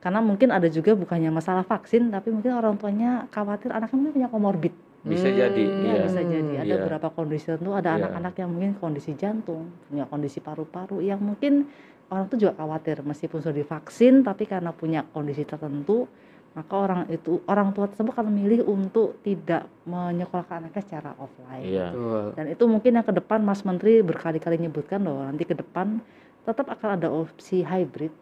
Karena 0.00 0.20
mungkin 0.24 0.48
ada 0.56 0.68
juga 0.72 0.96
bukannya 0.96 1.28
masalah 1.28 1.64
vaksin, 1.64 2.08
tapi 2.08 2.32
mungkin 2.32 2.56
orang 2.56 2.80
tuanya 2.80 3.28
khawatir 3.28 3.72
anaknya 3.76 3.96
mungkin 4.00 4.14
punya 4.24 4.28
komorbid. 4.32 4.72
Bisa 5.04 5.28
Hmm, 5.28 5.36
jadi, 5.36 5.64
Iya, 5.68 5.84
iya. 5.84 6.02
bisa 6.08 6.20
jadi 6.24 6.52
ada 6.64 6.64
Iya. 6.64 6.76
beberapa 6.80 7.08
kondisi 7.12 7.44
tertentu 7.44 7.76
ada 7.76 7.92
Iya. 7.92 7.96
anak-anak 8.08 8.34
yang 8.40 8.48
mungkin 8.56 8.72
kondisi 8.80 9.12
jantung, 9.20 9.68
punya 9.84 10.08
kondisi 10.08 10.40
paru-paru 10.40 11.04
yang 11.04 11.20
mungkin 11.20 11.68
orang 12.08 12.24
tuh 12.28 12.40
juga 12.40 12.56
khawatir 12.56 13.04
meskipun 13.04 13.44
sudah 13.44 13.52
divaksin 13.52 14.24
tapi 14.24 14.48
karena 14.48 14.72
punya 14.72 15.04
kondisi 15.12 15.44
tertentu 15.44 16.08
maka 16.54 16.74
orang 16.78 17.00
itu 17.10 17.42
orang 17.50 17.74
tua 17.74 17.90
tersebut 17.90 18.14
akan 18.14 18.30
memilih 18.30 18.62
untuk 18.66 19.18
tidak 19.26 19.66
menyekolahkan 19.84 20.62
anaknya 20.64 20.82
secara 20.86 21.10
offline. 21.18 21.66
Iya. 21.66 21.90
Betul. 21.90 22.24
Dan 22.38 22.44
itu 22.54 22.64
mungkin 22.70 22.90
yang 22.94 23.06
ke 23.06 23.14
depan 23.14 23.42
Mas 23.42 23.66
Menteri 23.66 24.00
berkali-kali 24.06 24.56
menyebutkan 24.62 25.02
bahwa 25.02 25.26
nanti 25.26 25.42
ke 25.42 25.58
depan 25.58 25.98
tetap 26.46 26.70
akan 26.70 26.88
ada 27.00 27.08
opsi 27.10 27.66
hybrid 27.66 28.14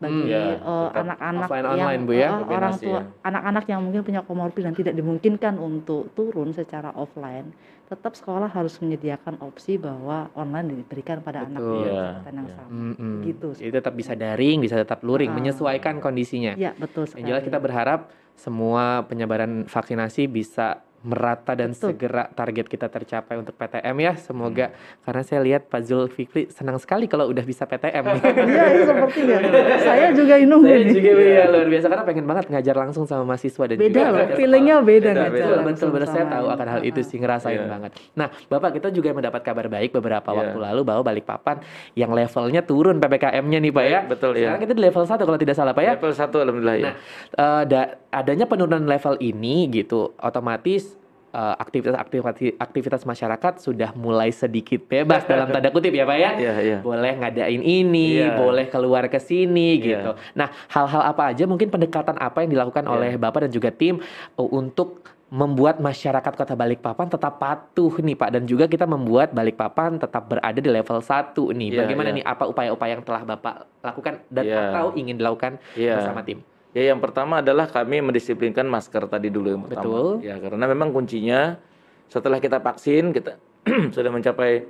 Hmm, 0.00 0.08
bagi 0.08 0.32
ya, 0.32 0.56
eh, 0.56 0.56
tetap 0.56 0.96
anak-anak 1.04 1.44
offline 1.44 1.60
yang 1.60 1.72
online, 1.76 2.02
Bu, 2.08 2.12
ya? 2.16 2.28
eh, 2.32 2.56
orang 2.56 2.74
tua 2.80 2.98
ya. 2.98 3.02
anak-anak 3.20 3.64
yang 3.68 3.80
mungkin 3.84 4.00
punya 4.00 4.20
komorbid 4.24 4.62
dan 4.64 4.72
tidak 4.72 4.94
dimungkinkan 4.96 5.54
untuk 5.60 6.08
turun 6.16 6.56
secara 6.56 6.88
offline 6.96 7.52
tetap 7.90 8.14
sekolah 8.14 8.46
harus 8.46 8.78
menyediakan 8.78 9.42
opsi 9.42 9.74
bahwa 9.74 10.30
online 10.38 10.78
diberikan 10.78 11.18
pada 11.18 11.42
anak 11.42 11.58
Betul. 11.58 11.74
dengan 11.74 11.82
Iya, 11.82 11.98
kesempatan 12.06 12.32
yang 12.32 12.46
iya. 12.46 12.54
sama. 12.54 12.70
Mm-mm. 12.70 13.14
Gitu. 13.26 13.48
Jadi 13.58 13.72
tetap 13.74 13.94
bisa 13.98 14.12
daring, 14.14 14.56
bisa 14.62 14.76
tetap 14.78 14.98
luring, 15.02 15.30
Ah. 15.30 15.36
menyesuaikan 15.36 15.98
kondisinya. 15.98 16.54
Ya 16.54 16.70
betul 16.78 17.04
Yang 17.04 17.10
sekali. 17.10 17.26
jelas 17.26 17.42
kita 17.42 17.58
berharap 17.58 18.00
semua 18.40 19.04
penyebaran 19.04 19.68
vaksinasi 19.68 20.24
bisa 20.26 20.66
merata 21.00 21.56
dan 21.56 21.72
Betul. 21.72 21.96
segera 21.96 22.28
target 22.28 22.68
kita 22.68 22.84
tercapai 22.86 23.32
untuk 23.34 23.56
PTM 23.56 23.96
ya. 23.98 24.12
Semoga 24.20 24.68
karena 25.00 25.22
saya 25.24 25.40
lihat 25.40 25.64
Pak 25.64 25.80
Zulfikri 25.82 26.52
senang 26.52 26.76
sekali 26.76 27.08
kalau 27.08 27.24
udah 27.24 27.40
bisa 27.40 27.64
PTM 27.64 28.04
nih. 28.06 28.20
Iya, 28.50 28.64
iya 28.68 28.82
sepertinya. 28.84 29.36
Saya 29.80 30.06
juga 30.12 30.36
nunggu 30.44 30.68
saya 30.68 30.76
nih. 30.78 30.92
juga 30.92 31.10
ya 31.16 31.44
luar 31.48 31.68
biasa 31.72 31.86
karena 31.88 32.04
pengen 32.04 32.26
banget 32.28 32.44
ngajar 32.52 32.76
langsung 32.76 33.08
sama 33.08 33.24
mahasiswa 33.24 33.64
dan 33.64 33.76
Beda 33.80 33.88
juga 33.88 34.12
loh, 34.12 34.26
feelingnya 34.36 34.76
beda 34.76 34.92
Beda, 35.08 35.20
ngajar 35.24 35.48
Betul, 35.64 35.88
betul. 35.88 36.12
Saya 36.12 36.24
tahu 36.28 36.46
akan 36.50 36.66
hal 36.68 36.82
itu 36.84 37.00
sih 37.00 37.16
ngerasain 37.16 37.56
Iya. 37.56 37.64
banget. 37.66 37.90
Nah, 38.12 38.28
Bapak 38.46 38.70
kita 38.74 38.88
juga 38.92 39.08
mendapat 39.10 39.40
kabar 39.40 39.72
baik 39.72 39.96
beberapa 39.96 40.28
Iya. 40.28 40.38
waktu 40.52 40.58
lalu 40.60 40.80
bahwa 40.84 41.00
Balikpapan 41.02 41.64
yang 41.96 42.12
levelnya 42.12 42.60
turun 42.60 43.00
PPKM-nya 43.00 43.56
nih 43.58 43.72
Pak 43.72 43.84
ya. 43.88 44.00
Betul 44.04 44.36
ya. 44.36 44.52
Sekarang 44.52 44.60
kita 44.60 44.74
di 44.76 44.82
level 44.84 45.04
1 45.08 45.24
kalau 45.24 45.38
tidak 45.40 45.56
salah 45.56 45.72
Pak 45.72 45.80
ya. 45.82 45.92
Level 45.96 46.12
1 46.12 46.36
alhamdulillah 46.36 46.76
ya. 46.76 46.84
Nah, 46.84 46.94
eh, 47.32 47.62
da- 47.64 47.90
adanya 48.30 48.46
penurunan 48.46 48.86
level 48.86 49.18
ini 49.18 49.66
gitu, 49.66 50.14
otomatis 50.16 50.94
eh, 51.30 51.54
aktivitas-aktivitas 51.58 52.54
aktivitas 52.58 53.02
masyarakat 53.02 53.58
sudah 53.58 53.90
mulai 53.94 54.30
sedikit 54.30 54.86
bebas 54.86 55.26
dalam 55.30 55.50
tanda 55.50 55.70
kutip 55.70 55.90
ya 55.90 56.06
Pak 56.06 56.14
ya. 56.16 56.30
Iya, 56.38 56.54
iya. 56.62 56.78
Boleh 56.78 57.18
ngadain 57.18 57.58
ini, 57.58 58.22
Iya. 58.22 58.38
boleh 58.38 58.66
keluar 58.66 59.06
ke 59.06 59.18
sini 59.18 59.74
Iya. 59.74 59.82
gitu. 59.82 60.10
Nah, 60.34 60.46
hal-hal 60.70 61.02
apa 61.04 61.34
aja 61.34 61.42
mungkin 61.44 61.66
pendekatan 61.66 62.14
apa 62.16 62.46
yang 62.46 62.54
dilakukan 62.54 62.86
Iya. 62.86 62.92
oleh 62.94 63.10
Bapak 63.18 63.46
dan 63.46 63.50
juga 63.50 63.74
tim 63.74 63.98
eh, 63.98 64.48
untuk 64.54 65.02
membuat 65.30 65.78
masyarakat 65.78 66.34
Kota 66.34 66.58
Balikpapan 66.58 67.06
tetap 67.06 67.38
patuh 67.38 67.94
nih 68.02 68.18
Pak 68.18 68.30
dan 68.34 68.42
juga 68.50 68.66
kita 68.66 68.82
membuat 68.82 69.30
Balikpapan 69.30 69.94
tetap 69.94 70.26
berada 70.26 70.58
di 70.58 70.66
level 70.66 70.98
1 70.98 71.54
nih. 71.54 71.68
Iya, 71.70 71.78
Bagaimana 71.86 72.10
iya. 72.10 72.16
nih 72.18 72.24
apa 72.26 72.50
upaya-upaya 72.50 72.98
yang 72.98 73.06
telah 73.06 73.22
Bapak 73.22 73.54
lakukan 73.78 74.26
dan 74.26 74.42
Iya. 74.42 74.58
atau 74.74 74.86
ingin 74.98 75.14
dilakukan 75.14 75.62
Iya. 75.78 76.02
bersama 76.02 76.26
tim? 76.26 76.42
Ya 76.70 76.94
yang 76.94 77.02
pertama 77.02 77.42
adalah 77.42 77.66
kami 77.66 77.98
mendisiplinkan 77.98 78.62
masker 78.64 79.10
tadi 79.10 79.26
dulu 79.26 79.48
yang 79.50 79.62
pertama. 79.66 79.82
Betul. 79.82 80.08
Ya 80.22 80.38
karena 80.38 80.64
memang 80.70 80.94
kuncinya 80.94 81.58
setelah 82.06 82.38
kita 82.38 82.62
vaksin 82.62 83.10
kita 83.10 83.38
sudah 83.94 84.10
mencapai 84.10 84.64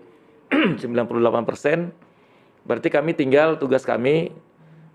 98 0.83 1.49
persen, 1.49 1.93
berarti 2.65 2.89
kami 2.89 3.13
tinggal 3.13 3.61
tugas 3.61 3.85
kami 3.85 4.33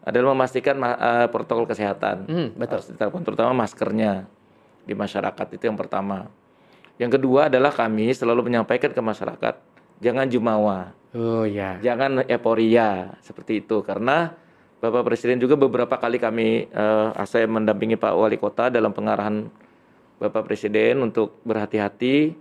adalah 0.01 0.33
memastikan 0.37 0.77
ma- 0.77 0.97
eh, 0.97 1.27
protokol 1.29 1.65
kesehatan. 1.65 2.25
Hmm, 2.25 2.47
betul. 2.57 2.77
Harus 2.81 2.87
diterapkan 2.93 3.23
terutama 3.23 3.51
maskernya 3.55 4.25
di 4.83 4.93
masyarakat 4.93 5.47
itu 5.55 5.63
yang 5.65 5.77
pertama. 5.77 6.29
Yang 6.97 7.21
kedua 7.21 7.49
adalah 7.49 7.69
kami 7.69 8.13
selalu 8.13 8.47
menyampaikan 8.47 8.93
ke 8.93 9.01
masyarakat 9.01 9.55
jangan 9.99 10.27
jumawa, 10.27 10.91
Oh 11.15 11.43
ya. 11.47 11.79
jangan 11.79 12.23
euforia 12.27 13.15
seperti 13.19 13.63
itu 13.63 13.79
karena 13.81 14.35
Bapak 14.83 15.07
Presiden 15.07 15.39
juga 15.39 15.55
beberapa 15.55 15.95
kali 15.95 16.19
kami 16.19 16.67
eh, 16.67 17.09
saya 17.25 17.47
mendampingi 17.47 17.95
Pak 17.95 18.11
Wali 18.11 18.35
Kota 18.35 18.67
dalam 18.67 18.91
pengarahan 18.91 19.47
Bapak 20.19 20.47
Presiden 20.47 21.03
untuk 21.03 21.39
berhati-hati. 21.47 22.35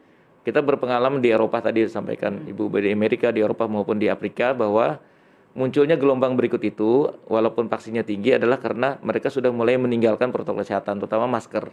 Kita 0.45 0.61
berpengalaman 0.61 1.25
di 1.25 1.33
Eropa 1.33 1.65
tadi 1.65 1.89
disampaikan 1.89 2.45
Ibu 2.45 2.69
di 2.77 2.93
Amerika, 2.93 3.33
di 3.33 3.41
Eropa 3.41 3.65
maupun 3.65 3.97
di 3.97 4.13
Afrika 4.13 4.53
bahwa 4.53 5.01
munculnya 5.57 5.97
gelombang 5.97 6.37
berikut 6.37 6.61
itu 6.61 7.09
walaupun 7.31 7.71
vaksinnya 7.71 8.05
tinggi 8.05 8.37
adalah 8.37 8.61
karena 8.61 9.01
mereka 9.01 9.33
sudah 9.33 9.49
mulai 9.55 9.81
meninggalkan 9.81 10.29
protokol 10.35 10.61
kesehatan 10.61 11.01
terutama 11.01 11.31
masker. 11.31 11.71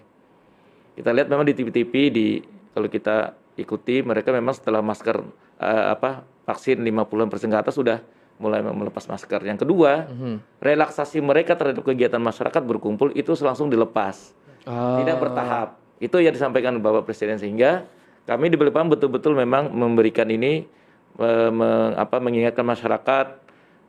Kita 0.96 1.10
lihat 1.12 1.28
memang 1.28 1.44
di 1.44 1.54
TV-TV 1.58 1.94
di 2.14 2.28
kalau 2.72 2.88
kita 2.88 3.36
ikuti 3.60 4.00
mereka 4.06 4.32
memang 4.32 4.56
setelah 4.56 4.80
masker 4.80 5.20
eh, 5.60 5.86
apa 5.92 6.24
vaksin 6.48 6.80
50% 6.80 7.52
ke 7.52 7.58
atas 7.58 7.76
sudah 7.76 8.00
mulai 8.42 8.60
melepas 8.60 9.06
masker. 9.06 9.46
Yang 9.46 9.64
kedua, 9.64 10.10
Mhm. 10.10 10.58
relaksasi 10.58 11.22
mereka 11.22 11.54
terhadap 11.54 11.86
kegiatan 11.86 12.18
masyarakat 12.18 12.62
berkumpul 12.66 13.14
itu 13.14 13.32
langsung 13.40 13.70
dilepas, 13.70 14.34
Oh. 14.66 14.98
tidak 14.98 15.22
bertahap. 15.22 15.78
Itu 16.02 16.18
yang 16.18 16.34
disampaikan 16.34 16.82
Bapak 16.82 17.06
Presiden 17.06 17.38
sehingga 17.38 17.86
kami 18.26 18.50
di 18.50 18.58
Balikpapan 18.58 18.90
betul-betul 18.90 19.38
memang 19.38 19.70
memberikan 19.70 20.26
ini 20.28 20.66
eh, 21.12 21.52
me- 21.52 21.92
apa 21.94 22.18
mengingatkan 22.18 22.64
masyarakat 22.64 23.36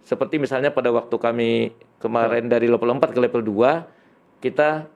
seperti 0.03 0.37
misalnya 0.37 0.75
pada 0.75 0.91
waktu 0.91 1.15
kami 1.15 1.51
kemarin 2.03 2.51
dari 2.51 2.67
level 2.67 2.99
4 2.99 3.15
ke 3.15 3.21
level 3.23 3.41
2 3.41 3.87
kita 4.43 4.91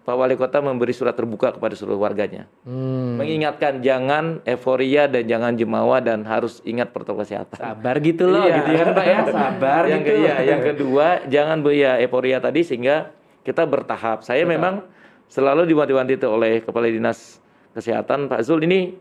Pak 0.00 0.16
Wali 0.16 0.32
Kota 0.34 0.58
memberi 0.58 0.90
surat 0.90 1.12
terbuka 1.12 1.52
kepada 1.52 1.76
seluruh 1.76 2.00
warganya 2.00 2.48
Hmm. 2.64 3.20
mengingatkan 3.20 3.78
jangan 3.80 4.40
euforia 4.42 5.04
dan 5.06 5.28
jangan 5.28 5.52
jumawa 5.54 6.00
dan 6.00 6.24
harus 6.24 6.64
ingat 6.64 6.90
protokol 6.90 7.22
kesehatan. 7.22 7.60
Sabar 7.60 8.00
gitu 8.00 8.24
loh, 8.26 8.42
Iya. 8.42 8.56
gitu 8.58 8.70
ya 8.72 8.84
Pak 8.90 9.04
ya. 9.04 9.18
Sabar 9.28 9.82
yang 9.86 10.00
gitu. 10.00 10.10
ke- 10.10 10.20
iya, 10.24 10.34
yang 10.42 10.60
kedua 10.64 11.06
jangan 11.28 11.60
ya 11.70 12.00
euforia 12.00 12.40
tadi 12.40 12.64
sehingga 12.64 13.12
kita 13.40 13.64
bertahap. 13.64 14.24
Saya 14.24 14.44
memang 14.44 14.84
selalu 15.28 15.68
diwanti-wanti 15.68 16.16
itu 16.16 16.26
oleh 16.26 16.60
kepala 16.60 16.88
dinas 16.88 17.38
kesehatan 17.70 18.26
Pak 18.26 18.40
Zul 18.42 18.64
ini 18.64 18.96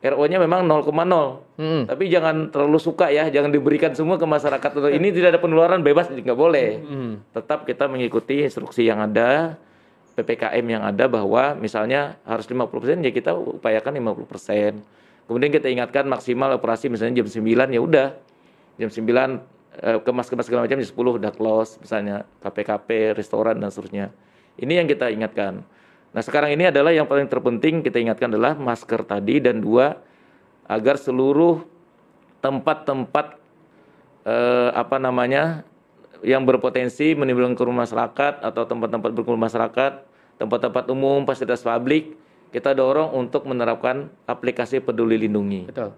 RO-nya 0.00 0.40
memang 0.40 0.64
0,0. 0.64 1.44
Hmm. 1.60 1.84
Tapi 1.84 2.08
jangan 2.08 2.48
terlalu 2.48 2.80
suka 2.80 3.12
ya, 3.12 3.28
jangan 3.28 3.52
diberikan 3.52 3.92
semua 3.92 4.16
ke 4.16 4.24
masyarakat. 4.24 4.96
Ini 4.96 5.08
tidak 5.12 5.36
ada 5.36 5.40
penularan 5.44 5.84
bebas 5.84 6.08
nggak 6.08 6.32
boleh. 6.34 6.80
Hmm. 6.80 7.12
Tetap 7.36 7.68
kita 7.68 7.84
mengikuti 7.84 8.40
instruksi 8.40 8.88
yang 8.88 9.04
ada, 9.04 9.60
PPKM 10.14 10.64
yang 10.66 10.82
ada 10.82 11.06
bahwa 11.06 11.54
misalnya 11.56 12.18
harus 12.26 12.46
50% 12.46 13.06
ya 13.06 13.10
kita 13.14 13.34
upayakan 13.34 13.96
50%. 13.98 14.82
Kemudian 15.30 15.50
kita 15.54 15.70
ingatkan 15.70 16.10
maksimal 16.10 16.50
operasi 16.58 16.90
misalnya 16.90 17.22
jam 17.22 17.28
9 17.30 17.70
ya 17.70 17.80
udah. 17.80 18.08
Jam 18.76 18.90
9 18.90 19.06
eh, 19.06 19.98
kemas-kemas 20.02 20.44
segala 20.50 20.66
macam 20.66 20.76
jam 20.82 20.88
10 20.90 21.18
udah 21.22 21.32
close 21.32 21.78
misalnya 21.78 22.26
KPKP, 22.42 23.14
restoran 23.14 23.62
dan 23.62 23.70
seterusnya. 23.70 24.10
Ini 24.58 24.82
yang 24.82 24.86
kita 24.90 25.08
ingatkan. 25.08 25.62
Nah, 26.10 26.22
sekarang 26.26 26.50
ini 26.50 26.68
adalah 26.68 26.90
yang 26.90 27.06
paling 27.06 27.30
terpenting 27.30 27.86
kita 27.86 28.02
ingatkan 28.02 28.34
adalah 28.34 28.58
masker 28.58 29.06
tadi 29.06 29.38
dan 29.38 29.62
dua 29.62 29.94
agar 30.66 30.98
seluruh 30.98 31.62
tempat-tempat 32.42 33.38
eh, 34.26 34.70
apa 34.74 34.96
namanya 34.98 35.62
yang 36.26 36.44
berpotensi 36.44 37.16
menimbulkan 37.16 37.56
kerumunan 37.56 37.84
masyarakat 37.88 38.44
atau 38.44 38.62
tempat-tempat 38.64 39.10
berkumpul 39.12 39.40
masyarakat, 39.40 39.92
tempat-tempat 40.40 40.84
umum, 40.92 41.24
fasilitas 41.24 41.64
publik, 41.64 42.16
kita 42.50 42.74
dorong 42.74 43.14
untuk 43.14 43.46
menerapkan 43.46 44.10
aplikasi 44.26 44.82
Peduli 44.82 45.20
Lindungi. 45.20 45.70
Betul. 45.70 45.94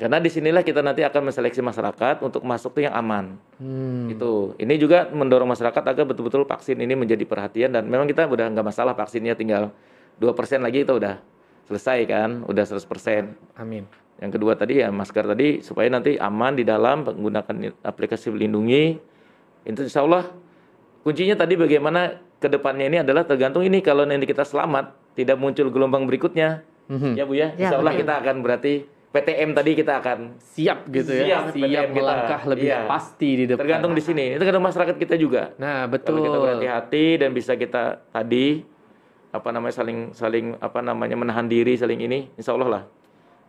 Karena 0.00 0.18
di 0.18 0.26
sinilah 0.34 0.66
kita 0.66 0.82
nanti 0.82 1.06
akan 1.06 1.30
menseleksi 1.30 1.62
masyarakat 1.62 2.26
untuk 2.26 2.42
masuk 2.42 2.74
tuh 2.74 2.90
yang 2.90 2.94
aman. 2.96 3.38
Hmm. 3.62 4.10
Itu. 4.10 4.58
Ini 4.58 4.74
juga 4.74 5.06
mendorong 5.06 5.46
masyarakat 5.46 5.78
agar 5.78 6.02
betul-betul 6.02 6.42
vaksin 6.42 6.74
ini 6.82 6.98
menjadi 6.98 7.22
perhatian 7.22 7.70
dan 7.70 7.86
memang 7.86 8.10
kita 8.10 8.26
udah 8.26 8.50
nggak 8.50 8.66
masalah 8.66 8.98
vaksinnya 8.98 9.38
tinggal 9.38 9.70
2% 10.18 10.34
lagi 10.58 10.82
itu 10.82 10.98
udah 10.98 11.22
selesai 11.70 12.02
kan, 12.10 12.42
udah 12.50 12.64
100%. 12.66 13.62
Amin. 13.62 13.86
Yang 14.18 14.38
kedua 14.38 14.58
tadi 14.58 14.82
ya 14.82 14.90
masker 14.90 15.22
tadi 15.22 15.62
supaya 15.62 15.86
nanti 15.86 16.18
aman 16.18 16.58
di 16.58 16.66
dalam 16.66 17.06
menggunakan 17.06 17.70
aplikasi 17.86 18.34
melindungi. 18.34 19.11
Itu 19.62 19.82
insya 19.82 20.02
Allah 20.02 20.30
kuncinya 21.02 21.34
tadi 21.34 21.54
bagaimana 21.54 22.00
ke 22.38 22.46
depannya 22.46 22.86
ini 22.86 22.98
adalah 23.00 23.22
tergantung 23.22 23.62
ini 23.62 23.78
kalau 23.78 24.02
nanti 24.02 24.26
kita 24.26 24.42
selamat 24.42 24.94
tidak 25.14 25.36
muncul 25.36 25.70
gelombang 25.70 26.04
berikutnya. 26.04 26.66
Mhm. 26.90 27.14
Ya 27.14 27.24
Bu 27.24 27.34
ya, 27.34 27.54
Ya, 27.54 27.70
insya 27.70 27.78
Allah 27.78 27.94
betul. 27.94 28.02
kita 28.02 28.14
akan 28.18 28.36
berarti 28.42 28.72
PTM 29.12 29.50
tadi 29.52 29.70
kita 29.76 29.92
akan 30.00 30.18
Siap 30.40 30.78
gitu 30.88 31.10
ya. 31.12 31.22
Siap, 31.22 31.42
Siap 31.52 31.54
PTM 31.54 31.68
kita. 31.86 31.94
melangkah 31.94 32.40
lebih 32.48 32.64
Iya. 32.66 32.80
pasti 32.88 33.28
di 33.34 33.44
depan. 33.44 33.60
tergantung 33.60 33.92
di 33.92 34.02
sini. 34.02 34.24
Itu 34.32 34.40
tergantung 34.40 34.64
masyarakat 34.64 34.96
kita 34.96 35.14
juga. 35.14 35.52
Nah, 35.56 35.84
betul. 35.84 36.16
Kalau 36.16 36.24
kita 36.24 36.38
berhati-hati 36.40 37.04
dan 37.20 37.30
bisa 37.30 37.52
kita 37.54 37.82
tadi 38.08 38.64
apa 39.30 39.48
namanya 39.48 39.72
saling 39.74 39.98
saling 40.12 40.56
apa 40.58 40.80
namanya 40.80 41.16
menahan 41.16 41.44
diri 41.44 41.72
saling 41.72 42.00
ini, 42.00 42.28
insya 42.34 42.52
Allah 42.52 42.68
lah 42.70 42.82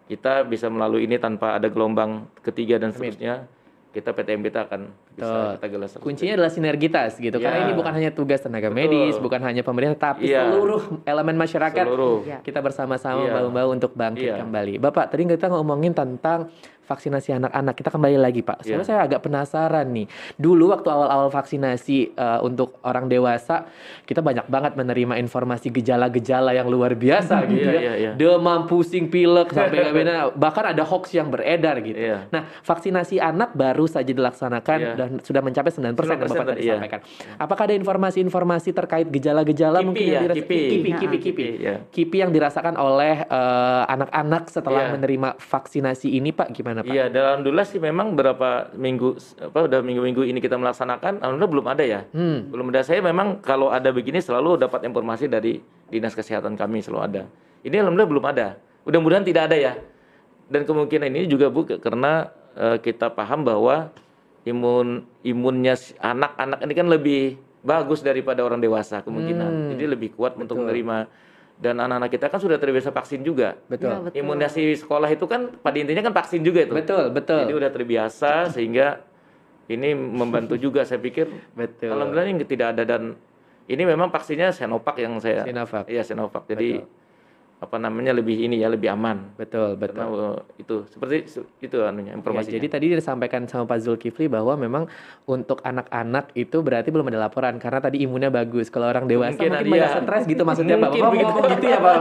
kita 0.03 0.43
bisa 0.43 0.68
melalui 0.68 1.07
ini 1.07 1.16
tanpa 1.16 1.55
ada 1.55 1.68
gelombang 1.68 2.28
ketiga 2.39 2.76
dan 2.76 2.91
seterusnya. 2.91 3.47
Kita 3.94 4.10
PTM 4.10 4.41
kita 4.41 4.66
akan 4.66 4.89
bisa 5.14 5.54
kita 5.54 5.68
gelas. 5.70 5.89
Kuncinya 6.02 6.34
adalah 6.34 6.50
sinergitas 6.50 7.14
gitu. 7.16 7.38
Karena 7.38 7.62
Ya. 7.62 7.66
ini 7.70 7.74
bukan 7.78 7.94
hanya 7.94 8.10
tugas 8.10 8.41
tenaga 8.41 8.74
Betul. 8.74 8.80
medis, 8.89 9.16
bukan 9.22 9.38
hanya 9.46 9.62
pemerintah, 9.62 10.18
tapi 10.18 10.34
Iya. 10.34 10.50
seluruh 10.50 10.82
elemen 11.06 11.38
masyarakat 11.38 11.86
seluruh. 11.86 12.26
Ya. 12.26 12.41
kita 12.41 12.58
bersama-sama 12.60 13.22
Iya. 13.22 13.34
bahu-bahu 13.38 13.70
untuk 13.78 13.94
bangkit 13.94 14.34
Iya. 14.34 14.41
kembali. 14.41 14.82
Bapak, 14.82 15.14
tadi 15.14 15.30
kita 15.30 15.46
ngomongin 15.46 15.94
tentang 15.94 16.50
vaksinasi 16.84 17.29
anak-anak. 17.34 17.73
Kita 17.73 17.89
kembali 17.89 18.17
lagi, 18.17 18.41
Pak. 18.41 18.63
Soalnya 18.63 18.84
Iya. 18.84 18.88
saya 18.88 18.99
agak 19.03 19.21
penasaran 19.23 19.88
nih. 19.89 20.07
Dulu 20.36 20.71
waktu 20.71 20.88
awal-awal 20.88 21.29
vaksinasi 21.29 21.97
eh, 22.13 22.39
untuk 22.41 22.79
orang 22.84 23.07
dewasa, 23.07 23.67
kita 24.03 24.19
banyak 24.19 24.47
banget 24.47 24.73
menerima 24.75 25.15
informasi 25.17 25.69
gejala-gejala 25.69 26.51
yang 26.51 26.67
luar 26.67 26.93
biasa 26.93 27.43
gitu 27.49 27.63
Iya, 27.63 27.71
ya. 27.71 27.81
iya, 27.81 27.93
iya. 27.95 28.11
Demam, 28.13 28.65
pusing, 28.65 29.07
pilek, 29.07 29.51
sampai 29.55 29.93
bahkan 30.34 30.65
ada 30.69 30.84
hoax 30.84 31.13
yang 31.13 31.29
beredar 31.29 31.77
gitu. 31.79 31.95
Iya. 31.95 32.27
Nah, 32.29 32.49
vaksinasi 32.61 33.19
anak 33.19 33.53
baru 33.53 33.86
saja 33.86 34.09
dilaksanakan 34.09 34.79
Iya. 34.79 34.93
dan 34.95 35.09
sudah 35.21 35.39
mencapai 35.39 35.69
9% 35.69 35.86
yang 35.86 35.95
9% 35.95 36.34
Bapak 36.34 36.47
tadi 36.55 36.61
iya. 36.65 36.73
sampaikan. 36.75 36.99
Apakah 37.38 37.63
ada 37.69 37.75
informasi-informasi 37.75 38.69
terkait 38.73 39.07
gejala-gejala 39.07 39.79
Kipi 39.79 39.88
mungkin 39.88 40.05
ya, 40.05 40.11
yang 40.11 40.23
dirasa 40.25 40.38
kipi. 40.41 40.57
kipi, 40.57 40.89
kipi, 40.91 41.17
Nah, 41.17 41.21
kipi. 41.21 41.45
ya. 41.61 41.75
Kipi 41.89 42.17
yang 42.19 42.31
dirasakan 42.31 42.75
oleh 42.75 43.15
eh, 43.23 43.84
anak-anak 43.88 44.49
setelah 44.49 44.89
Iya. 44.89 44.93
menerima 44.97 45.29
vaksinasi 45.38 46.07
ini, 46.09 46.31
Pak, 46.31 46.49
gimana, 46.51 46.72
Pak? 46.82 46.89
Iya, 46.89 47.13
dan 47.13 47.21
alhamdulillah 47.30 47.67
sih 47.69 47.78
memang 47.78 48.17
berapa 48.17 48.74
minggu 48.74 49.21
apa 49.51 49.69
udah 49.69 49.80
minggu-minggu 49.86 50.26
ini 50.26 50.41
kita 50.41 50.57
melaksanakan, 50.57 51.21
alhamdulillah 51.21 51.53
belum 51.53 51.67
ada 51.69 51.84
ya. 51.86 52.01
Hmm. 52.09 52.49
Belum 52.49 52.74
ada. 52.74 52.82
Saya 52.82 53.05
memang 53.05 53.38
kalau 53.45 53.69
ada 53.69 53.93
begini 53.93 54.17
selalu 54.17 54.57
dapat 54.57 54.88
informasi 54.89 55.30
dari 55.30 55.61
dinas 55.93 56.17
kesehatan 56.17 56.57
kami 56.57 56.82
selalu 56.82 57.01
ada. 57.05 57.24
Ini 57.61 57.86
alhamdulillah 57.86 58.09
belum 58.09 58.26
ada. 58.26 58.47
Mudah-mudahan 58.89 59.21
tidak 59.21 59.53
ada 59.53 59.57
ya. 59.59 59.74
Dan 60.49 60.65
kemungkinan 60.65 61.13
ini 61.13 61.30
juga 61.30 61.53
Bu 61.53 61.69
karena 61.69 62.34
eh, 62.57 62.82
kita 62.82 63.13
paham 63.13 63.45
bahwa 63.45 63.93
imun 64.43 65.07
imunnya 65.24 65.78
anak-anak 66.01 66.59
ini 66.65 66.74
kan 66.74 66.88
lebih 66.89 67.24
bagus 67.63 68.03
daripada 68.03 68.43
orang 68.43 68.59
dewasa 68.59 68.99
kemungkinan. 68.99 69.49
Hmm. 69.49 69.69
Jadi 69.76 69.84
lebih 69.88 70.09
kuat 70.19 70.36
untuk 70.36 70.59
Betul. 70.59 70.67
menerima 70.67 70.97
dan 71.62 71.78
anak-anak 71.80 72.10
kita 72.10 72.28
kan 72.28 72.39
sudah 72.41 72.58
terbiasa 72.58 72.89
vaksin 72.89 73.22
juga. 73.22 73.56
Betul. 73.70 73.91
Ya, 73.91 73.97
betul. 74.01 74.20
Imunisasi 74.26 74.64
sekolah 74.80 75.10
itu 75.12 75.26
kan 75.30 75.54
pada 75.62 75.78
intinya 75.78 76.01
kan 76.01 76.14
vaksin 76.14 76.41
juga 76.41 76.66
itu. 76.66 76.74
Betul, 76.74 77.14
betul. 77.14 77.45
Jadi 77.45 77.54
udah 77.54 77.70
terbiasa 77.70 78.49
sehingga 78.49 79.06
ini 79.70 79.95
membantu 79.95 80.60
juga 80.60 80.84
saya 80.84 80.99
pikir. 80.99 81.30
Betul. 81.56 81.93
Alhamdulillah 81.93 82.30
ini 82.30 82.43
tidak 82.43 82.76
ada 82.76 82.84
dan 82.84 83.16
ini 83.70 83.84
memang 83.88 84.12
vaksinnya 84.12 84.51
Sinovac 84.51 84.99
yang 84.99 85.16
saya 85.24 85.47
Sinovac. 85.47 85.88
Iya 85.88 86.04
Sinovac. 86.04 86.43
Jadi 86.51 86.84
apa 87.64 87.80
namanya 87.80 88.11
lebih 88.11 88.36
ini 88.38 88.59
ya 88.59 88.68
lebih 88.68 88.91
aman. 88.91 89.32
Betul, 89.34 89.74
betul. 89.74 90.03
Karena 90.03 90.36
uh, 90.36 90.39
itu 90.55 90.84
seperti 90.88 91.24
itu 91.59 91.78
anunya 91.80 92.11
Ya, 92.11 92.20
informasinya. 92.20 92.53
jadi 92.59 92.68
tadi 92.68 92.86
disampaikan 92.91 93.47
sama 93.47 93.64
Pak 93.64 93.80
Zulkifli 93.80 94.28
bahwa 94.28 94.53
memang 94.53 94.84
untuk 95.24 95.64
anak-anak 95.64 96.36
itu 96.36 96.59
berarti 96.59 96.91
belum 96.91 97.07
ada 97.07 97.24
laporan 97.24 97.55
karena 97.55 97.80
tadi 97.80 98.03
imunnya 98.03 98.28
bagus. 98.28 98.68
Kalau 98.68 98.86
orang 98.86 99.07
dewasa 99.07 99.34
Mungkin 99.34 99.49
mungkin, 99.49 99.64
ada, 99.64 99.72
banyak 99.72 99.89
ya. 99.89 100.01
stres 100.03 100.24
gitu 100.26 100.43
maksudnya 100.43 100.76
Pak. 100.76 100.84
Mungkin 100.86 101.01
Bapak 101.01 101.14
begitu. 101.16 101.32
ngomong 101.32 101.49
gitu 101.49 101.66
ya 101.66 101.80
Pak. 101.80 101.95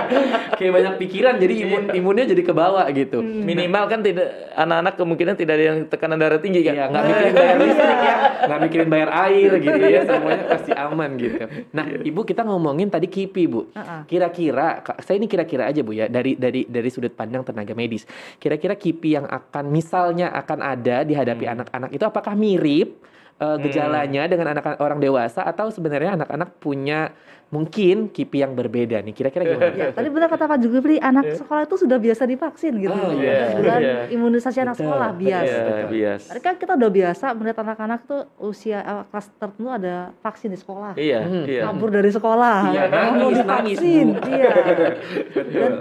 Kayak 0.60 0.72
banyak 0.72 0.94
pikiran 0.96 1.34
jadi 1.36 1.54
imun 1.64 1.82
imunnya 1.92 2.24
jadi 2.26 2.42
ke 2.42 2.52
bawah 2.52 2.86
gitu. 2.90 3.18
minimal 3.20 3.84
kan 3.86 4.00
tidak 4.00 4.28
anak-anak 4.54 4.94
kemungkinan 4.94 5.34
tidak 5.34 5.54
ada 5.56 5.64
yang 5.66 5.78
tekanan 5.84 6.16
darah 6.16 6.38
tinggi 6.38 6.62
kan. 6.62 6.74
Iya, 6.76 6.84
nggak 6.86 7.02
mikirin 7.02 7.32
bayar 7.34 7.56
listrik 7.64 7.98
ya. 8.00 8.16
nggak 8.40 8.60
mikirin 8.62 8.88
bayar 8.88 9.10
air 9.26 9.50
gitu 9.58 9.80
ya, 9.82 10.00
semuanya 10.04 10.44
pasti 10.46 10.70
aman 10.72 11.10
gitu. 11.16 11.36
Nah, 11.72 11.84
Ibu 11.90 12.20
kita 12.22 12.42
ngomongin 12.42 12.86
tadi 12.86 13.06
KIPI, 13.06 13.44
Bu. 13.46 13.60
Kira-kira 14.06 14.80
saya 15.04 15.20
ini 15.20 15.28
kira-kira 15.28 15.68
aja 15.68 15.80
Bu 15.84 15.92
ya 15.92 16.06
dari 16.06 16.38
dari 16.38 16.64
dari 16.64 16.88
sudut 16.88 17.12
pandang 17.12 17.44
tenaga 17.44 17.74
medis. 17.76 18.08
Kira-kira 18.40 18.78
KIPI 18.78 19.10
yang 19.20 19.26
akan 19.26 19.64
misalnya 19.68 20.32
akan 20.32 20.58
ada 20.62 21.02
dihadapi 21.02 21.44
Hmm. 21.44 21.54
anak-anak 21.60 21.90
itu 21.92 22.04
apakah 22.04 22.34
mirip 22.36 23.09
eh, 23.40 23.56
gejalanya 23.58 24.22
dengan 24.24 24.52
anak 24.52 24.76
orang 24.78 25.00
dewasa 25.00 25.42
atau 25.42 25.68
sebenarnya 25.68 26.14
anak-anak 26.14 26.60
punya 26.60 27.10
mungkin 27.50 28.06
KIPI 28.06 28.46
yang 28.46 28.52
berbeda 28.54 29.02
nih? 29.02 29.10
Kira-kira 29.10 29.42
gimana? 29.42 29.74
Ya, 29.80 29.90
tadi 29.90 30.06
benar 30.06 30.30
kata 30.30 30.46
Pak 30.46 30.58
Jugupri, 30.62 31.02
anak 31.02 31.34
sekolah 31.34 31.66
itu 31.66 31.76
sudah 31.76 31.98
biasa 31.98 32.22
divaksin 32.22 32.78
gitu. 32.78 32.94
Oh, 32.94 33.10
iya, 33.10 33.50
Kebetulan 33.50 33.80
iya. 33.82 33.96
imunisasi 34.06 34.58
anak 34.60 34.78
Betul, 34.78 34.86
sekolah 34.86 35.10
bias. 35.18 35.42
Iya, 35.42 35.58
gitu. 35.58 35.84
bias. 35.90 36.22
Tadi 36.30 36.40
kan 36.40 36.54
kita 36.54 36.72
udah 36.78 36.90
biasa 36.90 37.26
melihat 37.34 37.58
anak-anak 37.60 38.00
tuh 38.06 38.20
usia 38.38 38.78
eh, 38.80 39.02
kelas 39.10 39.26
tertentu 39.34 39.66
ada 39.66 39.94
vaksin 40.20 40.50
di 40.52 40.58
sekolah. 40.58 40.92
Iya, 40.94 41.20
Hmm. 41.26 41.44
iya. 41.44 41.62
Kabur 41.66 41.90
dari 41.90 42.10
sekolah. 42.10 42.56
Iya, 42.70 42.82
mau 42.86 42.94
nangis, 42.94 43.38
nangis, 43.42 43.78
divaksin. 43.82 44.08
Iya. 44.30 44.50
Betul. 45.34 45.50
Dan 45.50 45.72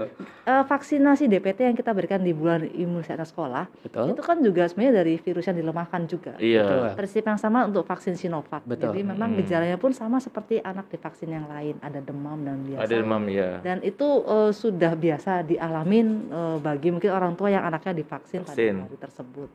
eh, 0.45 0.63
vaksinasi 0.65 1.23
DPT 1.27 1.59
yang 1.65 1.77
kita 1.77 1.91
berikan 1.93 2.21
di 2.21 2.33
bulan 2.33 2.65
imunisasi 2.65 3.13
anak 3.13 3.29
sekolah 3.29 3.65
Betul. 3.85 4.17
itu 4.17 4.21
kan 4.23 4.37
juga 4.41 4.63
sebenarnya 4.65 5.05
dari 5.05 5.13
virus 5.17 5.45
yang 5.45 5.57
dilemahkan 5.59 6.01
juga. 6.05 6.33
Iya. 6.41 6.61
Betul. 6.65 6.85
Prinsip 6.97 7.23
yang 7.25 7.37
sama 7.37 7.48
untuk 7.65 7.83
vaksin 7.83 8.13
Sinovac. 8.13 8.61
Betul. 8.63 8.91
Jadi 8.91 8.99
memang 9.03 9.33
Hmm. 9.33 9.39
gejalanya 9.39 9.75
pun 9.75 9.89
sama 9.91 10.17
seperti 10.17 10.59
anak 10.59 10.85
divaksin 10.87 11.29
yang 11.29 11.45
lain, 11.45 11.75
ada 11.79 11.97
demam 11.97 12.37
dan 12.39 12.61
biasa. 12.61 12.81
Ada 12.81 12.95
demam 12.95 13.23
ya. 13.25 13.49
Dan 13.59 13.77
itu 13.81 14.07
eh, 14.23 14.51
sudah 14.51 14.93
biasa 14.93 15.31
dialamin 15.41 16.07
eh, 16.27 16.57
bagi 16.59 16.89
mungkin 16.89 17.09
orang 17.09 17.33
tua 17.33 17.49
yang 17.49 17.63
anaknya 17.63 17.93
divaksin 17.95 18.43
pada 18.43 18.53
Vaksin. 18.53 18.75
hari 18.81 18.97
tersebut. 18.97 19.49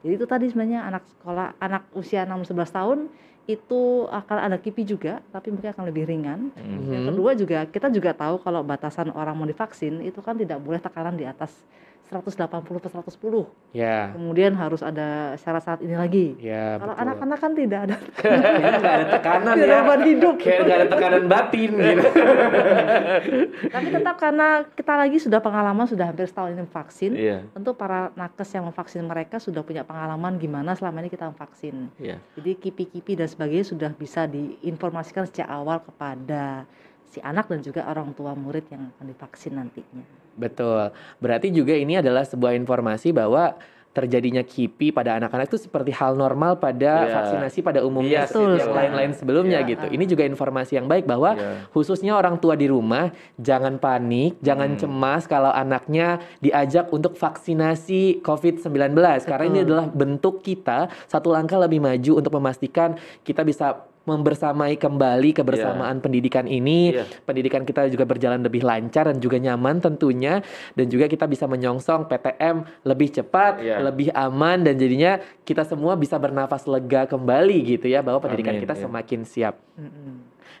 Jadi 0.00 0.12
itu 0.14 0.24
tadi 0.24 0.46
sebenarnya 0.46 0.80
anak 0.86 1.04
sekolah, 1.10 1.58
anak 1.58 1.82
usia 1.92 2.24
6-11 2.24 2.70
tahun 2.70 2.98
itu 3.44 3.80
akan 4.06 4.38
ada 4.40 4.56
KIPI 4.56 4.84
juga, 4.86 5.12
tapi 5.28 5.50
mungkin 5.50 5.68
akan 5.68 5.84
lebih 5.84 6.06
ringan. 6.06 6.54
Hmm. 6.54 6.86
Yang 6.86 7.04
kedua 7.10 7.30
juga 7.34 7.58
kita 7.66 7.88
juga 7.90 8.14
tahu 8.14 8.38
kalau 8.38 8.62
batasan 8.62 9.10
orang 9.10 9.34
mau 9.34 9.44
divaksin 9.44 10.00
itu 10.00 10.22
kan 10.22 10.38
tidak 10.38 10.56
boleh 10.56 10.78
tekanan 10.78 11.18
di 11.18 11.26
atas 11.26 11.50
180 12.10 12.82
per 12.82 12.90
110. 12.90 13.46
Ya. 13.70 14.10
Kemudian 14.10 14.58
harus 14.58 14.82
ada 14.82 15.38
syarat-syarat 15.38 15.78
ini 15.86 15.94
lagi. 15.94 16.26
Ya, 16.42 16.74
Kalau 16.82 16.98
anak-anak 16.98 17.38
kan 17.38 17.52
tidak 17.54 17.80
ada 17.86 17.96
nggak 18.82 18.94
ada 18.98 19.06
tekanan 19.14 19.54
Tidak 19.54 19.62
ya. 19.62 19.70
ada 19.70 19.82
beban 19.86 20.02
hidup. 20.02 20.34
Kayak 20.42 20.60
nggak 20.66 20.78
ada 20.82 20.88
tekanan 20.90 21.24
batin 21.30 21.70
gitu. 21.78 22.08
Tapi 23.74 23.86
tetap 23.94 24.16
karena 24.18 24.48
kita 24.74 24.94
lagi 24.98 25.18
sudah 25.22 25.38
pengalaman 25.38 25.86
sudah 25.86 26.10
hampir 26.10 26.26
setahun 26.26 26.50
ini 26.50 26.66
vaksin, 26.66 27.12
Iya, 27.14 27.38
tentu 27.54 27.70
para 27.78 28.10
nakes 28.18 28.50
yang 28.52 28.66
memvaksin 28.66 29.06
mereka 29.06 29.38
sudah 29.38 29.62
punya 29.62 29.86
pengalaman 29.86 30.34
gimana 30.36 30.74
selama 30.74 31.00
ini 31.06 31.10
kita 31.14 31.30
memvaksin. 31.30 31.94
iya. 32.02 32.18
Jadi 32.34 32.58
kipi-kipi 32.58 33.14
dan 33.14 33.30
sebagainya 33.30 33.70
sudah 33.70 33.90
bisa 33.94 34.26
diinformasikan 34.26 35.30
sejak 35.30 35.46
awal 35.46 35.78
kepada 35.78 36.66
si 37.06 37.18
anak 37.22 37.46
dan 37.50 37.62
juga 37.62 37.86
orang 37.86 38.10
tua 38.14 38.34
murid 38.34 38.66
yang 38.70 38.90
akan 38.98 39.06
divaksin 39.06 39.54
nantinya. 39.54 40.19
Betul. 40.40 40.88
Berarti 41.20 41.52
juga 41.52 41.76
ini 41.76 42.00
adalah 42.00 42.24
sebuah 42.24 42.56
informasi 42.56 43.12
bahwa 43.12 43.60
terjadinya 43.90 44.46
KIPI 44.46 44.94
pada 44.94 45.18
anak-anak 45.18 45.50
itu 45.50 45.66
seperti 45.66 45.90
hal 45.90 46.14
normal 46.14 46.62
pada 46.62 47.10
Iya. 47.10 47.10
vaksinasi 47.10 47.58
pada 47.58 47.82
umumnya 47.82 48.22
Iya, 48.22 48.30
Betul 48.30 48.54
lain-lain 48.70 49.12
sebelumnya 49.18 49.58
Iya. 49.66 49.70
gitu. 49.74 49.86
Ini 49.90 50.04
juga 50.06 50.22
informasi 50.22 50.78
yang 50.78 50.86
baik 50.86 51.10
bahwa 51.10 51.34
Iya. 51.34 51.66
khususnya 51.74 52.14
orang 52.14 52.38
tua 52.38 52.54
di 52.54 52.70
rumah 52.70 53.10
jangan 53.34 53.82
panik, 53.82 54.38
jangan 54.38 54.78
Hmm. 54.78 54.78
cemas 54.78 55.26
kalau 55.26 55.50
anaknya 55.50 56.22
diajak 56.38 56.86
untuk 56.94 57.18
vaksinasi 57.18 58.22
COVID-19 58.22 59.26
karena 59.26 59.44
ini 59.50 59.58
adalah 59.66 59.90
bentuk 59.90 60.38
kita 60.38 60.86
satu 61.10 61.34
langkah 61.34 61.58
lebih 61.58 61.82
maju 61.82 62.22
untuk 62.22 62.30
memastikan 62.38 62.94
kita 63.26 63.42
bisa 63.42 63.89
membersamai 64.08 64.80
kembali 64.80 65.36
kebersamaan 65.36 66.00
pendidikan 66.00 66.48
ini 66.48 66.96
Iya. 66.96 67.04
pendidikan 67.28 67.62
kita 67.68 67.86
juga 67.92 68.08
berjalan 68.08 68.40
lebih 68.40 68.64
lancar 68.64 69.12
dan 69.12 69.20
juga 69.20 69.36
nyaman 69.36 69.78
tentunya 69.84 70.40
dan 70.72 70.86
juga 70.88 71.04
kita 71.06 71.28
bisa 71.28 71.44
menyongsong 71.44 72.08
PTM 72.08 72.64
lebih 72.88 73.08
cepat, 73.12 73.60
Iya. 73.60 73.76
lebih 73.84 74.08
aman 74.16 74.64
dan 74.64 74.74
jadinya 74.80 75.20
kita 75.44 75.68
semua 75.68 75.94
bisa 76.00 76.16
bernafas 76.16 76.64
lega 76.64 77.04
kembali 77.04 77.76
gitu 77.76 77.86
ya 77.92 78.00
bahwa 78.00 78.24
pendidikan 78.24 78.56
Amin, 78.56 78.64
kita 78.64 78.74
iya. 78.78 78.82
semakin 78.88 79.20
siap. 79.28 79.54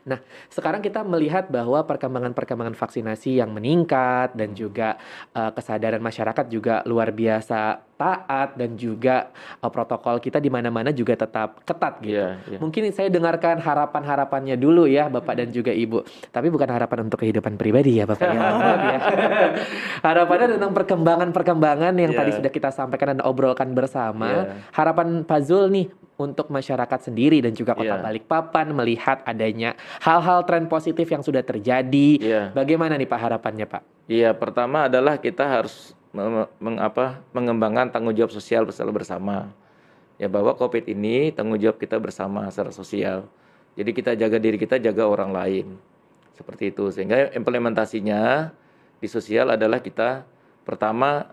Mm-mm. 0.00 0.20
Sekarang 0.48 0.80
kita 0.80 1.02
melihat 1.02 1.48
bahwa 1.48 1.82
perkembangan-perkembangan 1.84 2.74
vaksinasi 2.74 3.38
yang 3.38 3.50
meningkat 3.50 4.32
dan 4.32 4.52
juga 4.52 4.96
eh, 5.32 5.50
kesadaran 5.52 6.00
masyarakat 6.00 6.46
juga 6.48 6.80
luar 6.84 7.10
biasa 7.10 7.80
taat 7.94 8.56
dan 8.56 8.74
juga 8.74 9.28
eh, 9.60 9.70
protokol 9.70 10.18
kita 10.18 10.40
di 10.40 10.48
mana-mana 10.48 10.88
juga 10.90 11.14
tetap 11.14 11.60
ketat 11.62 12.00
gitu. 12.00 12.16
Iya, 12.16 12.28
iya. 12.48 12.58
Mungkin 12.58 12.88
saya 12.90 13.08
dengarkan 13.08 13.60
harapan-harapannya 13.60 14.56
dulu 14.56 14.88
ya 14.88 15.06
Bapak 15.06 15.36
dan 15.36 15.48
juga 15.52 15.70
Ibu. 15.70 16.02
Tapi 16.32 16.48
bukan 16.48 16.68
harapan 16.68 17.06
untuk 17.06 17.20
kehidupan 17.20 17.60
pribadi 17.60 18.00
ya 18.00 18.04
Bapak 18.08 18.28
ya. 18.28 18.40
Ya. 18.90 18.98
Harapannya 20.02 20.56
tentang 20.56 20.72
perkembangan-perkembangan 20.72 21.94
yang 21.94 22.12
Iya. 22.12 22.18
tadi 22.18 22.30
sudah 22.34 22.50
kita 22.50 22.70
sampaikan 22.72 23.14
dan 23.14 23.20
obrolkan 23.22 23.70
bersama. 23.70 24.26
Iya. 24.26 24.42
Harapan 24.72 25.22
Pak 25.22 25.40
Zul 25.44 25.68
nih 25.70 25.86
untuk 26.20 26.52
masyarakat 26.52 27.08
sendiri 27.08 27.40
dan 27.40 27.56
juga 27.56 27.72
Kota 27.72 27.96
Iya. 27.96 28.04
Balikpapan 28.04 28.76
melihat 28.76 29.24
adanya 29.24 29.72
hal-hal 30.04 30.44
tren 30.44 30.68
positif 30.68 31.08
yang 31.08 31.24
sudah 31.24 31.40
terjadi. 31.40 32.08
Iya. 32.20 32.42
Bagaimana 32.52 33.00
nih 33.00 33.08
Pak 33.08 33.20
harapannya 33.24 33.64
Pak? 33.64 33.82
Iya, 34.04 34.36
pertama 34.36 34.92
adalah 34.92 35.16
kita 35.16 35.48
harus 35.48 35.96
mengapa 36.60 37.22
mengembangkan 37.32 37.88
tanggung 37.88 38.12
jawab 38.12 38.34
sosial 38.34 38.68
bersama 38.68 38.92
bersama. 38.92 39.36
Ya 40.20 40.28
bahwa 40.28 40.52
Covid 40.52 40.84
ini 40.84 41.32
tanggung 41.32 41.56
jawab 41.56 41.80
kita 41.80 41.96
bersama 41.96 42.44
secara 42.52 42.68
sosial. 42.76 43.24
Jadi 43.78 43.90
kita 43.96 44.12
jaga 44.12 44.36
diri 44.36 44.60
kita, 44.60 44.76
jaga 44.76 45.08
orang 45.08 45.32
lain. 45.32 45.66
Seperti 46.36 46.74
itu. 46.74 46.92
Sehingga 46.92 47.32
implementasinya 47.32 48.52
di 49.00 49.08
sosial 49.08 49.56
adalah 49.56 49.80
kita 49.80 50.28
pertama 50.66 51.32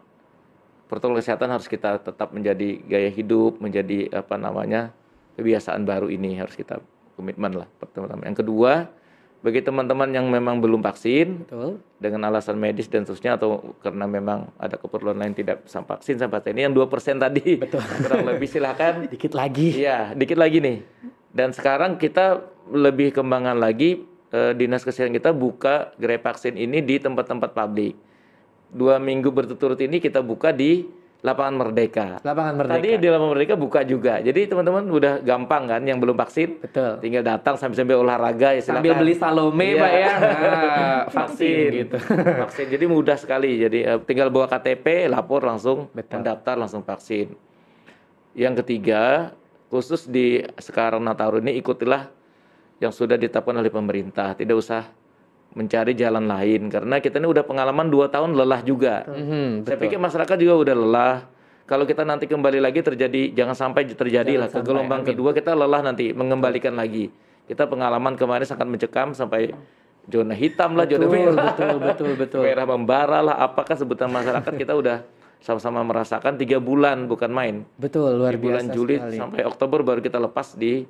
protokol 0.87 1.19
kesehatan 1.19 1.51
harus 1.51 1.67
kita 1.67 1.99
tetap 1.99 2.31
menjadi 2.31 2.79
gaya 2.87 3.11
hidup, 3.11 3.59
menjadi 3.59 4.11
apa 4.11 4.39
namanya 4.39 4.95
kebiasaan 5.35 5.83
baru 5.85 6.09
ini 6.09 6.39
harus 6.39 6.55
kita 6.57 6.81
komitmen 7.19 7.53
lah 7.53 7.67
pertama. 7.77 8.17
Yang 8.25 8.41
kedua, 8.41 8.89
bagi 9.37 9.61
teman-teman 9.61 10.09
yang 10.09 10.25
memang 10.27 10.57
belum 10.57 10.81
vaksin, 10.81 11.45
Betul. 11.45 11.77
dengan 12.01 12.25
alasan 12.33 12.57
medis 12.57 12.89
dan 12.89 13.05
seterusnya 13.05 13.37
atau 13.37 13.77
karena 13.85 14.09
memang 14.09 14.49
ada 14.57 14.81
keperluan 14.81 15.17
lain 15.17 15.37
tidak 15.37 15.65
bisa 15.69 15.85
vaksin 15.85 16.17
sampai 16.17 16.41
saat 16.41 16.49
ini 16.51 16.65
yang 16.65 16.73
2% 16.73 16.89
tadi 17.21 17.61
Betul. 17.61 17.81
kurang 18.01 18.25
lebih 18.25 18.49
silahkan 18.49 19.05
Dikit 19.05 19.37
lagi. 19.37 19.77
iya 19.77 20.11
dikit 20.17 20.41
lagi 20.41 20.57
nih 20.57 20.77
dan 21.33 21.53
sekarang 21.53 22.01
kita 22.01 22.41
lebih 22.73 23.13
kembangan 23.13 23.57
lagi 23.61 24.05
eh, 24.33 24.53
dinas 24.57 24.81
kesehatan 24.81 25.13
kita 25.13 25.29
buka 25.33 25.93
gerai 26.01 26.17
vaksin 26.17 26.57
ini 26.57 26.81
di 26.81 26.97
tempat-tempat 26.97 27.53
publik 27.53 27.93
dua 28.69 28.97
minggu 28.97 29.29
berturut-turut 29.29 29.79
ini 29.79 29.97
kita 29.97 30.19
buka 30.19 30.51
di 30.51 30.85
lapangan 31.17 31.55
Merdeka 31.57 32.07
Lapangan 32.21 32.53
Merdeka. 32.55 32.75
tadi 32.77 32.89
di 32.95 33.07
lapangan 33.09 33.31
Merdeka 33.33 33.55
buka 33.57 33.79
juga 33.81 34.21
jadi 34.21 34.45
teman-teman 34.45 34.85
udah 34.85 35.13
gampang 35.19 35.65
kan 35.65 35.81
yang 35.81 35.97
belum 35.97 36.13
vaksin 36.13 36.61
Betul. 36.61 37.01
tinggal 37.01 37.25
datang 37.25 37.57
sambil-sambil 37.57 37.97
olahraga 37.97 38.53
ya 38.53 38.61
silakan 38.61 38.85
Sambil 38.85 38.93
beli 38.95 39.13
Salome 39.17 39.65
Iya. 39.65 39.81
Pak 39.81 39.91
ya. 39.91 40.07
Nah, 40.17 41.01
vaksin 41.09 41.17
vaksin 41.17 41.69
gitu. 41.73 41.97
vaksin 42.37 42.65
jadi 42.69 42.85
mudah 42.85 43.17
sekali 43.17 43.51
jadi 43.59 43.79
eh, 43.87 43.99
tinggal 44.05 44.29
bawa 44.29 44.45
KTP 44.45 45.09
lapor 45.09 45.41
langsung 45.41 45.89
Betul. 45.89 46.21
mendaftar 46.21 46.55
langsung 46.55 46.85
vaksin 46.85 47.33
yang 48.37 48.53
ketiga 48.53 49.33
khusus 49.67 50.05
di 50.05 50.39
sekarang 50.55 51.01
Nataru 51.01 51.41
ini 51.41 51.57
ikutilah 51.57 52.07
yang 52.77 52.93
sudah 52.93 53.17
ditetapkan 53.17 53.57
oleh 53.57 53.73
pemerintah 53.73 54.37
tidak 54.37 54.61
usah 54.61 54.85
mencari 55.57 55.97
jalan 55.97 56.29
lain. 56.29 56.69
Karena 56.69 57.01
kita 57.01 57.17
ini 57.17 57.27
udah 57.33 57.41
pengalaman 57.41 57.89
dua 57.89 58.05
tahun 58.13 58.37
lelah 58.37 58.61
juga. 58.61 59.09
Mhm, 59.09 59.65
saya 59.65 59.73
betul. 59.73 59.83
pikir 59.89 59.97
masyarakat 59.97 60.35
juga 60.37 60.53
udah 60.61 60.75
lelah. 60.77 61.15
Kalau 61.67 61.83
kita 61.83 62.05
nanti 62.07 62.29
kembali 62.29 62.63
lagi 62.63 62.79
terjadi 62.79 63.33
jangan 63.33 63.57
sampai 63.57 63.89
terjadi 63.91 64.37
Jangan 64.37 64.47
lah. 64.47 64.49
Ke 64.53 64.59
gelombang 64.63 65.01
amin. 65.03 65.09
kedua 65.11 65.35
kita 65.35 65.51
lelah 65.57 65.81
nanti 65.81 66.13
mengembalikan 66.13 66.77
lagi. 66.77 67.09
Kita 67.49 67.65
pengalaman 67.67 68.13
kemarin 68.15 68.45
sangat 68.47 68.69
mencekam 68.69 69.11
sampai 69.11 69.51
zona 70.07 70.31
hitam 70.31 70.79
lah 70.79 70.87
zona 70.87 71.03
betul, 71.03 71.11
merah. 71.11 71.45
betul, 71.51 71.77
betul, 71.83 72.11
betul. 72.15 72.41
merah 72.45 72.65
membara 72.69 73.19
lah. 73.19 73.35
Apakah 73.43 73.75
sebutan 73.75 74.07
masyarakat 74.07 74.53
kita 74.55 74.77
udah 74.77 75.03
sama-sama 75.43 75.83
merasakan 75.83 76.39
tiga 76.39 76.61
bulan 76.63 77.03
bukan 77.03 77.31
main? 77.33 77.55
Betul, 77.75 78.15
luar 78.15 78.39
di 78.39 78.47
bulan 78.47 78.71
biasa 78.71 78.75
Juli 78.77 78.95
sekali. 78.95 79.17
sampai 79.19 79.41
Oktober 79.43 79.79
baru 79.83 79.99
kita 79.99 80.23
lepas 80.23 80.55
di 80.55 80.87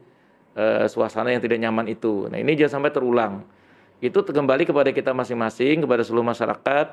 eh, 0.53 0.85
suasana 0.85 1.33
yang 1.33 1.41
tidak 1.41 1.57
nyaman 1.57 1.89
itu. 1.89 2.29
Nah 2.29 2.37
ini 2.37 2.53
jangan 2.53 2.81
sampai 2.81 2.91
terulang 2.93 3.33
itu 3.99 4.19
kembali 4.21 4.63
kepada 4.69 4.89
kita 4.93 5.11
masing-masing 5.13 5.83
kepada 5.85 6.05
seluruh 6.05 6.25
masyarakat 6.25 6.87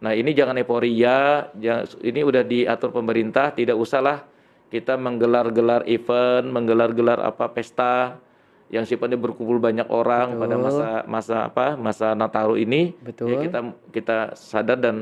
nah 0.00 0.16
ini 0.16 0.32
jangan 0.32 0.56
euforia 0.56 1.52
ini 2.00 2.20
udah 2.24 2.40
diatur 2.40 2.88
pemerintah 2.88 3.52
tidak 3.52 3.76
usahlah 3.76 4.24
kita 4.72 4.96
menggelar-gelar 4.96 5.84
event 5.84 6.48
menggelar-gelar 6.48 7.20
apa 7.20 7.52
pesta 7.52 8.16
yang 8.70 8.86
sifatnya 8.86 9.18
berkumpul 9.18 9.58
banyak 9.58 9.90
orang 9.90 10.38
pada 10.38 10.54
Betul. 10.56 10.64
masa 10.64 10.88
masa 11.04 11.36
apa 11.50 11.66
masa 11.76 12.06
Nataru 12.14 12.54
ini 12.56 12.94
Betul. 13.02 13.34
ya 13.34 13.36
kita 13.44 13.58
kita 13.92 14.18
sadar 14.38 14.78
dan 14.78 14.96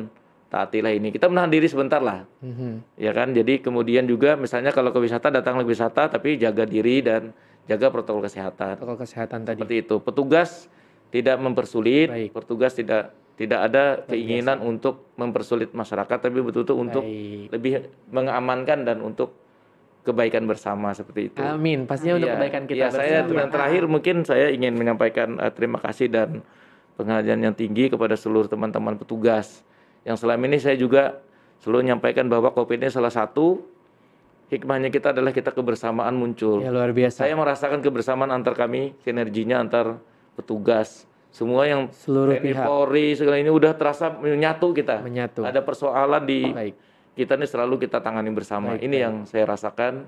taatilah 0.49 0.97
ini. 0.97 1.13
Kita 1.13 1.29
menahan 1.29 1.53
diri 1.53 1.69
sebentar 1.69 2.01
lah, 2.01 2.25
Mhm. 2.41 2.97
ya 2.97 3.13
kan. 3.13 3.37
Jadi 3.37 3.61
kemudian 3.61 4.09
juga 4.09 4.33
misalnya 4.35 4.73
kalau 4.73 4.89
ke 4.91 4.97
wisata 4.97 5.29
datang 5.29 5.61
ke 5.61 5.69
wisata, 5.69 6.09
tapi 6.09 6.41
jaga 6.41 6.65
diri 6.65 7.05
dan 7.05 7.37
jaga 7.69 7.93
protokol 7.93 8.25
kesehatan. 8.25 8.81
Protokol 8.81 9.05
kesehatan 9.05 9.45
tadi. 9.45 9.61
Seperti 9.61 9.77
itu. 9.85 10.01
Petugas 10.01 10.73
tidak 11.09 11.37
mempersulit, 11.41 12.09
Baik. 12.09 12.31
petugas 12.33 12.73
tidak 12.73 13.17
tidak 13.39 13.71
ada 13.71 14.03
keinginan 14.05 14.59
untuk 14.61 15.15
mempersulit 15.15 15.71
masyarakat, 15.71 16.19
tapi 16.19 16.43
betul-betul 16.43 16.75
untuk 16.77 17.05
Baik. 17.07 17.55
lebih 17.55 17.73
mengamankan 18.11 18.83
dan 18.83 18.99
untuk 18.99 19.31
kebaikan 20.03 20.49
bersama 20.49 20.91
seperti 20.91 21.31
itu. 21.31 21.39
Amin. 21.39 21.85
Pastinya 21.85 22.17
untuk 22.17 22.33
Iya, 22.33 22.37
kebaikan 22.41 22.63
kita 22.65 22.87
saya 22.91 23.23
bersama. 23.23 23.39
dan 23.39 23.49
terakhir 23.53 23.83
mungkin 23.87 24.17
saya 24.25 24.49
ingin 24.51 24.75
menyampaikan 24.75 25.37
eh, 25.37 25.53
terima 25.53 25.79
kasih 25.79 26.09
dan 26.09 26.41
penghargaan 26.97 27.41
yang 27.45 27.55
tinggi 27.55 27.93
kepada 27.93 28.19
seluruh 28.19 28.51
teman-teman 28.51 28.99
petugas 28.99 29.63
yang 30.03 30.17
selama 30.19 30.49
ini 30.49 30.59
saya 30.59 30.75
juga 30.75 31.21
selalu 31.61 31.91
menyampaikan 31.93 32.27
bahwa 32.27 32.51
COVID 32.51 32.81
ini 32.81 32.91
salah 32.91 33.13
satu 33.13 33.61
hikmahnya 34.49 34.89
kita 34.89 35.13
adalah 35.13 35.31
kita 35.31 35.53
kebersamaan 35.53 36.17
muncul. 36.17 36.65
Ya 36.65 36.73
luar 36.73 36.91
biasa. 36.97 37.29
Saya 37.29 37.37
merasakan 37.37 37.85
kebersamaan 37.85 38.33
antar 38.33 38.57
kami, 38.57 38.97
sinerginya 39.05 39.61
antar 39.61 40.01
petugas, 40.39 41.09
semua 41.35 41.67
yang 41.67 41.91
Seluruh 41.91 42.39
TNI 42.39 42.45
pihak 42.47 42.65
Polri 42.65 43.07
segala 43.19 43.37
ini 43.43 43.51
udah 43.51 43.75
terasa 43.75 44.15
menyatu 44.15 44.71
kita. 44.71 45.03
menyatu. 45.03 45.43
Ada 45.43 45.61
persoalan 45.61 46.23
di 46.25 46.41
Baik. 46.49 46.75
kita 47.19 47.35
ini 47.37 47.47
selalu 47.47 47.75
kita 47.85 47.99
tangani 47.99 48.31
bersama. 48.31 48.79
Baik, 48.79 48.87
ini 48.87 48.97
baik. 48.97 49.05
yang 49.05 49.15
saya 49.27 49.45
rasakan. 49.45 50.07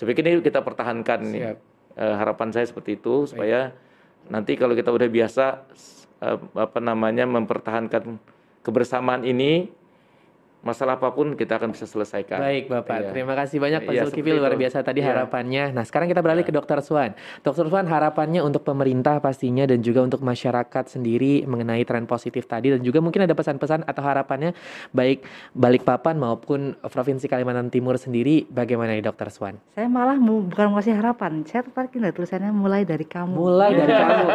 Saya 0.00 0.06
pikir 0.08 0.22
ini 0.26 0.40
kita 0.40 0.64
pertahankan 0.64 1.20
nih. 1.28 1.42
Siap. 1.44 1.58
Eh, 1.98 2.14
harapan 2.14 2.48
saya 2.54 2.66
seperti 2.66 2.94
itu 2.94 3.26
supaya 3.26 3.74
nanti 4.30 4.54
kalau 4.54 4.74
kita 4.78 4.94
udah 4.94 5.08
biasa 5.10 5.66
eh, 6.22 6.38
apa 6.54 6.78
namanya 6.78 7.26
mempertahankan 7.26 8.18
kebersamaan 8.62 9.26
ini 9.26 9.70
masalah 10.58 10.98
apa 10.98 11.14
pun 11.14 11.32
kita 11.32 11.54
akan 11.56 11.70
bisa 11.70 11.86
selesaikan. 11.86 12.42
Baik 12.42 12.66
Bapak, 12.66 12.98
Iya. 12.98 13.08
terima 13.14 13.34
kasih 13.34 13.58
banyak 13.58 13.80
Pak 13.86 13.92
Iya, 13.94 14.02
Zulkifli 14.04 14.34
luar 14.34 14.54
biasa 14.54 14.82
tadi 14.82 15.00
Iya. 15.00 15.14
harapannya. 15.14 15.70
Nah 15.70 15.82
sekarang 15.82 16.10
kita 16.10 16.18
beralih 16.18 16.42
ke 16.42 16.50
Dokter 16.50 16.82
Swan. 16.82 17.14
Dokter 17.40 17.64
Swan 17.64 17.86
harapannya 17.86 18.42
untuk 18.42 18.66
pemerintah 18.66 19.22
pastinya 19.22 19.64
dan 19.64 19.78
juga 19.80 20.02
untuk 20.02 20.18
masyarakat 20.20 20.84
sendiri 20.90 21.46
mengenai 21.46 21.86
tren 21.86 22.04
positif 22.04 22.44
tadi 22.44 22.74
dan 22.74 22.82
juga 22.82 22.98
mungkin 22.98 23.22
ada 23.22 23.32
pesan-pesan 23.32 23.86
atau 23.86 24.02
harapannya 24.02 24.50
baik 24.90 25.22
Balikpapan 25.54 26.18
maupun 26.18 26.74
Provinsi 26.82 27.30
Kalimantan 27.30 27.70
Timur 27.70 27.94
sendiri 27.94 28.44
bagaimana 28.48 28.92
nih 28.92 29.06
Dokter 29.06 29.30
Swan? 29.30 29.62
Saya 29.72 29.86
malah 29.86 30.18
mau, 30.18 30.42
bukan 30.42 30.74
mau 30.74 30.78
kasih 30.78 30.98
harapan. 30.98 31.46
Saya 31.46 31.62
tertarik 31.62 31.94
nih 31.94 32.10
tulisannya 32.10 32.50
mulai 32.50 32.82
dari 32.82 33.06
kamu. 33.06 33.34
Mulai 33.38 33.70
dari 33.72 33.94
kamu, 33.94 34.26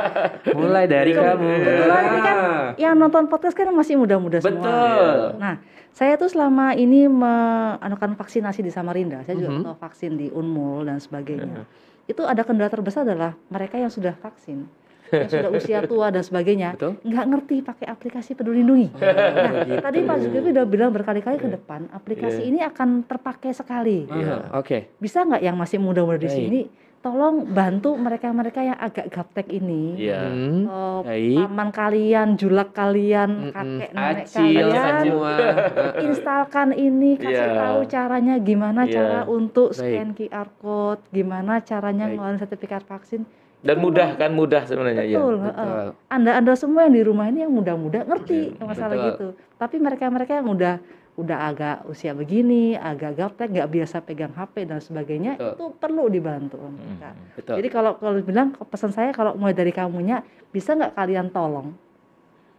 mulai 0.55 0.85
dari 0.87 1.11
kamu. 1.11 1.49
Kebetulan 1.53 2.03
ini 2.07 2.19
kan 2.19 2.37
yang 2.79 2.95
nonton 2.95 3.27
podcast 3.27 3.53
kan 3.53 3.67
masih 3.69 3.99
muda-muda 3.99 4.39
semua. 4.39 4.61
Betul. 4.63 5.17
Nah, 5.39 5.55
saya 5.93 6.12
tuh 6.15 6.27
selama 6.27 6.73
ini 6.73 7.05
meanukan 7.05 8.13
vaksinasi 8.13 8.59
di 8.59 8.69
Samarinda. 8.69 9.21
Saya 9.21 9.35
juga 9.35 9.49
Mhm. 9.49 9.59
ketua 9.61 9.75
vaksin 9.77 10.11
di 10.15 10.27
Unmul 10.29 10.85
dan 10.85 10.97
sebagainya. 10.97 11.65
Itu 12.03 12.23
ada 12.23 12.41
kendala 12.41 12.67
terbesar 12.67 13.03
adalah 13.03 13.31
mereka 13.47 13.75
yang 13.75 13.87
sudah 13.87 14.11
vaksin, 14.13 14.67
yang 15.09 15.29
sudah 15.29 15.49
usia 15.55 15.79
tua 15.81 16.09
dan 16.09 16.19
sebagainya, 16.19 16.75
nggak 16.99 17.25
ngerti 17.25 17.55
pakai 17.61 17.87
aplikasi 17.87 18.33
Peduli 18.33 18.59
Lindungi. 18.59 18.91
nah, 18.91 19.63
gitu. 19.63 19.79
tadi 19.79 19.99
Pak 20.01 20.17
Zulkifli 20.19 20.51
udah 20.51 20.65
bilang 20.65 20.91
berkali-kali 20.91 21.37
ke 21.37 21.47
depan, 21.49 21.87
aplikasi 21.89 22.43
Iya. 22.43 22.49
ini 22.49 22.59
akan 22.61 23.07
terpakai 23.07 23.51
sekali. 23.51 24.03
Aha, 24.05 24.59
Oke, 24.59 24.91
Bisa 24.97 25.23
nggak 25.23 25.41
yang 25.41 25.55
masih 25.55 25.79
muda-muda 25.79 26.17
di 26.17 26.27
sini, 26.27 26.61
tolong 27.03 27.43
bantu 27.45 27.93
mereka-mereka 27.93 28.63
yang 28.63 28.79
agak 28.79 29.11
gaptek 29.11 29.51
ini. 29.51 29.99
Iya. 29.99 30.23
Hmm, 30.23 30.63
Eh, 30.63 30.99
baik. 31.03 31.37
paman 31.43 31.69
kalian, 31.69 32.27
julak 32.33 32.71
kalian, 32.71 33.29
Mm-mm. 33.29 33.51
kakek 33.51 33.89
nenek 33.91 34.23
Acil 34.23 34.39
kalian, 34.71 34.93
semua. 35.03 35.33
instalkan 36.07 36.69
ini, 36.71 37.19
kasih 37.19 37.35
Iya. 37.43 37.59
tahu 37.59 37.79
caranya 37.85 38.35
gimana 38.39 38.87
Iya. 38.87 38.93
cara 38.95 39.19
untuk 39.27 39.75
Baik. 39.75 39.83
scan 39.83 40.09
QR 40.15 40.49
code, 40.57 41.03
gimana 41.11 41.59
caranya 41.59 42.07
Baik. 42.07 42.15
ngeluarin 42.15 42.39
sertifikat 42.39 42.81
vaksin. 42.81 43.27
Dan 43.59 43.79
mudah 43.79 44.15
kan 44.15 44.31
mudah 44.31 44.63
sebenarnya 44.63 45.03
ya. 45.03 45.19
Betul, 45.19 45.35
Betul. 45.39 45.55
heeh. 45.59 45.87
Anda-anda 46.07 46.53
semua 46.53 46.83
yang 46.83 46.95
di 46.95 47.03
rumah 47.03 47.27
ini 47.27 47.43
yang 47.43 47.51
muda-muda 47.51 48.03
ngerti 48.03 48.55
Iya, 48.55 48.63
masalah 48.63 48.95
betul. 48.95 49.07
gitu. 49.07 49.27
Tapi 49.55 49.75
mereka-mereka 49.77 50.39
yang 50.39 50.47
udah 50.47 50.75
udah 51.13 51.37
agak 51.45 51.75
usia 51.85 52.11
begini, 52.11 52.73
agak 52.73 53.13
gaptek, 53.13 53.53
nggak 53.53 53.69
biasa 53.69 54.01
pegang 54.01 54.33
HP 54.33 54.65
dan 54.65 54.81
sebagainya, 54.81 55.37
Betul. 55.37 55.53
itu 55.53 55.65
perlu 55.77 56.03
dibantu 56.09 56.57
mereka. 56.59 57.13
Hmm. 57.13 57.37
Betul. 57.37 57.55
Jadi 57.61 57.67
kalau 57.69 57.91
kalau 57.95 58.17
bilang 58.17 58.47
pesan 58.65 58.89
saya 58.89 59.13
kalau 59.13 59.37
mulai 59.37 59.53
dari 59.53 59.69
kamunya 59.69 60.25
bisa 60.49 60.73
nggak 60.73 60.93
kalian 60.93 61.29
tolong 61.29 61.77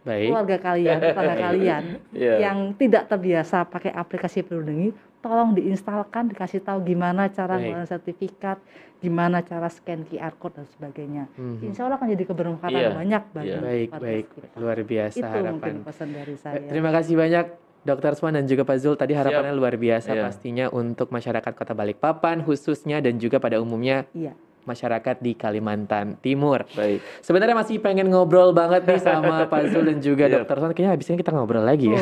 Baik. 0.01 0.31
keluarga 0.31 0.57
kalian, 0.63 0.97
tetangga 1.01 1.35
kalian 1.49 1.83
Iya. 2.13 2.33
yang 2.41 2.57
tidak 2.73 3.11
terbiasa 3.11 3.65
pakai 3.65 3.91
aplikasi 3.91 4.39
peduli 4.39 4.95
tolong 5.19 5.51
diinstalkan, 5.51 6.29
dikasih 6.29 6.61
tahu 6.61 6.85
gimana 6.85 7.27
cara 7.27 7.57
Baik. 7.57 7.65
ngeluarin 7.65 7.89
sertifikat, 7.89 8.57
gimana 9.01 9.41
cara 9.41 9.67
scan 9.67 10.05
QR 10.05 10.37
code 10.37 10.61
dan 10.61 10.67
sebagainya. 10.69 11.25
Mhm. 11.33 11.65
Insya 11.65 11.89
Allah 11.89 11.97
akan 11.97 12.07
jadi 12.07 12.23
kebermanfaatan 12.23 12.77
Iya, 12.77 12.89
banyak 12.93 13.23
bagi 13.33 13.49
iya. 13.49 13.57
Baik, 13.59 13.89
baik. 13.97 14.25
sekitar. 14.31 14.55
Luar 14.55 14.77
biasa 14.79 15.17
Itu 15.17 15.25
harapan. 15.25 15.51
mungkin 15.51 15.75
pesan 15.81 16.09
dari 16.13 16.35
saya. 16.37 16.61
Terima 16.63 16.93
kasih 16.93 17.17
banyak 17.17 17.45
Dokter 17.85 18.17
Swan 18.17 18.33
dan 18.33 18.49
juga 18.49 18.65
Pak 18.65 18.77
Zul 18.81 18.97
tadi 18.97 19.13
harapannya 19.13 19.53
luar 19.53 19.77
biasa 19.77 20.11
Iya. 20.11 20.23
pastinya 20.25 20.65
untuk 20.73 21.13
masyarakat 21.13 21.53
Kota 21.53 21.71
Balikpapan 21.71 22.41
khususnya 22.41 22.97
dan 22.97 23.21
juga 23.21 23.37
pada 23.37 23.61
umumnya 23.61 24.09
Iya. 24.11 24.33
Masyarakat 24.65 25.15
di 25.17 25.33
Kalimantan 25.33 26.17
Timur. 26.19 26.65
Baik. 26.69 26.99
Sebenarnya 27.21 27.53
masih 27.53 27.77
pengen 27.77 28.07
ngobrol 28.07 28.51
banget 28.51 28.83
nih 28.83 28.99
sama 28.99 29.45
Pak 29.51 29.63
Zul 29.69 29.85
dan 29.85 29.97
juga 29.99 30.25
Iya. 30.25 30.41
Dokter 30.41 30.57
Swan. 30.57 30.71
Kayaknya 30.71 30.91
habis 30.91 31.07
ini 31.07 31.17
kita 31.17 31.31
ngobrol 31.31 31.61
lagi 31.61 31.87
ya. 31.87 32.01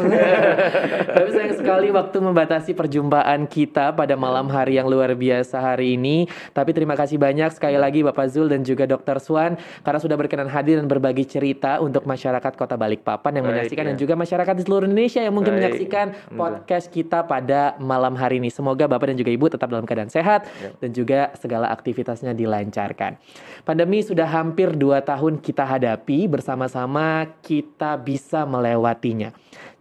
Tapi 1.15 1.29
sayang 1.29 1.55
sekali 1.55 1.87
waktu 1.89 2.17
membatasi 2.17 2.71
perjumpaan 2.73 3.45
kita 3.45 3.91
pada 3.91 4.15
malam 4.15 4.47
hari 4.47 4.75
yang 4.75 4.87
luar 4.87 5.13
biasa 5.13 5.59
hari 5.59 5.93
ini. 5.93 6.25
Tapi 6.49 6.71
terima 6.71 6.93
kasih 6.93 7.15
banyak 7.15 7.51
sekali 7.51 7.75
lagi 7.75 8.01
Bapak 8.01 8.27
Zul 8.27 8.47
dan 8.47 8.61
juga 8.61 8.83
Dokter 8.83 9.19
Swan 9.19 9.55
karena 9.81 9.99
sudah 9.99 10.15
berkenan 10.15 10.47
hadir 10.47 10.79
dan 10.79 10.87
berbagi 10.87 11.23
cerita 11.23 11.77
untuk 11.77 12.03
masyarakat 12.03 12.53
Kota 12.53 12.73
Balikpapan 12.73 13.31
yang 13.35 13.43
Baik, 13.43 13.53
menyaksikan 13.53 13.83
ya. 13.83 13.89
dan 13.89 13.97
juga 13.97 14.13
masyarakat 14.15 14.53
di 14.53 14.63
seluruh 14.63 14.85
Indonesia 14.85 15.19
yang 15.19 15.33
mungkin 15.33 15.51
Baik. 15.51 15.59
menyaksikan 15.61 16.05
podcast 16.31 16.87
kita 16.87 17.19
pada 17.23 17.75
malam 17.77 18.13
hari 18.13 18.37
ini. 18.37 18.47
Semoga 18.47 18.85
Bapak 18.85 19.09
dan 19.09 19.17
juga 19.17 19.31
Ibu 19.31 19.45
tetap 19.49 19.67
dalam 19.67 19.83
keadaan 19.83 20.07
sehat 20.07 20.45
Ya. 20.55 20.69
dan 20.77 20.91
juga 20.91 21.19
segala 21.35 21.67
aktivitasnya 21.67 22.31
dilancarkan. 22.53 23.17
Pandemi 23.65 24.05
sudah 24.05 24.29
hampir 24.29 24.77
dua 24.77 25.01
tahun 25.01 25.41
kita 25.41 25.65
hadapi 25.65 26.29
bersama-sama 26.29 27.25
kita 27.41 27.97
bisa 27.97 28.45
melewatinya. 28.45 29.33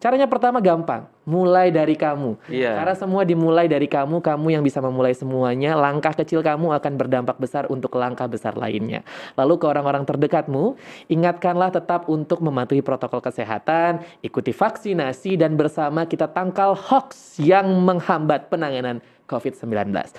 Caranya 0.02 0.26
pertama 0.26 0.58
gampang, 0.58 1.06
mulai 1.22 1.70
dari 1.70 1.94
kamu. 1.94 2.34
Iya. 2.50 2.74
Karena 2.74 2.94
semua 2.98 3.22
dimulai 3.22 3.70
dari 3.70 3.86
kamu, 3.86 4.18
kamu 4.18 4.58
yang 4.58 4.62
bisa 4.66 4.82
memulai 4.82 5.14
semuanya. 5.14 5.78
Langkah 5.78 6.10
kecil 6.10 6.42
kamu 6.42 6.74
akan 6.74 6.92
berdampak 6.98 7.38
besar 7.38 7.70
untuk 7.70 7.94
langkah 7.94 8.26
besar 8.26 8.58
lainnya. 8.58 9.06
Lalu 9.38 9.62
ke 9.62 9.66
orang-orang 9.70 10.02
terdekatmu, 10.02 10.74
ingatkanlah 11.06 11.70
tetap 11.70 12.10
untuk 12.10 12.42
mematuhi 12.42 12.82
protokol 12.82 13.22
kesehatan, 13.22 14.02
ikuti 14.26 14.50
vaksinasi, 14.50 15.38
dan 15.38 15.54
bersama 15.54 16.02
kita 16.02 16.26
tangkal 16.34 16.74
hoax 16.74 17.38
yang 17.38 17.70
menghambat 17.86 18.50
penanganan 18.50 18.98
COVID-19. 19.30 19.70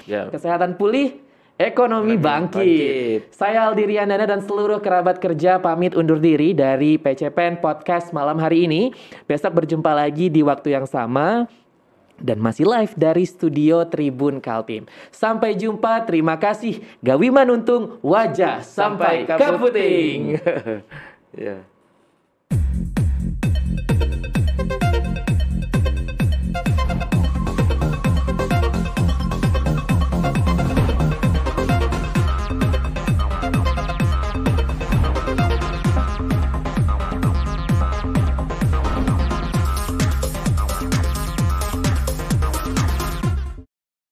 Ya. 0.07 0.31
Kesehatan 0.31 0.79
pulih, 0.79 1.19
ekonomi 1.57 2.17
bangkit. 2.17 3.29
Saya 3.33 3.69
Aldi 3.69 3.83
Riandana 3.85 4.25
dan 4.25 4.41
seluruh 4.41 4.81
kerabat 4.81 5.21
kerja 5.21 5.61
pamit 5.61 5.93
undur 5.93 6.17
diri 6.17 6.51
dari 6.57 6.97
PCPN 6.97 7.61
Podcast 7.61 8.09
malam 8.15 8.41
hari 8.41 8.65
ini. 8.65 8.89
Besok 9.29 9.63
berjumpa 9.63 9.93
lagi 9.93 10.33
di 10.33 10.41
waktu 10.41 10.73
yang 10.73 10.89
sama 10.89 11.45
dan 12.17 12.37
masih 12.39 12.65
live 12.65 12.93
dari 12.97 13.25
studio 13.25 13.85
Tribun 13.85 14.39
Kaltim. 14.41 14.85
Sampai 15.09 15.57
jumpa, 15.57 16.05
terima 16.05 16.37
kasih. 16.37 16.81
Gawi 17.01 17.29
Manuntung, 17.29 18.01
wajah 18.01 18.61
sampai 18.61 19.25
kaputing. 19.27 20.19
Ya. 21.33 21.65